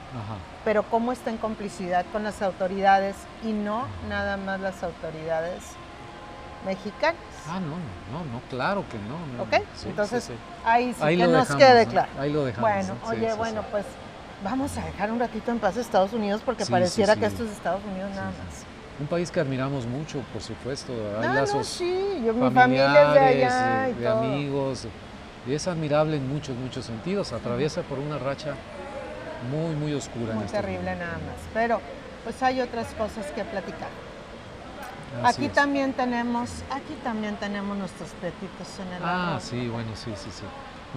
pero 0.65 0.83
cómo 0.83 1.13
está 1.13 1.31
en 1.31 1.39
complicidad 1.39 2.05
con 2.13 2.23
las 2.23 2.43
autoridades 2.43 3.17
y 3.43 3.53
no 3.53 3.87
nada 4.09 4.37
más 4.37 4.61
las 4.61 4.83
autoridades 4.83 5.63
mexicanas. 6.65 7.21
Ah, 7.49 7.61
no, 7.61 7.77
no, 8.13 8.25
no, 8.33 8.41
claro 8.51 8.85
que 8.89 8.99
no. 8.99 9.43
ok, 9.43 9.65
entonces 9.87 10.31
ahí 10.65 10.95
sí 10.95 11.17
que 11.17 11.27
nos 11.27 11.49
quede 11.55 11.87
claro. 11.87 12.09
Ahí 12.19 12.33
lo 12.33 12.45
dejamos. 12.45 12.71
Bueno, 12.71 12.95
oye, 13.07 13.35
bueno, 13.35 13.63
pues 13.71 13.85
vamos 14.45 14.77
a 14.77 14.85
dejar 14.85 15.11
un 15.11 15.19
ratito 15.19 15.51
en 15.51 15.59
paz 15.59 15.77
a 15.77 15.81
Estados 15.81 16.13
Unidos 16.13 16.43
porque 16.45 16.67
pareciera 16.67 17.17
que 17.17 17.27
esto 17.27 17.45
es 17.45 17.51
Estados 17.51 17.83
Unidos 17.85 18.11
nada 18.11 18.27
más. 18.27 18.65
Un 19.01 19.07
país 19.07 19.31
que 19.31 19.39
admiramos 19.39 19.87
mucho, 19.87 20.21
por 20.33 20.43
supuesto. 20.43 20.93
Hay 21.21 21.29
lazos 21.29 21.69
sí, 21.69 22.21
yo, 22.25 22.35
mi 22.35 22.51
familia 22.51 23.13
de 23.13 23.19
allá 23.19 23.89
y 23.91 23.95
de 23.95 24.09
amigos. 24.09 24.89
Y 25.47 25.55
es 25.55 25.69
admirable 25.69 26.17
en 26.17 26.29
muchos, 26.29 26.57
muchos 26.57 26.85
sentidos. 26.85 27.33
Atraviesa 27.33 27.83
por 27.83 28.01
una 28.01 28.19
racha 28.19 28.55
muy, 29.53 29.77
muy 29.77 29.95
oscura. 29.95 30.35
Muy 30.35 30.45
este 30.45 30.59
terrible 30.59 30.97
nada 30.97 31.13
más. 31.13 31.37
Pero 31.55 31.81
pues 32.25 32.43
hay 32.43 32.61
otras 32.61 32.89
cosas 32.95 33.31
que 33.31 33.45
platicar 33.45 33.89
aquí 35.23 35.49
también 35.49 35.93
tenemos, 35.93 36.63
aquí 36.71 36.95
también 37.03 37.37
tenemos 37.37 37.77
nuestros 37.77 38.11
petitos 38.21 38.69
en 38.81 38.93
el 38.95 39.03
Ah, 39.03 39.39
sí, 39.41 39.69
bueno, 39.69 39.91
sí, 39.95 40.13
sí, 40.17 40.31
sí. 40.31 40.45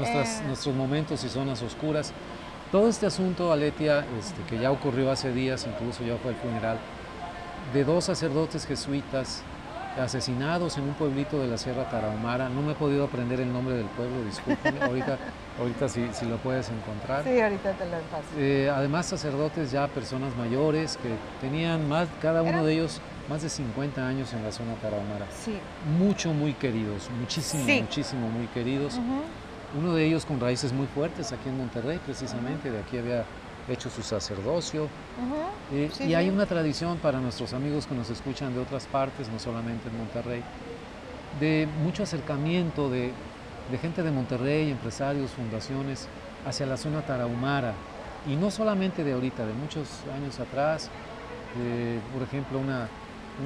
Eh. 0.03 0.41
Nuestros 0.47 0.75
momentos 0.75 1.23
y 1.23 1.29
zonas 1.29 1.61
oscuras. 1.61 2.13
Todo 2.71 2.87
este 2.87 3.05
asunto, 3.05 3.51
Aletia, 3.51 4.05
este, 4.17 4.41
que 4.49 4.57
ya 4.57 4.71
ocurrió 4.71 5.11
hace 5.11 5.33
días, 5.33 5.67
incluso 5.67 6.03
ya 6.03 6.15
fue 6.17 6.31
el 6.31 6.37
funeral, 6.37 6.77
de 7.73 7.83
dos 7.83 8.05
sacerdotes 8.05 8.65
jesuitas 8.65 9.43
asesinados 9.99 10.77
en 10.77 10.85
un 10.85 10.93
pueblito 10.93 11.39
de 11.41 11.47
la 11.47 11.57
Sierra 11.57 11.89
Tarahumara. 11.89 12.47
No 12.47 12.61
me 12.61 12.71
he 12.71 12.75
podido 12.75 13.03
aprender 13.03 13.41
el 13.41 13.51
nombre 13.51 13.75
del 13.75 13.87
pueblo, 13.87 14.23
discúlpame, 14.23 14.81
ahorita, 14.81 15.17
ahorita 15.59 15.89
si, 15.89 16.07
si, 16.13 16.25
lo 16.25 16.37
puedes 16.37 16.69
encontrar. 16.69 17.23
Sí, 17.25 17.39
ahorita 17.39 17.73
te 17.73 17.85
lo 17.85 17.97
paso. 18.03 18.23
Eh, 18.37 18.71
además, 18.73 19.05
sacerdotes 19.05 19.71
ya 19.71 19.87
personas 19.87 20.35
mayores 20.37 20.97
que 20.97 21.09
tenían 21.45 21.89
más, 21.89 22.07
cada 22.21 22.41
uno 22.41 22.63
de 22.63 22.73
ellos 22.73 23.01
más 23.31 23.41
de 23.41 23.49
50 23.49 24.05
años 24.05 24.33
en 24.33 24.43
la 24.43 24.51
zona 24.51 24.73
tarahumara. 24.75 25.25
Sí. 25.31 25.57
Mucho, 25.97 26.33
muy 26.33 26.53
queridos, 26.53 27.09
muchísimo, 27.17 27.63
muchísimo, 27.63 28.29
muy 28.29 28.47
queridos. 28.47 28.99
Uno 29.77 29.93
de 29.93 30.05
ellos 30.05 30.25
con 30.25 30.37
raíces 30.41 30.73
muy 30.73 30.85
fuertes 30.87 31.31
aquí 31.31 31.47
en 31.47 31.57
Monterrey, 31.57 31.97
precisamente, 32.05 32.69
de 32.69 32.79
aquí 32.79 32.97
había 32.97 33.23
hecho 33.69 33.89
su 33.89 34.03
sacerdocio. 34.03 34.89
Eh, 35.71 35.89
y 36.05 36.13
hay 36.13 36.29
una 36.29 36.45
tradición 36.45 36.97
para 36.97 37.21
nuestros 37.21 37.53
amigos 37.53 37.87
que 37.87 37.95
nos 37.95 38.09
escuchan 38.09 38.53
de 38.53 38.59
otras 38.59 38.85
partes, 38.87 39.29
no 39.29 39.39
solamente 39.39 39.87
en 39.87 39.97
Monterrey, 39.97 40.43
de 41.39 41.69
mucho 41.85 42.03
acercamiento 42.03 42.89
de, 42.89 43.13
de 43.71 43.77
gente 43.77 44.03
de 44.03 44.11
Monterrey, 44.11 44.71
empresarios, 44.71 45.31
fundaciones, 45.31 46.09
hacia 46.45 46.65
la 46.65 46.75
zona 46.75 47.01
tarahumara. 47.05 47.75
Y 48.27 48.35
no 48.35 48.51
solamente 48.51 49.05
de 49.05 49.13
ahorita, 49.13 49.45
de 49.45 49.53
muchos 49.53 49.87
años 50.13 50.37
atrás. 50.41 50.89
por 52.13 52.23
ejemplo, 52.23 52.59
una, 52.59 52.89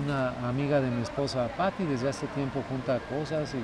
una 0.04 0.30
amiga 0.48 0.82
de 0.82 0.90
mi 0.90 1.02
esposa, 1.02 1.50
Patti, 1.56 1.86
desde 1.86 2.10
hace 2.10 2.28
tiempo 2.28 2.64
junta 2.70 3.00
cosas 3.10 3.54
y, 3.54 3.64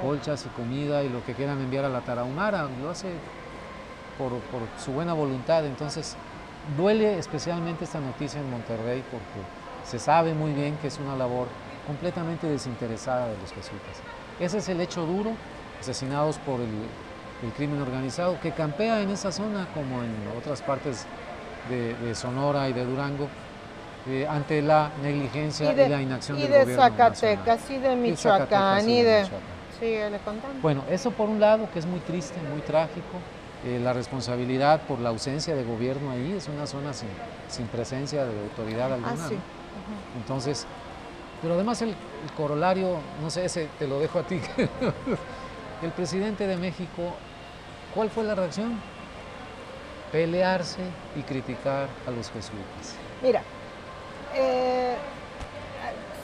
colchas 0.00 0.46
y 0.46 0.48
comida 0.50 1.02
y 1.02 1.08
lo 1.08 1.24
que 1.24 1.34
quieran 1.34 1.60
enviar 1.60 1.84
a 1.84 1.88
la 1.88 2.00
Tarahumara, 2.00 2.68
lo 2.80 2.90
hace 2.90 3.08
por, 4.18 4.32
su 4.82 4.92
buena 4.92 5.12
voluntad. 5.12 5.64
Entonces, 5.66 6.16
duele 6.76 7.18
especialmente 7.18 7.84
esta 7.84 8.00
noticia 8.00 8.40
en 8.40 8.50
Monterrey 8.50 9.02
porque 9.10 9.46
se 9.84 9.98
sabe 9.98 10.34
muy 10.34 10.52
bien 10.52 10.76
que 10.76 10.88
es 10.88 10.98
una 10.98 11.16
labor 11.16 11.48
completamente 11.86 12.46
desinteresada 12.46 13.26
de 13.26 13.36
los 13.38 13.52
jesuitas. 13.52 13.96
Ese 14.38 14.58
es 14.58 14.68
el 14.68 14.80
hecho 14.80 15.04
duro, 15.04 15.32
asesinados 15.80 16.38
por 16.38 16.60
el, 16.60 16.70
crimen 17.56 17.82
organizado, 17.82 18.38
que 18.40 18.52
campea 18.52 19.02
en 19.02 19.10
esa 19.10 19.32
zona 19.32 19.66
como 19.74 20.04
en 20.04 20.14
otras 20.38 20.62
partes 20.62 21.06
de 21.68 22.14
Sonora 22.14 22.68
y 22.68 22.72
de 22.72 22.84
Durango, 22.84 23.28
eh, 24.08 24.26
ante 24.28 24.60
la 24.62 24.90
negligencia 25.02 25.72
y, 25.72 25.88
la 25.88 26.02
inacción 26.02 26.38
del 26.38 26.48
gobierno 26.48 26.72
Y 26.72 26.74
de 26.74 26.76
Zacatecas 26.76 27.70
y 27.70 27.78
de 27.78 27.96
Michoacán 27.96 28.88
y 28.88 29.02
de... 29.02 29.24
Sí, 29.78 29.86
le 30.10 30.18
contamos. 30.24 30.60
Bueno, 30.60 30.84
eso 30.90 31.10
por 31.10 31.28
un 31.28 31.40
lado 31.40 31.68
que 31.72 31.78
es 31.78 31.86
muy 31.86 32.00
triste, 32.00 32.40
muy 32.52 32.60
trágico. 32.62 33.18
Eh, 33.64 33.78
la 33.82 33.92
responsabilidad 33.92 34.80
por 34.82 34.98
la 34.98 35.10
ausencia 35.10 35.54
de 35.54 35.62
gobierno 35.62 36.10
ahí 36.10 36.32
es 36.36 36.48
una 36.48 36.66
zona 36.66 36.92
sin, 36.92 37.66
presencia 37.68 38.24
de 38.24 38.40
autoridad 38.42 38.90
ah, 38.90 38.94
alguna. 38.94 39.12
Ah, 39.12 39.28
sí. 39.28 39.36
Entonces, 40.16 40.66
pero 41.40 41.54
además 41.54 41.80
el, 41.82 41.94
corolario, 42.36 42.98
no 43.20 43.30
sé, 43.30 43.44
ese 43.44 43.68
te 43.78 43.86
lo 43.86 44.00
dejo 44.00 44.18
a 44.18 44.22
ti. 44.22 44.40
el 45.82 45.90
presidente 45.90 46.46
de 46.46 46.56
México, 46.56 47.14
¿cuál 47.94 48.10
fue 48.10 48.24
la 48.24 48.34
reacción? 48.34 48.80
Pelearse 50.10 50.82
y 51.16 51.22
criticar 51.22 51.88
a 52.06 52.10
los 52.10 52.30
jesuitas. 52.30 52.96
Mira, 53.22 53.42
eh, 54.34 54.96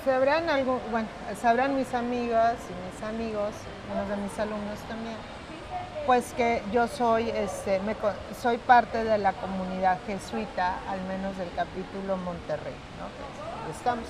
sabrán 0.04 0.48
algo, 0.48 0.80
bueno, 0.90 1.08
sabrán 1.40 1.76
mis 1.76 1.92
amigas 1.94 2.54
y 2.70 2.94
mis 2.94 3.02
amigos, 3.08 3.50
unos 3.92 4.08
de 4.08 4.16
mis 4.16 4.38
alumnos 4.38 4.78
también, 4.88 5.16
pues 6.06 6.32
que 6.32 6.62
yo 6.72 6.88
soy, 6.88 7.28
este, 7.30 7.80
soy 8.40 8.56
parte 8.56 9.04
de 9.04 9.18
la 9.18 9.32
comunidad 9.34 9.98
jesuita, 10.06 10.78
al 10.88 11.02
menos 11.02 11.36
del 11.36 11.50
capítulo 11.54 12.16
Monterrey, 12.16 12.74
¿no? 12.98 13.70
estamos. 13.70 14.06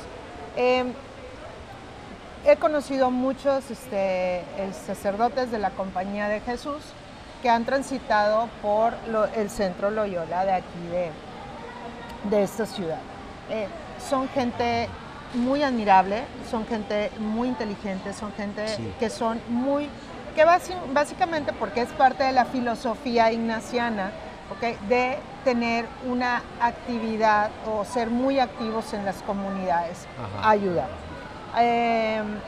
Em, 0.56 0.92
he 2.46 2.56
conocido 2.56 3.10
muchos 3.10 3.70
este, 3.70 4.44
sacerdotes 4.86 5.50
de 5.50 5.58
la 5.58 5.70
Compañía 5.70 6.28
de 6.28 6.40
Jesús 6.40 6.82
que 7.42 7.50
han 7.50 7.64
transitado 7.64 8.48
por 8.62 8.94
el 9.36 9.50
centro 9.50 9.90
Loyola 9.90 10.44
de 10.44 10.52
aquí 10.52 10.86
de, 10.90 11.10
de 12.30 12.42
esta 12.42 12.66
ciudad. 12.66 13.00
Eh, 13.50 13.66
son 13.98 14.28
gente 14.28 14.88
muy 15.34 15.62
admirable, 15.62 16.24
son 16.50 16.66
gente 16.66 17.10
muy 17.18 17.48
inteligente, 17.48 18.12
son 18.12 18.32
gente 18.32 18.64
que 18.98 19.10
son 19.10 19.40
muy, 19.48 19.88
que 20.34 20.44
básicamente 20.92 21.52
porque 21.52 21.82
es 21.82 21.90
parte 21.90 22.24
de 22.24 22.32
la 22.32 22.44
filosofía 22.44 23.30
ignaciana, 23.32 24.10
de 24.88 25.18
tener 25.44 25.86
una 26.06 26.42
actividad 26.60 27.50
o 27.66 27.84
ser 27.84 28.08
muy 28.08 28.38
activos 28.38 28.92
en 28.94 29.04
las 29.04 29.22
comunidades, 29.22 30.06
ayuda. 30.42 30.88
Em, 31.56 32.38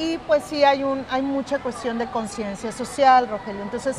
y 0.00 0.18
pues 0.26 0.44
sí 0.44 0.64
hay 0.64 0.82
un 0.82 1.04
hay 1.10 1.20
mucha 1.20 1.58
cuestión 1.58 1.98
de 1.98 2.06
conciencia 2.06 2.72
social, 2.72 3.28
Rogelio. 3.28 3.62
Entonces 3.62 3.96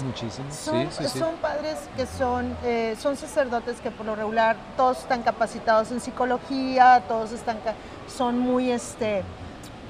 son, 0.49 1.35
padres 1.35 1.77
que 1.95 2.07
son 2.07 2.57
eh, 2.63 2.95
son 2.99 3.15
sacerdotes 3.15 3.79
que 3.81 3.91
por 3.91 4.07
lo 4.07 4.15
regular 4.15 4.55
todos 4.75 4.99
están 4.99 5.21
capacitados 5.21 5.91
en 5.91 5.99
psicología, 5.99 7.03
todos 7.07 7.31
están 7.31 7.59
son 8.07 8.39
muy 8.39 8.71
este 8.71 9.23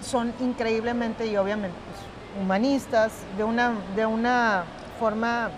son 0.02 0.34
increíblemente 0.42 1.28
y 1.28 1.38
obviamente 1.38 1.78
pues, 1.86 2.44
humanistas 2.44 3.14
de 3.38 3.46
una 3.46 3.74
de 3.96 4.06
una 4.06 4.64
forma 5.00 5.50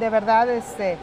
de 0.00 0.10
verdad 0.10 0.48
este 0.48 0.98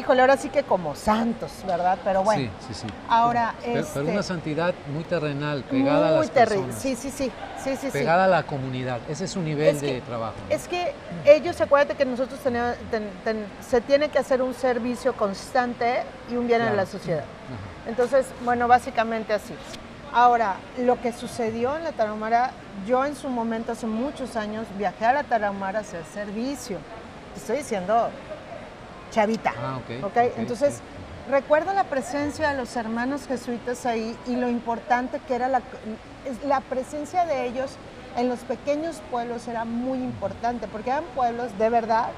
híjole, 0.00 0.22
ahora 0.22 0.36
sí 0.36 0.48
que 0.48 0.62
como 0.62 0.94
santos, 0.94 1.52
¿verdad? 1.66 1.98
Pero 2.02 2.22
bueno. 2.22 2.50
Sí, 2.60 2.74
sí, 2.74 2.82
sí. 2.82 2.86
Ahora, 3.08 3.54
pero, 3.62 3.86
pero 3.92 4.04
una 4.06 4.14
este, 4.14 4.22
santidad 4.24 4.74
muy 4.92 5.04
terrenal, 5.04 5.62
pegada 5.64 6.08
a 6.08 6.10
las 6.12 6.30
personas. 6.30 6.74
Sí, 6.76 6.96
sí, 6.96 7.10
sí, 7.10 7.30
sí, 7.62 7.76
sí. 7.76 7.88
Pegada 7.90 8.24
a 8.24 8.28
la 8.28 8.42
comunidad. 8.44 9.00
Ese 9.08 9.24
es 9.26 9.30
su 9.30 9.40
nivel 9.40 9.80
de 9.80 10.00
trabajo. 10.00 10.34
Es 10.48 10.66
que 10.66 10.94
ellos, 11.24 11.60
acuérdate 11.60 11.94
que 11.94 12.04
nosotros 12.04 12.40
tenemos, 12.40 12.74
se 13.60 13.80
tiene 13.82 14.08
que 14.08 14.18
hacer 14.18 14.42
un 14.42 14.54
servicio 14.54 15.12
constante 15.14 16.02
y 16.30 16.36
un 16.36 16.46
bien 16.46 16.62
en 16.62 16.76
la 16.76 16.86
sociedad. 16.86 17.24
Entonces, 17.86 18.26
bueno, 18.44 18.66
básicamente 18.68 19.34
así. 19.34 19.54
Ahora, 20.12 20.56
lo 20.78 21.00
que 21.00 21.12
sucedió 21.12 21.76
en 21.76 21.84
la 21.84 21.92
Tarahumara, 21.92 22.50
yo 22.86 23.04
en 23.04 23.14
su 23.14 23.28
momento, 23.28 23.72
hace 23.72 23.86
muchos 23.86 24.34
años, 24.34 24.66
viajé 24.76 25.04
a 25.04 25.12
la 25.12 25.22
Tarahumara 25.22 25.78
a 25.78 25.82
hacer 25.82 26.02
servicio. 26.12 26.78
Te 27.34 27.40
estoy 27.40 27.58
diciendo, 27.58 28.10
chavita. 29.10 29.52
Ah, 29.58 29.78
okay, 29.78 30.32
Entonces, 30.36 30.80
recuerdo 31.30 31.72
la 31.74 31.84
presencia 31.84 32.50
de 32.50 32.56
los 32.56 32.74
hermanos 32.76 33.26
jesuitas 33.26 33.86
ahí 33.86 34.16
y 34.26 34.36
lo 34.36 34.48
importante 34.48 35.20
que 35.26 35.34
era 35.34 35.48
la, 35.48 35.62
la 36.46 36.60
presencia 36.60 37.24
de 37.26 37.46
ellos 37.46 37.76
en 38.16 38.28
los 38.28 38.40
pequeños 38.40 39.00
pueblos 39.10 39.46
era 39.48 39.64
muy 39.64 39.98
importante, 39.98 40.66
porque 40.66 40.90
eran 40.90 41.04
pueblos 41.14 41.56
de 41.58 41.70
verdad 41.70 42.08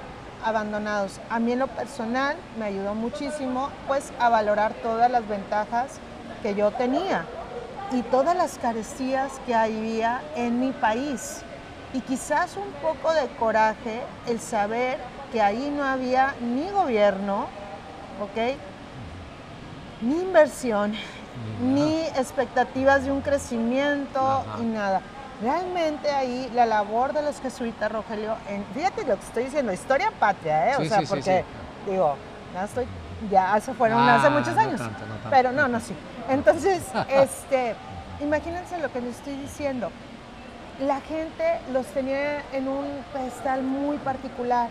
abandonados. 0.45 1.21
A 1.31 1.39
mí 1.39 1.53
en 1.53 1.59
lo 1.61 1.69
personal 1.69 2.37
me 2.59 2.65
ayudó 2.67 2.95
muchísimo 2.95 3.71
pues 3.87 4.13
a 4.19 4.29
valorar 4.29 4.73
todas 4.83 5.11
las 5.11 5.27
ventajas 5.29 5.99
que 6.43 6.55
yo 6.55 6.71
tenía. 6.73 7.25
y 7.93 8.01
todas 8.05 8.35
las 8.35 8.57
carestías 8.57 9.33
que 9.45 9.55
había 9.55 10.23
en 10.35 10.61
mi 10.61 10.73
país. 10.73 11.43
Y 11.93 12.01
quizás 12.01 12.57
un 12.57 12.73
poco 12.81 13.13
de 13.13 13.27
coraje 13.39 14.01
el 14.27 14.41
saber 14.41 14.97
que 15.33 15.41
ahí 15.43 15.73
no 15.75 15.83
había 15.85 16.35
ni 16.41 16.69
gobierno, 16.71 17.47
¿ok? 18.21 18.57
Ni 20.03 20.21
inversión, 20.21 20.95
ni 21.63 22.03
expectativas 22.17 23.05
de 23.05 23.13
un 23.13 23.23
crecimiento 23.23 24.21
Ajá. 24.21 24.59
y 24.61 24.65
nada. 24.65 25.01
Realmente 25.41 26.11
ahí 26.11 26.51
la 26.55 26.67
labor 26.67 27.13
de 27.15 27.23
los 27.23 27.41
jesuitas, 27.41 27.91
Rogelio, 27.91 28.37
en, 28.49 28.65
fíjate 28.75 29.05
lo 29.05 29.17
que 29.19 29.25
estoy 29.27 29.45
diciendo, 29.45 29.73
historia 29.73 30.13
patria, 30.19 30.71
¿eh? 30.71 30.75
Sí, 30.77 30.83
o 30.87 30.89
sea, 30.89 30.99
sí, 31.01 31.07
sí, 31.07 31.11
porque, 31.15 31.45
digo, 31.89 32.17
ya 32.55 32.65
estoy, 32.65 32.87
ya 33.31 33.61
se 33.61 33.75
fueron 33.75 33.99
Ah, 33.99 34.17
hace 34.17 34.31
muchos 34.31 34.55
no 34.55 34.61
años. 34.61 34.81
tanto, 34.81 35.01
no 35.07 35.15
tanto. 35.15 35.31
Pero 35.31 35.53
no, 35.53 35.67
no, 35.67 35.81
sí. 35.81 35.95
Entonces, 36.29 36.83
este, 37.09 37.75
imagínense 38.21 38.79
lo 38.79 38.93
que 38.93 39.01
les 39.01 39.17
estoy 39.17 39.37
diciendo. 39.37 39.91
La 40.81 41.01
gente 41.01 41.59
los 41.73 41.87
tenía 41.87 42.43
en 42.53 42.69
un 42.69 42.85
pedestal 43.13 43.63
muy 43.63 43.97
particular. 43.99 44.69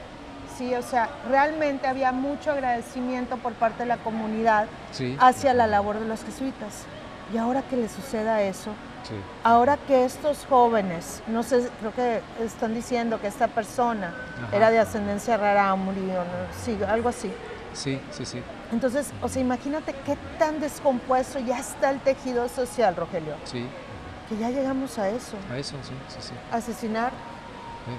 Sí, 0.57 0.73
o 0.75 0.81
sea, 0.81 1.09
realmente 1.29 1.87
había 1.87 2.11
mucho 2.11 2.51
agradecimiento 2.51 3.37
por 3.37 3.53
parte 3.53 3.79
de 3.83 3.85
la 3.87 3.97
comunidad 3.97 4.67
Sí, 4.91 5.15
hacia 5.19 5.53
la 5.53 5.67
labor 5.67 5.99
de 5.99 6.05
los 6.07 6.23
jesuitas. 6.23 6.85
Y 7.33 7.37
ahora 7.37 7.61
que 7.63 7.77
le 7.77 7.87
suceda 7.87 8.41
eso, 8.41 8.71
sí. 9.07 9.15
ahora 9.43 9.77
que 9.87 10.03
estos 10.03 10.45
jóvenes, 10.49 11.23
no 11.27 11.43
sé, 11.43 11.69
creo 11.79 11.93
que 11.93 12.21
están 12.43 12.73
diciendo 12.73 13.21
que 13.21 13.27
esta 13.27 13.47
persona 13.47 14.13
Ajá. 14.47 14.55
era 14.55 14.69
de 14.69 14.79
ascendencia 14.79 15.37
rara, 15.37 15.73
murió, 15.75 16.15
¿no? 16.15 16.63
sí, 16.63 16.77
algo 16.87 17.07
así. 17.09 17.31
Sí, 17.73 18.01
sí, 18.11 18.25
sí. 18.25 18.43
Entonces, 18.73 19.11
o 19.21 19.29
sea, 19.29 19.41
imagínate 19.41 19.93
qué 20.05 20.17
tan 20.37 20.59
descompuesto 20.59 21.39
ya 21.39 21.57
está 21.59 21.89
el 21.89 21.99
tejido 22.01 22.49
social, 22.49 22.95
Rogelio, 22.97 23.35
Sí, 23.45 23.65
que 24.27 24.37
ya 24.37 24.49
llegamos 24.49 24.99
a 24.99 25.07
eso, 25.09 25.37
a 25.49 25.57
eso, 25.57 25.77
sí, 25.83 25.93
sí, 26.09 26.17
sí. 26.19 26.33
asesinar 26.51 27.11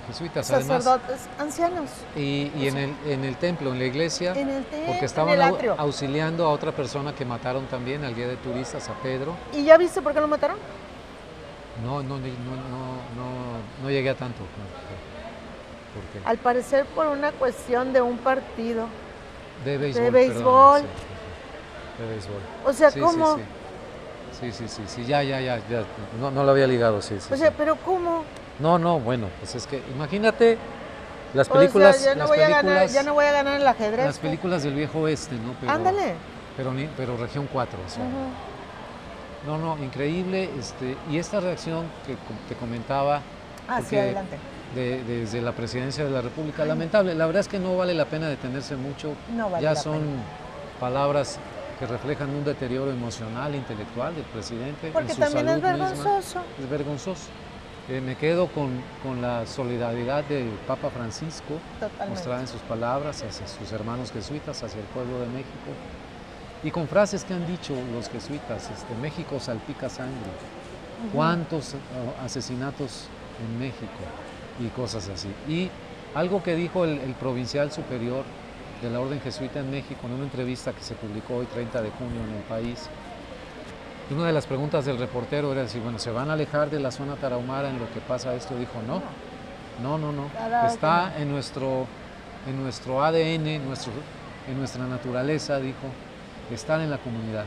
Jesuitas, 0.07 0.51
además. 0.51 0.85
sacerdotes 0.85 1.29
ancianos 1.39 1.91
Y, 2.17 2.53
y 2.57 2.69
en, 2.69 2.77
el, 2.77 2.95
en 3.07 3.25
el 3.25 3.37
templo, 3.37 3.73
en 3.73 3.79
la 3.81 3.85
iglesia, 3.85 4.33
en 4.33 4.49
el 4.49 4.65
templo, 4.65 4.87
porque 4.87 4.99
en 5.01 5.05
estaban 5.05 5.41
el 5.41 5.71
auxiliando 5.77 6.47
a 6.47 6.51
otra 6.51 6.73
persona 6.73 7.15
que 7.15 7.25
mataron 7.25 7.67
también, 7.67 8.05
al 8.05 8.15
guía 8.15 8.29
de 8.29 8.37
turistas, 8.37 8.89
a 8.89 8.95
Pedro. 9.03 9.35
¿Y 9.53 9.65
ya 9.65 9.77
viste 9.77 10.01
por 10.01 10.15
qué 10.15 10.21
lo 10.21 10.29
mataron? 10.29 10.57
No, 11.85 12.03
no, 12.03 12.19
no, 12.19 12.27
no, 12.27 12.29
no, 13.17 13.83
no 13.83 13.91
llegué 13.91 14.11
a 14.11 14.15
tanto. 14.15 14.39
¿Por 14.39 16.03
qué? 16.23 16.29
Al 16.29 16.39
parecer 16.39 16.87
por 16.87 17.07
una 17.07 17.33
cuestión 17.33 17.93
de 17.93 18.01
un 18.03 18.19
partido. 18.19 18.87
De 19.65 19.79
béisbol. 19.79 20.05
de 20.05 20.11
perdón, 20.13 20.33
béisbol. 20.35 20.81
sí, 20.81 22.03
de 22.03 22.09
béisbol. 22.09 22.41
O 22.67 22.73
sea, 22.73 22.91
Sí, 22.91 23.01
¿cómo? 23.01 23.37
Sí, 23.37 24.53
sí, 24.53 24.53
sí, 24.53 24.69
sí, 24.69 24.83
sí, 24.87 25.05
ya, 25.05 25.23
ya, 25.23 25.41
ya, 25.41 25.57
ya. 25.69 25.85
No, 26.21 26.31
no 26.31 26.45
lo 26.45 26.51
había 26.53 26.67
ligado, 26.67 27.03
sí, 27.03 27.17
sí. 27.21 27.33
O 27.33 27.37
sea, 27.37 27.51
pero 27.51 27.77
¿cómo? 27.77 28.25
No, 28.59 28.79
no, 28.79 29.01
bueno, 29.01 29.29
pues 29.41 29.55
es 29.55 29.67
que 29.67 29.83
imagínate 29.95 30.59
las 31.35 31.49
O 31.49 31.53
sea, 31.53 31.61
películas, 31.61 32.05
ya 32.05 32.15
no 32.15 32.19
las 32.21 32.29
voy 32.29 32.39
a 32.39 32.49
ganar, 32.49 32.63
películas, 32.63 32.93
ya 32.93 33.03
no 33.03 33.15
voy 33.15 33.25
a 33.25 33.33
ganar 33.33 33.61
el 33.61 33.67
ajedrez. 33.67 34.07
las 34.07 34.19
películas 34.19 34.63
del 34.63 34.75
viejo 34.75 35.01
oeste, 35.01 35.35
¿no? 35.37 35.55
Pero, 35.61 35.73
Ándale. 35.73 36.15
Pero, 36.57 36.73
ni- 36.73 36.89
pero 36.97 37.17
región 37.17 37.49
4, 37.51 37.79
o 37.85 37.89
sea, 37.91 38.03
Ujú. 38.05 38.13
No, 39.47 39.59
no, 39.59 39.83
increíble. 39.83 40.49
Este, 40.57 40.97
y 41.11 41.19
esta 41.19 41.41
reacción 41.41 41.87
que 42.07 42.15
te 42.49 42.55
comentaba 42.61 43.23
Ah, 43.67 43.81
sí, 43.83 43.97
adelante. 43.97 44.39
de- 44.75 45.03
desde 45.03 45.41
la 45.41 45.51
presidencia 45.53 46.05
de 46.05 46.11
la 46.11 46.21
República, 46.21 46.65
lamentable. 46.65 47.15
La 47.17 47.27
verdad 47.27 47.41
es 47.41 47.49
que 47.49 47.59
no 47.59 47.77
vale 47.77 47.93
la 47.95 48.05
pena 48.05 48.29
detenerse 48.29 48.77
mucho. 48.77 49.15
No 49.35 49.51
vale 49.51 49.65
ya 49.65 49.73
la 49.75 49.81
son 49.81 49.99
pena. 49.99 50.23
palabras 50.79 51.39
que 51.81 51.87
reflejan 51.87 52.31
un 52.31 52.45
deterioro 52.45 52.93
emocional, 52.93 53.55
intelectual 53.57 54.15
del 54.15 54.25
presidente. 54.25 54.89
en 54.89 54.93
Porque 54.93 55.15
su 55.15 55.21
también 55.21 55.49
es 55.49 55.61
salud 55.61 55.65
misma. 55.73 55.87
vergonzoso. 55.89 56.41
Es 56.63 56.71
vergonzoso. 56.71 57.23
Eh, 57.89 58.01
me 58.01 58.15
quedo 58.15 58.47
con, 58.47 58.71
con 59.03 59.21
la 59.21 59.45
solidaridad 59.45 60.23
del 60.25 60.49
Papa 60.67 60.89
Francisco, 60.91 61.59
Totalmente. 61.81 62.11
mostrada 62.11 62.41
en 62.41 62.47
sus 62.49 62.61
palabras 62.63 63.23
hacia 63.23 63.47
sus 63.47 63.73
hermanos 63.73 64.13
jesuitas, 64.13 64.63
hacia 64.63 64.81
el 64.81 64.87
pueblo 64.87 65.19
de 65.19 65.27
México, 65.27 65.71
y 66.63 66.71
con 66.71 66.87
frases 66.87 67.25
que 67.25 67.35
han 67.35 67.45
dicho 67.47 67.75
los 67.93 68.09
jesuitas, 68.09 68.71
este, 68.71 68.95
México 69.03 69.41
salpica 69.41 69.89
sangre, 69.89 70.31
cuántos 71.13 71.75
eh, 71.75 71.79
asesinatos 72.25 73.07
en 73.45 73.59
México 73.59 74.03
y 74.61 74.69
cosas 74.69 75.09
así. 75.09 75.29
Y 75.49 75.69
algo 76.15 76.41
que 76.41 76.55
dijo 76.55 76.85
el, 76.85 76.99
el 77.01 77.15
provincial 77.15 77.73
superior 77.73 78.23
de 78.81 78.91
la 78.91 79.01
Orden 79.01 79.21
Jesuita 79.21 79.59
en 79.59 79.73
México 79.73 80.07
en 80.07 80.13
una 80.13 80.25
entrevista 80.25 80.73
que 80.73 80.83
se 80.83 80.95
publicó 80.95 81.37
hoy 81.37 81.47
30 81.47 81.83
de 81.83 81.91
junio 81.91 82.21
en 82.29 82.37
el 82.37 82.43
país, 82.45 82.89
una 84.13 84.27
de 84.27 84.33
las 84.33 84.47
preguntas 84.47 84.85
del 84.85 84.99
reportero 84.99 85.53
era 85.53 85.63
decir, 85.63 85.83
bueno, 85.83 85.99
¿se 85.99 86.11
van 86.11 86.31
a 86.31 86.35
alejar 86.35 86.71
de 86.71 86.81
la 86.81 86.91
zona 86.91 87.17
tarahumara 87.17 87.71
en 87.71 87.79
lo 87.79 87.93
que 87.93 88.01
pasa 88.01 88.35
esto? 88.35 88.57
Dijo, 88.57 88.81
no, 88.87 89.03
no, 89.83 89.99
no, 89.99 90.13
no. 90.13 90.31
Está 90.67 91.15
en 91.19 91.31
nuestro, 91.31 91.87
en 92.47 92.63
nuestro 92.63 93.03
ADN, 93.03 93.47
en, 93.47 93.65
nuestro, 93.65 93.93
en 94.49 94.59
nuestra 94.59 94.87
naturaleza, 94.87 95.59
dijo, 95.59 95.87
estar 96.51 96.81
en 96.81 96.91
la 96.91 96.99
comunidad. 96.99 97.45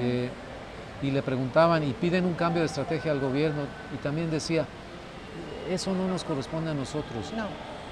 Eh, 0.00 0.30
y 1.02 1.10
le 1.10 1.22
preguntaban 1.22 1.82
y 1.82 1.92
piden 1.92 2.24
un 2.24 2.34
cambio 2.34 2.60
de 2.60 2.66
estrategia 2.66 3.12
al 3.12 3.20
gobierno 3.20 3.62
y 3.92 3.98
también 3.98 4.30
decía, 4.30 4.66
eso 5.70 5.92
no 5.94 6.08
nos 6.08 6.24
corresponde 6.24 6.70
a 6.70 6.74
nosotros. 6.74 7.32
No. 7.36 7.46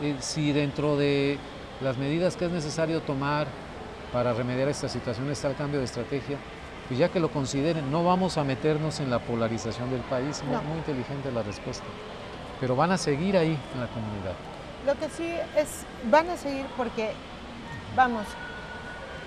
Eh, 0.06 0.16
si 0.20 0.52
dentro 0.52 0.96
de 0.96 1.38
las 1.80 1.96
medidas 1.96 2.36
que 2.36 2.46
es 2.46 2.50
necesario 2.50 3.00
tomar 3.00 3.46
para 4.12 4.32
remediar 4.32 4.68
esta 4.68 4.88
situación 4.88 5.30
está 5.30 5.48
el 5.48 5.56
cambio 5.56 5.78
de 5.78 5.84
estrategia, 5.86 6.38
pues 6.92 6.98
ya 6.98 7.09
que 7.09 7.20
lo 7.20 7.31
consideren, 7.31 7.90
no 7.90 8.05
vamos 8.05 8.37
a 8.37 8.44
meternos 8.44 9.00
en 9.00 9.09
la 9.09 9.18
polarización 9.18 9.90
del 9.90 10.02
país, 10.02 10.42
muy, 10.44 10.57
No. 10.57 10.62
muy 10.62 10.76
inteligente 10.76 11.33
la 11.33 11.42
respuesta, 11.42 11.87
pero 12.61 12.76
van 12.76 12.92
a 12.92 12.98
seguir 12.98 13.35
ahí 13.35 13.59
en 13.74 13.81
la 13.81 13.87
comunidad. 13.87 14.35
Lo 14.85 14.92
que 14.98 15.09
sí 15.09 15.26
es, 15.57 15.87
van 16.11 16.28
a 16.28 16.37
seguir 16.37 16.66
porque, 16.76 17.12
vamos, 17.96 18.26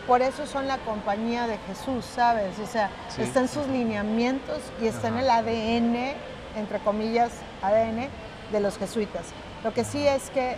por 0.06 0.22
eso 0.22 0.46
son 0.46 0.68
la 0.68 0.78
compañía 0.78 1.48
de 1.48 1.58
Jesús, 1.68 2.06
¿sabes? 2.06 2.60
O 2.60 2.68
sea, 2.68 2.92
Sí. 3.10 3.24
está 3.24 3.40
en 3.40 3.48
sus 3.48 3.66
lineamientos 3.66 4.60
y 4.80 4.86
está 4.86 5.08
en 5.08 5.18
el 5.18 5.28
ADN, 5.32 6.14
entre 6.58 6.78
comillas, 6.84 7.32
ADN 7.64 8.10
de 8.52 8.60
los 8.60 8.78
jesuitas. 8.78 9.24
Lo 9.64 9.74
que 9.74 9.84
sí 9.84 10.06
es 10.06 10.30
que, 10.30 10.56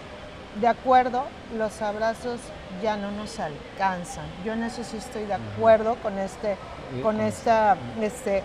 de 0.59 0.67
acuerdo, 0.67 1.23
los 1.57 1.81
abrazos 1.81 2.41
ya 2.83 2.97
no 2.97 3.11
nos 3.11 3.39
alcanzan. 3.39 4.25
Yo 4.43 4.51
en 4.51 4.63
eso 4.63 4.83
sí 4.83 4.97
estoy 4.97 5.23
de 5.23 5.35
Ajá. 5.35 5.43
acuerdo 5.55 5.95
con 6.03 6.17
este, 6.19 6.57
con 7.01 7.19
esta 7.21 7.75
este, 8.01 8.43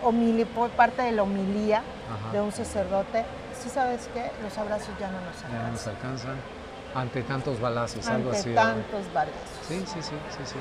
por 0.55 0.71
parte 0.71 1.03
de 1.03 1.13
la 1.13 1.23
homilía 1.23 1.79
Ajá. 1.79 2.33
de 2.33 2.41
un 2.41 2.53
sacerdote. 2.53 3.25
Sí 3.63 3.69
sabes 3.69 4.09
que 4.13 4.31
los 4.43 4.57
abrazos 4.59 4.91
ya 4.99 5.09
no 5.11 5.21
nos 5.21 5.41
Ya 5.43 5.49
no 5.63 5.71
nos 5.73 5.87
alcanzan. 5.87 5.95
alcanzan 6.33 6.37
ante 6.95 7.23
tantos 7.23 7.61
balazos, 7.61 8.07
algo 8.09 8.29
ante 8.31 8.39
así. 8.41 8.49
¿verdad? 8.51 8.75
tantos 8.75 9.13
balazos. 9.15 9.41
Sí, 9.69 9.79
sí, 9.87 10.03
sí, 10.03 10.15
sí, 10.31 10.43
sí. 10.45 10.55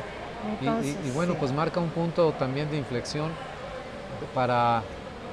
Y- 0.62 0.66
y- 0.66 0.68
Entonces, 0.68 0.98
y, 1.06 1.12
bueno, 1.12 1.34
sí. 1.34 1.38
pues 1.40 1.52
marca 1.52 1.80
un 1.80 1.90
punto 1.90 2.32
también 2.34 2.70
de 2.72 2.78
inflexión 2.78 3.30
para 4.34 4.82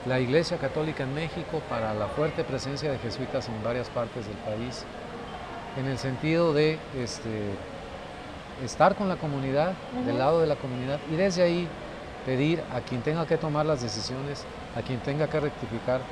la 0.06 0.18
Iglesia 0.20 0.56
Católica 0.58 1.02
en 1.04 1.14
México, 1.14 1.60
para 1.68 1.92
la 1.94 2.06
fuerte 2.08 2.44
presencia 2.44 2.90
de 2.90 2.98
jesuitas 2.98 3.48
en 3.48 3.62
varias 3.62 3.88
partes 3.90 4.26
del 4.26 4.36
país, 4.38 4.84
en 5.76 5.86
el 5.86 5.98
sentido 5.98 6.52
de 6.54 6.78
este, 6.96 7.50
estar 8.64 8.94
con 8.96 9.08
la 9.08 9.16
comunidad, 9.16 9.72
del 10.06 10.18
lado 10.18 10.40
de 10.40 10.46
la 10.46 10.56
comunidad, 10.56 10.98
y 11.12 11.16
desde 11.16 11.42
ahí 11.42 11.68
pedir 12.28 12.62
a 12.74 12.82
quien 12.82 13.00
tenga 13.00 13.26
que 13.26 13.38
tomar 13.38 13.64
las 13.64 13.80
decisiones, 13.80 14.44
a 14.76 14.82
quien 14.82 15.00
tenga 15.00 15.26
que 15.26 15.40
rectificar, 15.40 16.02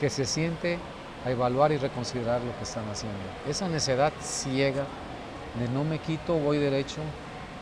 que 0.00 0.08
se 0.08 0.24
siente 0.24 0.78
a 1.26 1.30
evaluar 1.30 1.72
y 1.72 1.76
reconsiderar 1.76 2.40
lo 2.40 2.56
que 2.56 2.64
están 2.64 2.88
haciendo. 2.88 3.18
Esa 3.46 3.68
necedad 3.68 4.10
ciega 4.18 4.86
de 5.60 5.68
no 5.68 5.84
me 5.84 5.98
quito, 5.98 6.32
voy 6.32 6.56
derecho, 6.56 7.02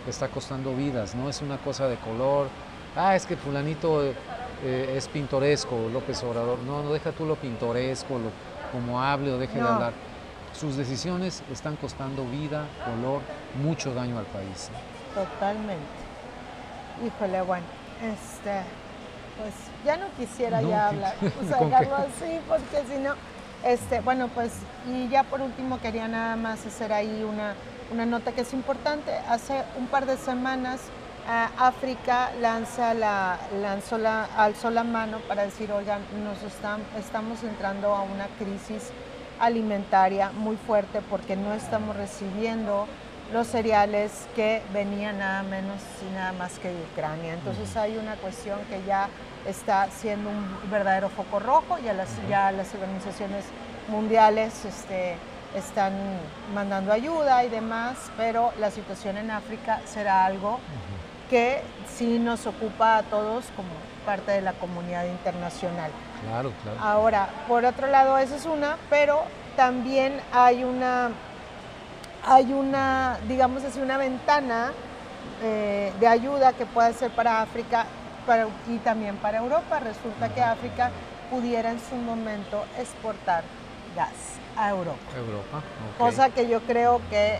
está 0.08 0.28
costando 0.28 0.72
vidas, 0.76 1.16
no 1.16 1.28
es 1.28 1.42
una 1.42 1.58
cosa 1.58 1.88
de 1.88 1.96
color, 1.96 2.46
ah, 2.94 3.16
es 3.16 3.26
que 3.26 3.36
fulanito 3.36 4.04
eh, 4.04 4.94
es 4.96 5.08
pintoresco, 5.08 5.74
López 5.92 6.22
Obrador, 6.22 6.60
no, 6.60 6.84
no 6.84 6.92
deja 6.92 7.10
tú 7.10 7.26
lo 7.26 7.34
pintoresco, 7.34 8.20
lo, 8.20 8.30
como 8.70 9.02
hable 9.02 9.32
o 9.32 9.38
deje 9.38 9.58
de 9.58 9.62
No. 9.62 9.70
hablar. 9.70 9.94
Sus 10.52 10.76
decisiones 10.76 11.42
están 11.50 11.74
costando 11.74 12.24
vida, 12.26 12.68
dolor, 12.86 13.22
mucho 13.60 13.92
daño 13.94 14.16
al 14.16 14.26
país. 14.26 14.70
Totalmente. 15.12 16.06
Híjole, 17.04 17.42
bueno, 17.42 17.66
este, 18.02 18.60
pues 19.38 19.54
ya 19.84 19.96
no 19.96 20.06
quisiera 20.18 20.60
No, 20.60 20.68
ya 20.70 20.90
¿qué- 20.90 20.96
hablar, 20.96 21.14
o 21.22 21.48
sacarlo 21.48 21.96
así, 21.96 22.40
porque 22.48 22.84
si 22.92 22.98
no, 23.00 23.14
este, 23.64 24.00
bueno, 24.00 24.28
pues, 24.28 24.52
y 24.88 25.08
ya 25.08 25.22
por 25.24 25.40
último 25.40 25.80
quería 25.80 26.08
nada 26.08 26.36
más 26.36 26.64
hacer 26.66 26.92
ahí 26.92 27.24
una, 27.28 27.54
una 27.92 28.06
nota 28.06 28.32
que 28.32 28.42
es 28.42 28.52
importante. 28.52 29.12
Hace 29.28 29.62
un 29.78 29.86
par 29.88 30.06
de 30.06 30.16
semanas 30.16 30.80
África 31.58 32.30
lanza 32.40 32.94
la, 32.94 33.36
lanzó 33.60 33.98
la, 33.98 34.26
alzó 34.36 34.70
la 34.70 34.84
mano 34.84 35.18
para 35.26 35.42
decir, 35.44 35.72
oigan, 35.72 36.00
nos 36.22 36.40
están, 36.44 36.80
estamos 36.96 37.42
entrando 37.42 37.92
a 37.96 38.02
una 38.02 38.26
crisis 38.38 38.90
alimentaria 39.40 40.30
muy 40.30 40.56
fuerte 40.56 41.00
porque 41.10 41.34
no 41.36 41.52
estamos 41.52 41.96
recibiendo 41.96 42.86
los 43.32 43.46
cereales 43.46 44.12
que 44.34 44.62
venían 44.72 45.18
nada 45.18 45.42
menos 45.42 45.80
y 46.08 46.14
nada 46.14 46.32
más 46.32 46.58
que 46.58 46.68
de 46.68 46.82
Ucrania. 46.92 47.34
Entonces 47.34 47.76
hay 47.76 47.96
una 47.96 48.14
cuestión 48.16 48.60
que 48.68 48.82
ya 48.86 49.08
está 49.46 49.88
siendo 49.90 50.30
un 50.30 50.70
verdadero 50.70 51.08
foco 51.08 51.38
rojo, 51.38 51.78
ya 51.78 51.92
las, 51.92 52.08
ya 52.28 52.52
las 52.52 52.72
organizaciones 52.74 53.44
mundiales 53.88 54.64
este, 54.64 55.16
están 55.54 55.92
mandando 56.54 56.92
ayuda 56.92 57.44
y 57.44 57.48
demás, 57.48 57.96
pero 58.16 58.52
la 58.58 58.70
situación 58.70 59.16
en 59.16 59.30
África 59.30 59.80
será 59.86 60.24
algo 60.24 60.60
que 61.30 61.62
sí 61.96 62.18
nos 62.18 62.46
ocupa 62.46 62.98
a 62.98 63.02
todos 63.02 63.46
como 63.56 63.68
parte 64.04 64.30
de 64.30 64.40
la 64.40 64.52
comunidad 64.52 65.04
internacional. 65.06 65.90
Claro, 66.22 66.52
claro. 66.62 66.78
Ahora, 66.80 67.28
por 67.48 67.64
otro 67.64 67.88
lado, 67.88 68.16
esa 68.18 68.36
es 68.36 68.46
una, 68.46 68.76
pero 68.88 69.22
también 69.56 70.20
hay 70.32 70.62
una, 70.62 71.10
hay 72.26 72.52
una, 72.52 73.18
digamos 73.28 73.62
así, 73.64 73.80
una 73.80 73.96
ventana 73.96 74.72
eh, 75.42 75.92
de 76.00 76.08
ayuda 76.08 76.52
que 76.52 76.66
puede 76.66 76.92
ser 76.92 77.10
para 77.12 77.40
África 77.40 77.86
y 78.68 78.78
también 78.78 79.16
para 79.16 79.38
Europa. 79.38 79.78
Resulta 79.78 80.34
que 80.34 80.42
África 80.42 80.90
pudiera 81.30 81.70
en 81.70 81.78
su 81.80 81.94
momento 81.94 82.64
exportar 82.78 83.44
gas 83.94 84.10
a 84.56 84.70
Europa. 84.70 84.98
Europa, 85.16 85.62
Cosa 85.98 86.30
que 86.30 86.48
yo 86.48 86.60
creo 86.62 87.00
que 87.10 87.38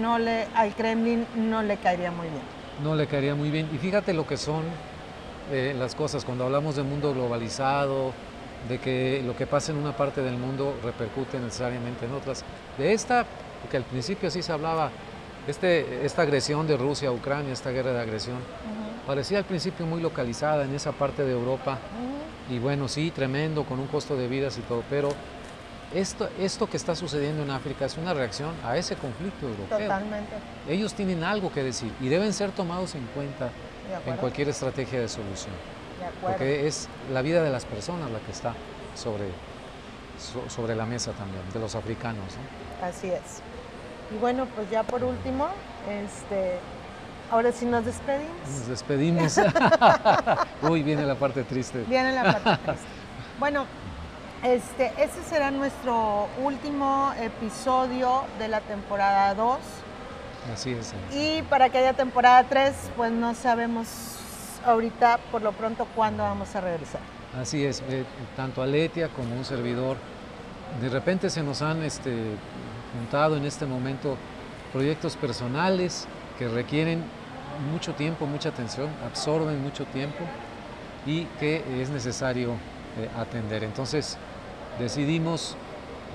no 0.00 0.18
le, 0.18 0.46
al 0.54 0.74
Kremlin 0.74 1.26
no 1.36 1.62
le 1.62 1.76
caería 1.76 2.10
muy 2.10 2.28
bien. 2.28 2.42
No 2.82 2.94
le 2.94 3.06
caería 3.06 3.34
muy 3.34 3.50
bien. 3.50 3.68
Y 3.72 3.78
fíjate 3.78 4.14
lo 4.14 4.26
que 4.26 4.38
son 4.38 4.62
eh, 5.50 5.74
las 5.78 5.94
cosas 5.94 6.24
cuando 6.24 6.44
hablamos 6.44 6.76
de 6.76 6.82
mundo 6.82 7.12
globalizado, 7.12 8.12
de 8.68 8.78
que 8.78 9.22
lo 9.26 9.36
que 9.36 9.46
pasa 9.46 9.72
en 9.72 9.78
una 9.78 9.94
parte 9.94 10.22
del 10.22 10.38
mundo 10.38 10.74
repercute 10.82 11.38
necesariamente 11.38 12.06
en 12.06 12.12
otras. 12.12 12.44
De 12.78 12.92
esta, 12.92 13.26
porque 13.62 13.76
al 13.78 13.84
principio 13.84 14.30
sí 14.30 14.42
se 14.42 14.52
hablaba, 14.52 14.90
este, 15.46 16.04
esta 16.04 16.22
agresión 16.22 16.66
de 16.66 16.76
Rusia 16.76 17.08
a 17.08 17.12
Ucrania, 17.12 17.52
esta 17.52 17.70
guerra 17.70 17.92
de 17.92 18.00
agresión, 18.00 18.38
parecía 19.06 19.38
al 19.38 19.44
principio 19.44 19.86
muy 19.86 20.00
localizada 20.00 20.64
en 20.64 20.74
esa 20.74 20.92
parte 20.92 21.24
de 21.24 21.32
Europa. 21.32 21.78
Y 22.50 22.58
bueno, 22.58 22.88
sí, 22.88 23.10
tremendo, 23.10 23.64
con 23.64 23.78
un 23.78 23.86
costo 23.86 24.16
de 24.16 24.28
vidas 24.28 24.58
y 24.58 24.62
todo, 24.62 24.82
pero 24.90 25.10
esto, 25.94 26.28
esto 26.40 26.68
que 26.68 26.76
está 26.76 26.94
sucediendo 26.96 27.42
en 27.42 27.50
África 27.50 27.84
es 27.84 27.96
una 27.96 28.14
reacción 28.14 28.52
a 28.64 28.76
ese 28.76 28.96
conflicto 28.96 29.46
europeo. 29.46 29.78
Totalmente. 29.78 30.34
Ellos 30.68 30.94
tienen 30.94 31.22
algo 31.22 31.52
que 31.52 31.62
decir 31.62 31.92
y 32.00 32.08
deben 32.08 32.32
ser 32.32 32.50
tomados 32.50 32.94
en 32.94 33.06
cuenta 33.14 33.50
en 34.06 34.16
cualquier 34.16 34.48
estrategia 34.48 35.00
de 35.00 35.08
solución. 35.08 35.54
Porque 36.20 36.66
es 36.66 36.88
la 37.12 37.22
vida 37.22 37.42
de 37.42 37.50
las 37.50 37.64
personas 37.64 38.10
la 38.10 38.18
que 38.18 38.32
está 38.32 38.54
sobre, 38.94 39.28
sobre 40.48 40.74
la 40.74 40.86
mesa 40.86 41.12
también, 41.12 41.42
de 41.52 41.60
los 41.60 41.74
africanos. 41.74 42.24
Así 42.82 43.08
es. 43.08 43.42
Y 44.12 44.18
bueno, 44.18 44.46
pues 44.54 44.70
ya 44.70 44.82
por 44.82 45.02
último, 45.04 45.48
este, 45.88 46.58
ahora 47.30 47.52
sí 47.52 47.64
nos 47.64 47.84
despedimos. 47.84 48.48
Nos 48.48 48.68
despedimos. 48.68 49.40
Uy, 50.62 50.82
viene 50.82 51.04
la 51.04 51.14
parte 51.14 51.44
triste. 51.44 51.84
Viene 51.88 52.12
la 52.12 52.22
parte 52.24 52.56
triste. 52.64 52.86
Bueno, 53.38 53.64
este, 54.42 54.92
este 54.98 55.22
será 55.22 55.50
nuestro 55.50 56.28
último 56.42 57.12
episodio 57.20 58.24
de 58.38 58.48
la 58.48 58.60
temporada 58.60 59.34
2. 59.34 59.58
Así 60.52 60.72
es. 60.72 60.92
Y 61.12 61.42
para 61.42 61.68
que 61.70 61.78
haya 61.78 61.92
temporada 61.92 62.44
3, 62.44 62.74
pues 62.96 63.12
no 63.12 63.34
sabemos 63.34 63.88
ahorita 64.66 65.18
por 65.30 65.42
lo 65.42 65.52
pronto 65.52 65.86
cuándo 65.94 66.22
vamos 66.22 66.54
a 66.54 66.60
regresar. 66.60 67.00
Así 67.40 67.64
es, 67.64 67.82
eh, 67.88 68.04
tanto 68.36 68.62
Aletia 68.62 69.08
como 69.08 69.34
un 69.34 69.44
servidor, 69.44 69.96
de 70.80 70.88
repente 70.88 71.30
se 71.30 71.42
nos 71.42 71.62
han 71.62 71.82
este, 71.82 72.36
juntado 72.92 73.36
en 73.36 73.44
este 73.44 73.66
momento 73.66 74.16
proyectos 74.72 75.16
personales 75.16 76.06
que 76.38 76.48
requieren 76.48 77.02
mucho 77.72 77.94
tiempo, 77.94 78.26
mucha 78.26 78.48
atención, 78.48 78.88
absorben 79.06 79.62
mucho 79.62 79.84
tiempo 79.86 80.24
y 81.06 81.24
que 81.38 81.62
es 81.80 81.90
necesario 81.90 82.52
eh, 82.98 83.08
atender. 83.16 83.64
Entonces 83.64 84.16
decidimos 84.78 85.56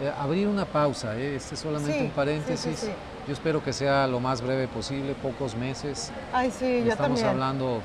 eh, 0.02 0.12
abrir 0.20 0.48
una 0.48 0.66
pausa, 0.66 1.18
este 1.18 1.56
es 1.56 1.62
solamente 1.62 2.04
un 2.04 2.12
paréntesis. 2.12 2.90
yo 3.28 3.34
espero 3.34 3.64
que 3.64 3.74
sea 3.74 4.08
lo 4.08 4.20
más 4.20 4.42
breve 4.42 4.68
posible, 4.68 5.14
pocos 5.16 5.56
meses. 5.56 6.12
Ay, 6.34 6.52
sí, 6.52 6.84
Estamos 6.88 7.22
hablando 7.24 7.82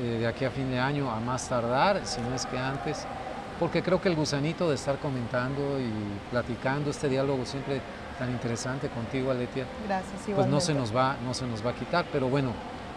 eh, 0.00 0.18
de 0.20 0.26
aquí 0.26 0.44
a 0.44 0.50
fin 0.50 0.70
de 0.70 0.78
año 0.78 1.10
a 1.10 1.20
más 1.20 1.48
tardar, 1.48 2.00
si 2.04 2.20
no 2.20 2.34
es 2.34 2.46
que 2.46 2.58
antes, 2.58 3.06
porque 3.58 3.82
creo 3.82 4.00
que 4.00 4.08
el 4.08 4.16
gusanito 4.16 4.68
de 4.68 4.74
estar 4.74 4.98
comentando 4.98 5.78
y 5.80 5.90
platicando 6.30 6.90
este 6.90 7.08
diálogo 7.08 7.46
siempre 7.46 7.80
tan 8.18 8.30
interesante 8.30 8.88
contigo, 8.88 9.30
Aletia, 9.30 9.64
Gracias, 9.86 10.22
pues 10.34 10.46
no 10.46 10.60
se 10.60 10.74
nos 10.74 10.94
va, 10.94 11.16
no 11.24 11.34
se 11.34 11.46
nos 11.46 11.64
va 11.64 11.70
a 11.70 11.74
quitar, 11.74 12.06
pero 12.12 12.28
bueno, 12.28 12.52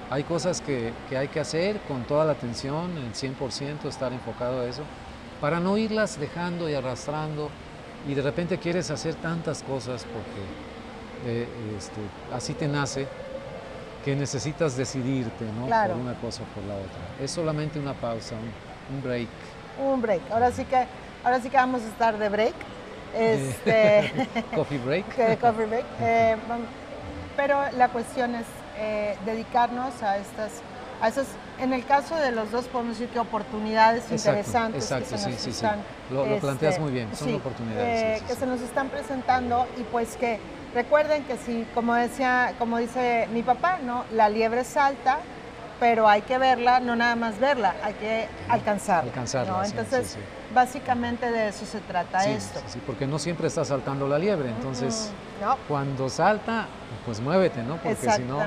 hay 0.10 0.24
cosas 0.24 0.62
que, 0.62 0.94
que 1.10 1.18
hay 1.18 1.28
que 1.28 1.40
hacer 1.40 1.80
con 1.82 2.04
toda 2.04 2.26
la 2.26 2.32
atención, 2.34 2.98
el 2.98 3.14
100% 3.14 3.86
estar 3.86 4.12
enfocado 4.14 4.62
a 4.62 4.66
eso, 4.66 4.84
para 5.42 5.60
no 5.60 5.78
irlas 5.78 6.20
dejando 6.20 6.70
y 6.70 6.74
arrastrando 6.74 7.50
y 8.08 8.14
de 8.14 8.22
repente 8.22 8.58
quieres 8.58 8.92
hacer 8.92 9.16
tantas 9.16 9.64
cosas 9.64 10.06
porque 10.06 11.32
eh, 11.32 11.48
este, 11.78 12.02
así 12.34 12.54
te 12.54 12.68
nace 12.68 13.08
que 14.04 14.16
necesitas 14.16 14.78
decidirte, 14.78 15.46
¿no? 15.46 15.68
Por 15.68 15.98
una 15.98 16.14
cosa 16.16 16.44
o 16.44 16.46
por 16.56 16.64
la 16.64 16.76
otra. 16.76 17.24
Es 17.24 17.32
solamente 17.32 17.78
una 17.78 17.94
pausa, 17.94 18.36
un, 18.90 19.04
break. 19.04 19.28
Un 19.78 20.02
break. 20.02 20.22
Ahora 20.32 20.52
sí 20.52 20.64
que, 20.64 20.86
ahora 21.24 21.42
sí 21.42 21.50
que 21.50 21.58
vamos 21.58 21.82
a 21.82 21.88
estar 21.88 22.18
de 22.18 22.30
break. 22.30 22.56
Este, 23.16 24.12
coffee 24.56 24.78
break. 24.78 25.40
coffee 25.42 25.66
break. 25.66 25.86
Eh, 26.02 26.38
pero 27.36 27.60
la 27.78 27.90
cuestión 27.90 28.36
es 28.36 28.46
eh, 28.78 29.18
dedicarnos 29.26 30.02
a 30.04 30.18
estas, 30.18 30.52
a 31.02 31.08
esas, 31.08 31.28
en 31.60 31.74
el 31.74 31.86
caso 31.86 32.16
de 32.16 32.32
los 32.32 32.52
dos 32.52 32.66
podemos 32.66 33.00
decir 33.00 33.12
que 33.14 33.20
oportunidades 33.20 34.04
interesantes 34.12 34.84
exacto, 34.84 35.12
que 35.12 35.18
se 35.18 35.32
sí, 35.32 35.52
sí, 35.52 35.54
sí. 35.54 35.66
Lo, 36.12 36.26
planteas 36.40 36.74
este, 36.74 36.84
muy 36.84 36.92
bien, 36.92 37.16
son 37.16 37.36
oportunidades. 37.36 38.22
Eh, 38.22 38.24
que 38.28 38.36
se 38.36 38.46
nos 38.46 38.62
están 38.62 38.90
presentando 38.90 39.68
y 39.78 39.84
pues 39.84 40.18
que 40.18 40.40
Recuerden 40.74 41.24
que 41.24 41.36
si, 41.38 41.66
como 41.74 41.96
decía, 41.96 42.54
como 42.60 42.78
dice 42.78 43.28
mi 43.34 43.42
papá, 43.42 43.80
¿no? 43.84 44.06
La 44.14 44.30
liebre 44.30 44.64
salta, 44.64 45.20
pero 45.80 46.08
hay 46.08 46.22
que 46.22 46.38
verla, 46.38 46.80
no 46.80 46.96
nada 46.96 47.16
más 47.16 47.40
verla, 47.40 47.76
hay 47.84 47.94
que 47.94 48.28
alcanzarla. 48.50 49.10
Alcanzarla. 49.10 49.66
Entonces, 49.66 50.18
básicamente 50.54 51.32
de 51.32 51.48
eso 51.50 51.66
se 51.66 51.80
trata 51.80 52.28
esto. 52.30 52.60
Sí, 52.68 52.82
porque 52.86 53.08
no 53.08 53.18
siempre 53.20 53.48
está 53.48 53.64
saltando 53.64 54.08
la 54.08 54.20
liebre, 54.20 54.50
entonces 54.50 55.12
cuando 55.68 56.10
salta, 56.10 56.68
pues 57.06 57.22
muévete, 57.22 57.64
¿no? 57.64 57.78
Porque 57.78 58.12
si 58.12 58.24
no, 58.24 58.40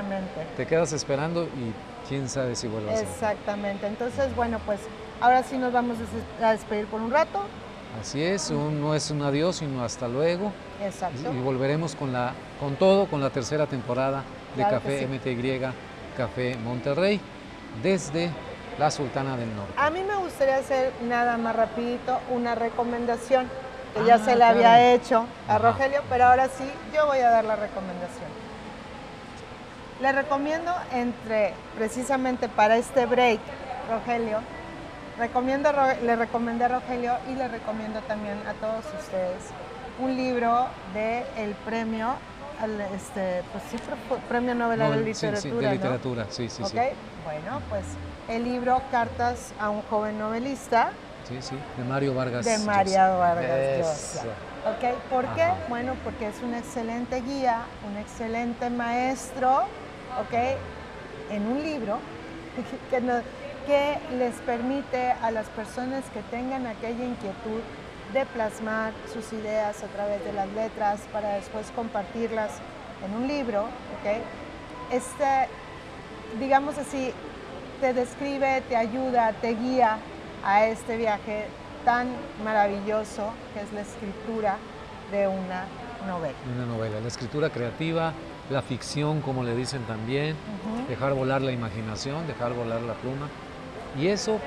te 0.55 0.67
quedas 0.67 0.93
esperando 0.93 1.43
y 1.45 1.73
quién 2.07 2.29
sabe 2.29 2.55
si 2.55 2.67
vuelve 2.67 2.91
a 2.91 2.97
saltar. 2.97 3.13
Exactamente. 3.13 3.87
Entonces, 3.87 4.35
bueno, 4.35 4.59
pues 4.65 4.79
ahora 5.19 5.43
sí 5.43 5.57
nos 5.57 5.73
vamos 5.73 5.97
a 6.41 6.51
despedir 6.51 6.85
por 6.87 7.01
un 7.01 7.11
rato. 7.11 7.43
Así 7.99 8.23
es, 8.23 8.49
no 8.49 8.95
es 8.95 9.11
un 9.11 9.21
adiós, 9.21 9.57
sino 9.57 9.83
hasta 9.83 10.07
luego. 10.07 10.51
Exacto. 10.83 11.31
Y, 11.31 11.41
volveremos 11.41 11.95
con, 11.95 12.11
la, 12.11 12.33
con 12.59 12.75
todo, 12.75 13.05
con 13.07 13.21
la 13.21 13.29
tercera 13.29 13.67
temporada 13.67 14.23
de 14.57 14.63
Café 14.63 15.07
MTY, 15.07 15.61
Café 16.15 16.55
Monterrey, 16.57 17.19
desde 17.81 18.31
la 18.77 18.91
Sultana 18.91 19.37
del 19.37 19.55
Norte. 19.55 19.73
A 19.77 19.89
mí 19.89 20.01
me 20.03 20.15
gustaría 20.15 20.57
hacer 20.57 20.91
nada 21.03 21.37
más 21.37 21.55
rapidito 21.55 22.19
una 22.29 22.55
recomendación 22.55 23.49
que 23.93 24.05
ya 24.05 24.15
ah, 24.15 24.19
se 24.19 24.35
le 24.35 24.43
había 24.43 24.93
hecho 24.93 25.25
a 25.47 25.57
Rogelio, 25.57 26.01
pero 26.09 26.25
ahora 26.25 26.47
sí 26.47 26.63
yo 26.93 27.05
voy 27.05 27.19
a 27.19 27.29
dar 27.29 27.45
la 27.45 27.55
recomendación. 27.55 28.29
Le 30.01 30.11
recomiendo 30.11 30.73
entre, 30.91 31.53
precisamente 31.75 32.49
para 32.49 32.77
este 32.77 33.05
break, 33.05 33.39
Rogelio, 33.89 34.39
recomiendo, 35.19 35.71
le 36.03 36.15
recomendé 36.15 36.65
a 36.65 36.67
Rogelio 36.69 37.13
y 37.31 37.35
le 37.35 37.47
recomiendo 37.47 37.99
también 38.01 38.37
a 38.47 38.53
todos 38.53 38.85
ustedes 38.99 39.53
un 39.99 40.15
libro 40.15 40.67
del 40.93 41.23
el 41.37 41.53
premio, 41.65 42.15
este, 42.95 43.43
pues 43.51 43.63
sí, 43.69 43.77
premio 44.29 44.55
Nobel 44.55 44.79
de 44.79 44.97
Literatura. 44.97 45.41
Sí, 45.41 45.49
de 45.49 45.71
literatura, 45.71 46.25
sí, 46.29 46.49
sí, 46.49 46.63
sí. 46.63 46.77
Bueno, 47.23 47.61
pues 47.69 47.83
el 48.29 48.43
libro 48.43 48.81
Cartas 48.91 49.53
a 49.59 49.69
un 49.69 49.81
joven 49.83 50.17
novelista. 50.19 50.91
Sí, 51.27 51.37
sí, 51.41 51.55
de 51.77 51.83
Mario 51.83 52.13
Vargas. 52.13 52.45
De 52.45 52.57
Mario 52.59 53.17
Vargas 53.17 53.77
Llosa. 53.79 54.23
¿Ok? 54.65 54.97
¿Por 55.09 55.25
qué? 55.35 55.47
Bueno, 55.69 55.95
porque 56.03 56.27
es 56.27 56.41
un 56.41 56.53
excelente 56.53 57.21
guía, 57.21 57.63
un 57.89 57.97
excelente 57.97 58.69
maestro, 58.69 59.63
¿ok? 60.21 60.33
En 61.31 61.47
un 61.47 61.63
libro 61.63 61.99
que, 62.89 63.01
que 63.67 64.15
les 64.17 64.35
permite 64.41 65.11
a 65.11 65.31
las 65.31 65.47
personas 65.47 66.03
que 66.13 66.21
tengan 66.23 66.67
aquella 66.67 67.03
inquietud 67.05 67.61
de 68.13 68.25
plasmar 68.27 68.93
sus 69.11 69.33
ideas 69.33 69.83
a 69.83 69.87
través 69.87 70.23
de 70.23 70.33
las 70.33 70.47
letras 70.53 71.01
para 71.11 71.33
después 71.35 71.71
compartirlas 71.75 72.51
en 73.05 73.15
un 73.15 73.27
libro, 73.27 73.65
Este, 74.91 75.49
digamos 76.39 76.77
así, 76.77 77.11
te 77.81 77.93
describe, 77.93 78.61
te 78.69 78.75
ayuda, 78.75 79.33
te 79.41 79.55
guía 79.55 79.97
a 80.45 80.65
este 80.67 80.97
viaje 80.97 81.47
tan 81.83 82.07
maravilloso 82.43 83.33
que 83.53 83.61
es 83.61 83.73
la 83.73 83.81
escritura 83.81 84.57
de 85.11 85.27
una 85.27 85.65
novela. 86.07 86.35
Una 86.55 86.65
novela, 86.65 86.99
la 86.99 87.07
escritura 87.07 87.49
creativa, 87.49 88.13
la 88.49 88.61
ficción, 88.61 89.21
como 89.21 89.43
le 89.43 89.55
dicen 89.55 89.83
también, 89.83 90.35
dejar 90.87 91.13
volar 91.13 91.41
la 91.41 91.51
imaginación, 91.51 92.27
dejar 92.27 92.53
volar 92.53 92.81
la 92.81 92.93
pluma. 92.93 93.29
Y 93.99 94.07
eso 94.07 94.39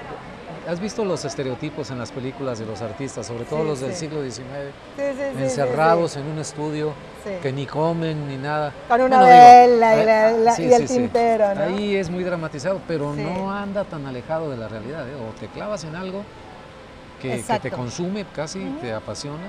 ¿Has 0.68 0.80
visto 0.80 1.04
los 1.04 1.24
estereotipos 1.24 1.90
en 1.92 1.98
las 1.98 2.10
películas 2.10 2.58
de 2.58 2.66
los 2.66 2.82
artistas, 2.82 3.26
sobre 3.26 3.44
todo 3.44 3.60
Sí, 3.62 3.66
los 3.68 3.80
del 3.80 3.92
sí. 3.92 3.98
siglo 4.00 4.22
XIX, 4.22 4.42
Sí, 4.96 5.02
sí, 5.02 5.12
sí, 5.16 5.24
sí, 5.36 5.42
encerrados 5.42 6.16
en 6.16 6.26
un 6.26 6.38
estudio, 6.40 6.92
que 7.40 7.52
ni 7.52 7.66
comen 7.66 8.26
ni 8.26 8.36
nada? 8.36 8.72
Con 8.88 9.00
una 9.00 9.18
Bueno, 9.18 9.32
digo, 9.32 9.46
vela 9.46 9.96
y, 9.96 10.00
ah, 10.00 10.04
la- 10.04 10.30
la- 10.32 10.60
y 10.60 10.72
el 10.72 10.86
tintero, 10.88 11.54
¿no? 11.54 11.60
Ahí 11.60 11.94
es 11.94 12.10
muy 12.10 12.24
dramatizado, 12.24 12.80
pero 12.88 13.14
no 13.14 13.52
anda 13.52 13.84
tan 13.84 14.06
alejado 14.06 14.50
de 14.50 14.56
la 14.56 14.66
realidad. 14.66 15.08
¿eh? 15.08 15.14
O 15.14 15.32
te 15.38 15.46
clavas 15.46 15.84
en 15.84 15.94
algo 15.94 16.24
que, 17.22 17.44
que 17.44 17.60
te 17.60 17.70
consume 17.70 18.24
casi, 18.34 18.64
te 18.80 18.92
apasiona, 18.92 19.44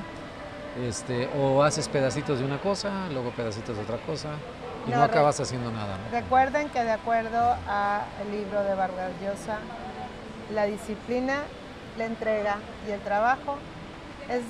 este, 0.87 1.27
o 1.35 1.63
haces 1.63 1.87
pedacitos 1.87 2.37
de 2.39 2.45
una 2.45 2.59
cosa, 2.59 2.91
luego 3.11 3.31
pedacitos 3.31 3.75
de 3.75 3.81
otra 3.81 3.97
cosa, 4.05 4.29
y 4.85 4.91
no, 4.91 4.97
No, 4.97 5.03
acabas 5.03 5.39
haciendo 5.39 5.71
nada. 5.71 5.97
¿no? 5.97 6.11
Recuerden 6.11 6.69
que 6.69 6.83
de 6.83 6.91
acuerdo 6.91 7.55
al 7.67 8.03
libro 8.31 8.63
de 8.63 8.75
Vargas 8.75 9.11
Llosa, 9.21 9.57
la 10.53 10.65
disciplina, 10.65 11.39
la 11.97 12.05
entrega 12.05 12.57
y 12.87 12.91
el 12.91 12.99
trabajo 13.01 13.57
es 14.29 14.41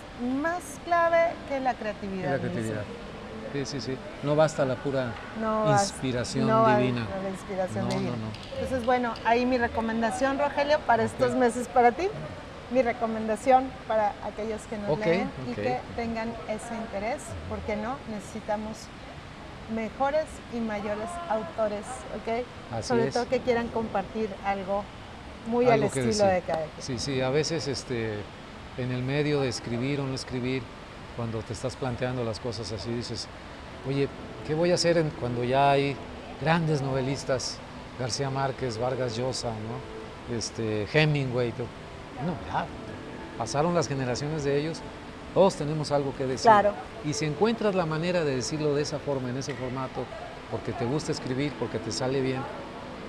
más 0.42 0.62
clave 0.86 1.34
que 1.50 1.60
la 1.60 1.74
creatividad. 1.74 2.32
la 2.32 2.40
creatividad. 2.40 2.82
Sí, 3.54 3.66
sí, 3.66 3.80
sí. 3.82 3.98
No 4.24 4.36
basta 4.36 4.66
la 4.66 4.76
pura 4.76 5.14
No 5.42 5.64
basta- 5.66 5.84
inspiración 5.94 6.48
no 6.48 6.68
divina. 6.78 7.08
la 7.24 7.30
inspiración 7.30 7.86
No, 7.88 7.94
no, 7.94 8.00
divina. 8.00 8.18
no. 8.18 8.56
Entonces, 8.56 8.86
bueno, 8.86 9.14
ahí 9.26 9.46
mi 9.46 9.58
recomendación, 9.58 10.38
Rogelio, 10.38 10.80
para 10.82 11.04
estos 11.04 11.34
meses 11.36 11.68
para 11.68 11.92
ti. 11.92 12.08
Mi 12.70 12.82
recomendación 12.82 13.70
para 13.88 14.14
aquellos 14.26 14.62
que 14.64 14.78
nos 14.78 14.90
Ok, 14.90 15.06
leen 15.06 15.32
y 15.50 15.54
que 15.54 15.80
tengan 15.96 16.34
ese 16.50 16.76
interés, 16.76 17.22
porque 17.48 17.78
no 17.78 17.96
necesitamos 18.12 18.76
mejores 19.74 20.26
y 20.54 20.60
mayores 20.60 21.08
autores, 21.30 21.86
¿ok? 22.18 22.46
Así 22.74 22.88
Sobre 22.90 23.08
es. 23.08 23.14
todo 23.14 23.28
que 23.30 23.40
quieran 23.40 23.70
compartir 23.70 24.30
algo 24.46 24.84
muy 25.48 25.66
al 25.68 25.84
estilo 25.84 26.06
decir. 26.08 26.26
de 26.26 26.42
cada 26.42 26.60
quien. 26.60 26.70
Sí, 26.80 27.00
sí, 27.00 27.22
a 27.22 27.30
veces 27.30 27.68
este, 27.68 28.14
en 28.78 28.92
el 28.92 29.02
medio 29.04 29.42
de 29.42 29.50
escribir 29.50 30.00
o 30.02 30.06
no 30.08 30.14
escribir, 30.16 30.62
cuando 31.16 31.40
te 31.40 31.54
estás 31.54 31.76
planteando 31.76 32.24
las 32.24 32.40
cosas 32.40 32.72
así, 32.72 32.92
dices, 32.92 33.28
oye, 33.88 34.08
¿qué 34.46 34.54
voy 34.54 34.72
a 34.72 34.76
hacer 34.76 34.98
en- 34.98 35.10
cuando 35.20 35.44
ya 35.44 35.72
hay 35.72 35.96
grandes 36.42 36.82
novelistas, 36.82 37.58
García 38.00 38.30
Márquez, 38.30 38.78
Vargas 38.78 39.18
Llosa, 39.18 39.50
¿no? 39.50 40.36
este, 40.38 40.86
Hemingway? 40.94 41.52
todo? 41.54 41.66
No, 42.26 42.34
ya, 42.52 42.66
pasaron 43.38 43.74
las 43.74 43.88
generaciones 43.88 44.44
de 44.44 44.60
ellos, 44.60 44.80
todos 45.34 45.56
tenemos 45.56 45.92
algo 45.92 46.14
que 46.16 46.26
decir. 46.26 46.44
Claro. 46.50 46.74
Y 47.06 47.14
si 47.14 47.26
encuentras 47.26 47.74
la 47.76 47.86
manera 47.86 48.24
de 48.24 48.36
decirlo 48.36 48.74
de 48.76 48.82
esa 48.84 49.00
forma, 49.00 49.30
en 49.30 49.38
ese 49.38 49.54
formato, 49.54 50.04
porque 50.52 50.72
te 50.74 50.86
gusta 50.86 51.12
escribir, 51.12 51.52
porque 51.60 51.80
te 51.80 51.92
sale 51.92 52.22
bien, 52.22 52.42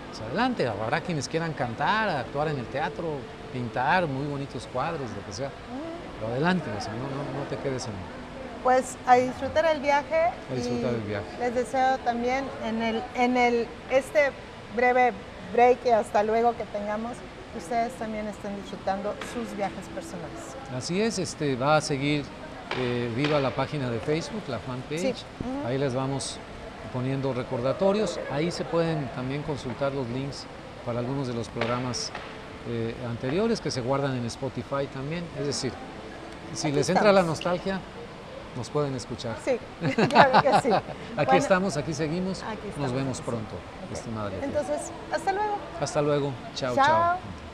pues 0.08 0.20
adelante, 0.20 0.66
habrá 0.66 1.00
quienes 1.00 1.28
quieran 1.28 1.52
cantar, 1.52 2.08
actuar 2.08 2.48
en 2.48 2.58
el 2.58 2.66
teatro, 2.66 3.16
pintar 3.52 4.06
muy 4.06 4.26
bonitos 4.26 4.68
cuadros, 4.72 5.10
lo 5.10 5.26
que 5.26 5.32
sea. 5.32 5.50
Pero 6.18 6.32
adelante, 6.32 6.70
o 6.76 6.80
sea, 6.80 6.92
no, 6.94 7.02
no, 7.02 7.38
no 7.38 7.46
te 7.48 7.56
quedes 7.56 7.86
en... 7.86 7.92
Pues 8.62 8.96
a 9.06 9.14
disfrutar 9.14 9.66
el 9.66 9.80
viaje. 9.80 10.30
A 10.50 10.54
disfrutar 10.54 10.94
el 10.94 11.02
viaje. 11.02 11.26
Les 11.38 11.54
deseo 11.54 11.98
también 11.98 12.44
en 12.64 12.82
el, 12.82 13.02
en 13.14 13.36
el 13.36 13.68
este 13.90 14.32
breve 14.74 15.12
break 15.52 15.78
y 15.86 15.90
hasta 15.90 16.22
luego 16.22 16.56
que 16.56 16.64
tengamos, 16.64 17.12
ustedes 17.56 17.92
también 17.94 18.26
estén 18.26 18.56
disfrutando 18.56 19.14
sus 19.32 19.56
viajes 19.56 19.86
personales. 19.94 20.56
Así 20.76 21.00
es, 21.00 21.18
este, 21.18 21.56
va 21.56 21.76
a 21.76 21.80
seguir 21.80 22.24
eh, 22.78 23.10
viva 23.14 23.40
la 23.40 23.50
página 23.50 23.90
de 23.90 24.00
Facebook, 24.00 24.42
la 24.48 24.58
fanpage. 24.58 25.00
Sí. 25.00 25.24
Ahí 25.64 25.78
les 25.78 25.94
vamos 25.94 26.38
poniendo 26.88 27.32
recordatorios. 27.32 28.18
Ahí 28.30 28.50
se 28.50 28.64
pueden 28.64 29.08
también 29.14 29.42
consultar 29.42 29.92
los 29.92 30.08
links 30.08 30.46
para 30.84 30.98
algunos 31.00 31.28
de 31.28 31.34
los 31.34 31.48
programas 31.48 32.10
eh, 32.68 32.94
anteriores 33.08 33.60
que 33.60 33.70
se 33.70 33.80
guardan 33.80 34.16
en 34.16 34.24
Spotify 34.26 34.86
también. 34.92 35.24
Es 35.38 35.46
decir, 35.46 35.72
si 36.54 36.68
Aquí 36.68 36.76
les 36.76 36.88
entra 36.88 37.12
la 37.12 37.22
nostalgia, 37.22 37.80
nos 38.56 38.70
pueden 38.70 38.94
escuchar. 38.94 39.36
Sí, 39.44 39.58
claro 40.08 40.42
que 40.42 40.60
sí. 40.60 40.72
Aquí 40.72 40.82
Bueno, 41.16 41.32
estamos, 41.34 41.76
aquí 41.76 41.94
seguimos. 41.94 42.42
Aquí 42.42 42.68
Nos 42.80 42.92
vemos 42.92 43.20
pronto, 43.20 43.54
ok. 43.86 43.92
estimada. 43.96 44.30
Entonces, 44.42 44.90
hasta 45.12 45.32
luego. 45.32 45.56
Hasta 45.80 46.02
luego. 46.02 46.32
chao. 46.54 46.74
Chao. 46.74 46.86
chao. 46.86 47.47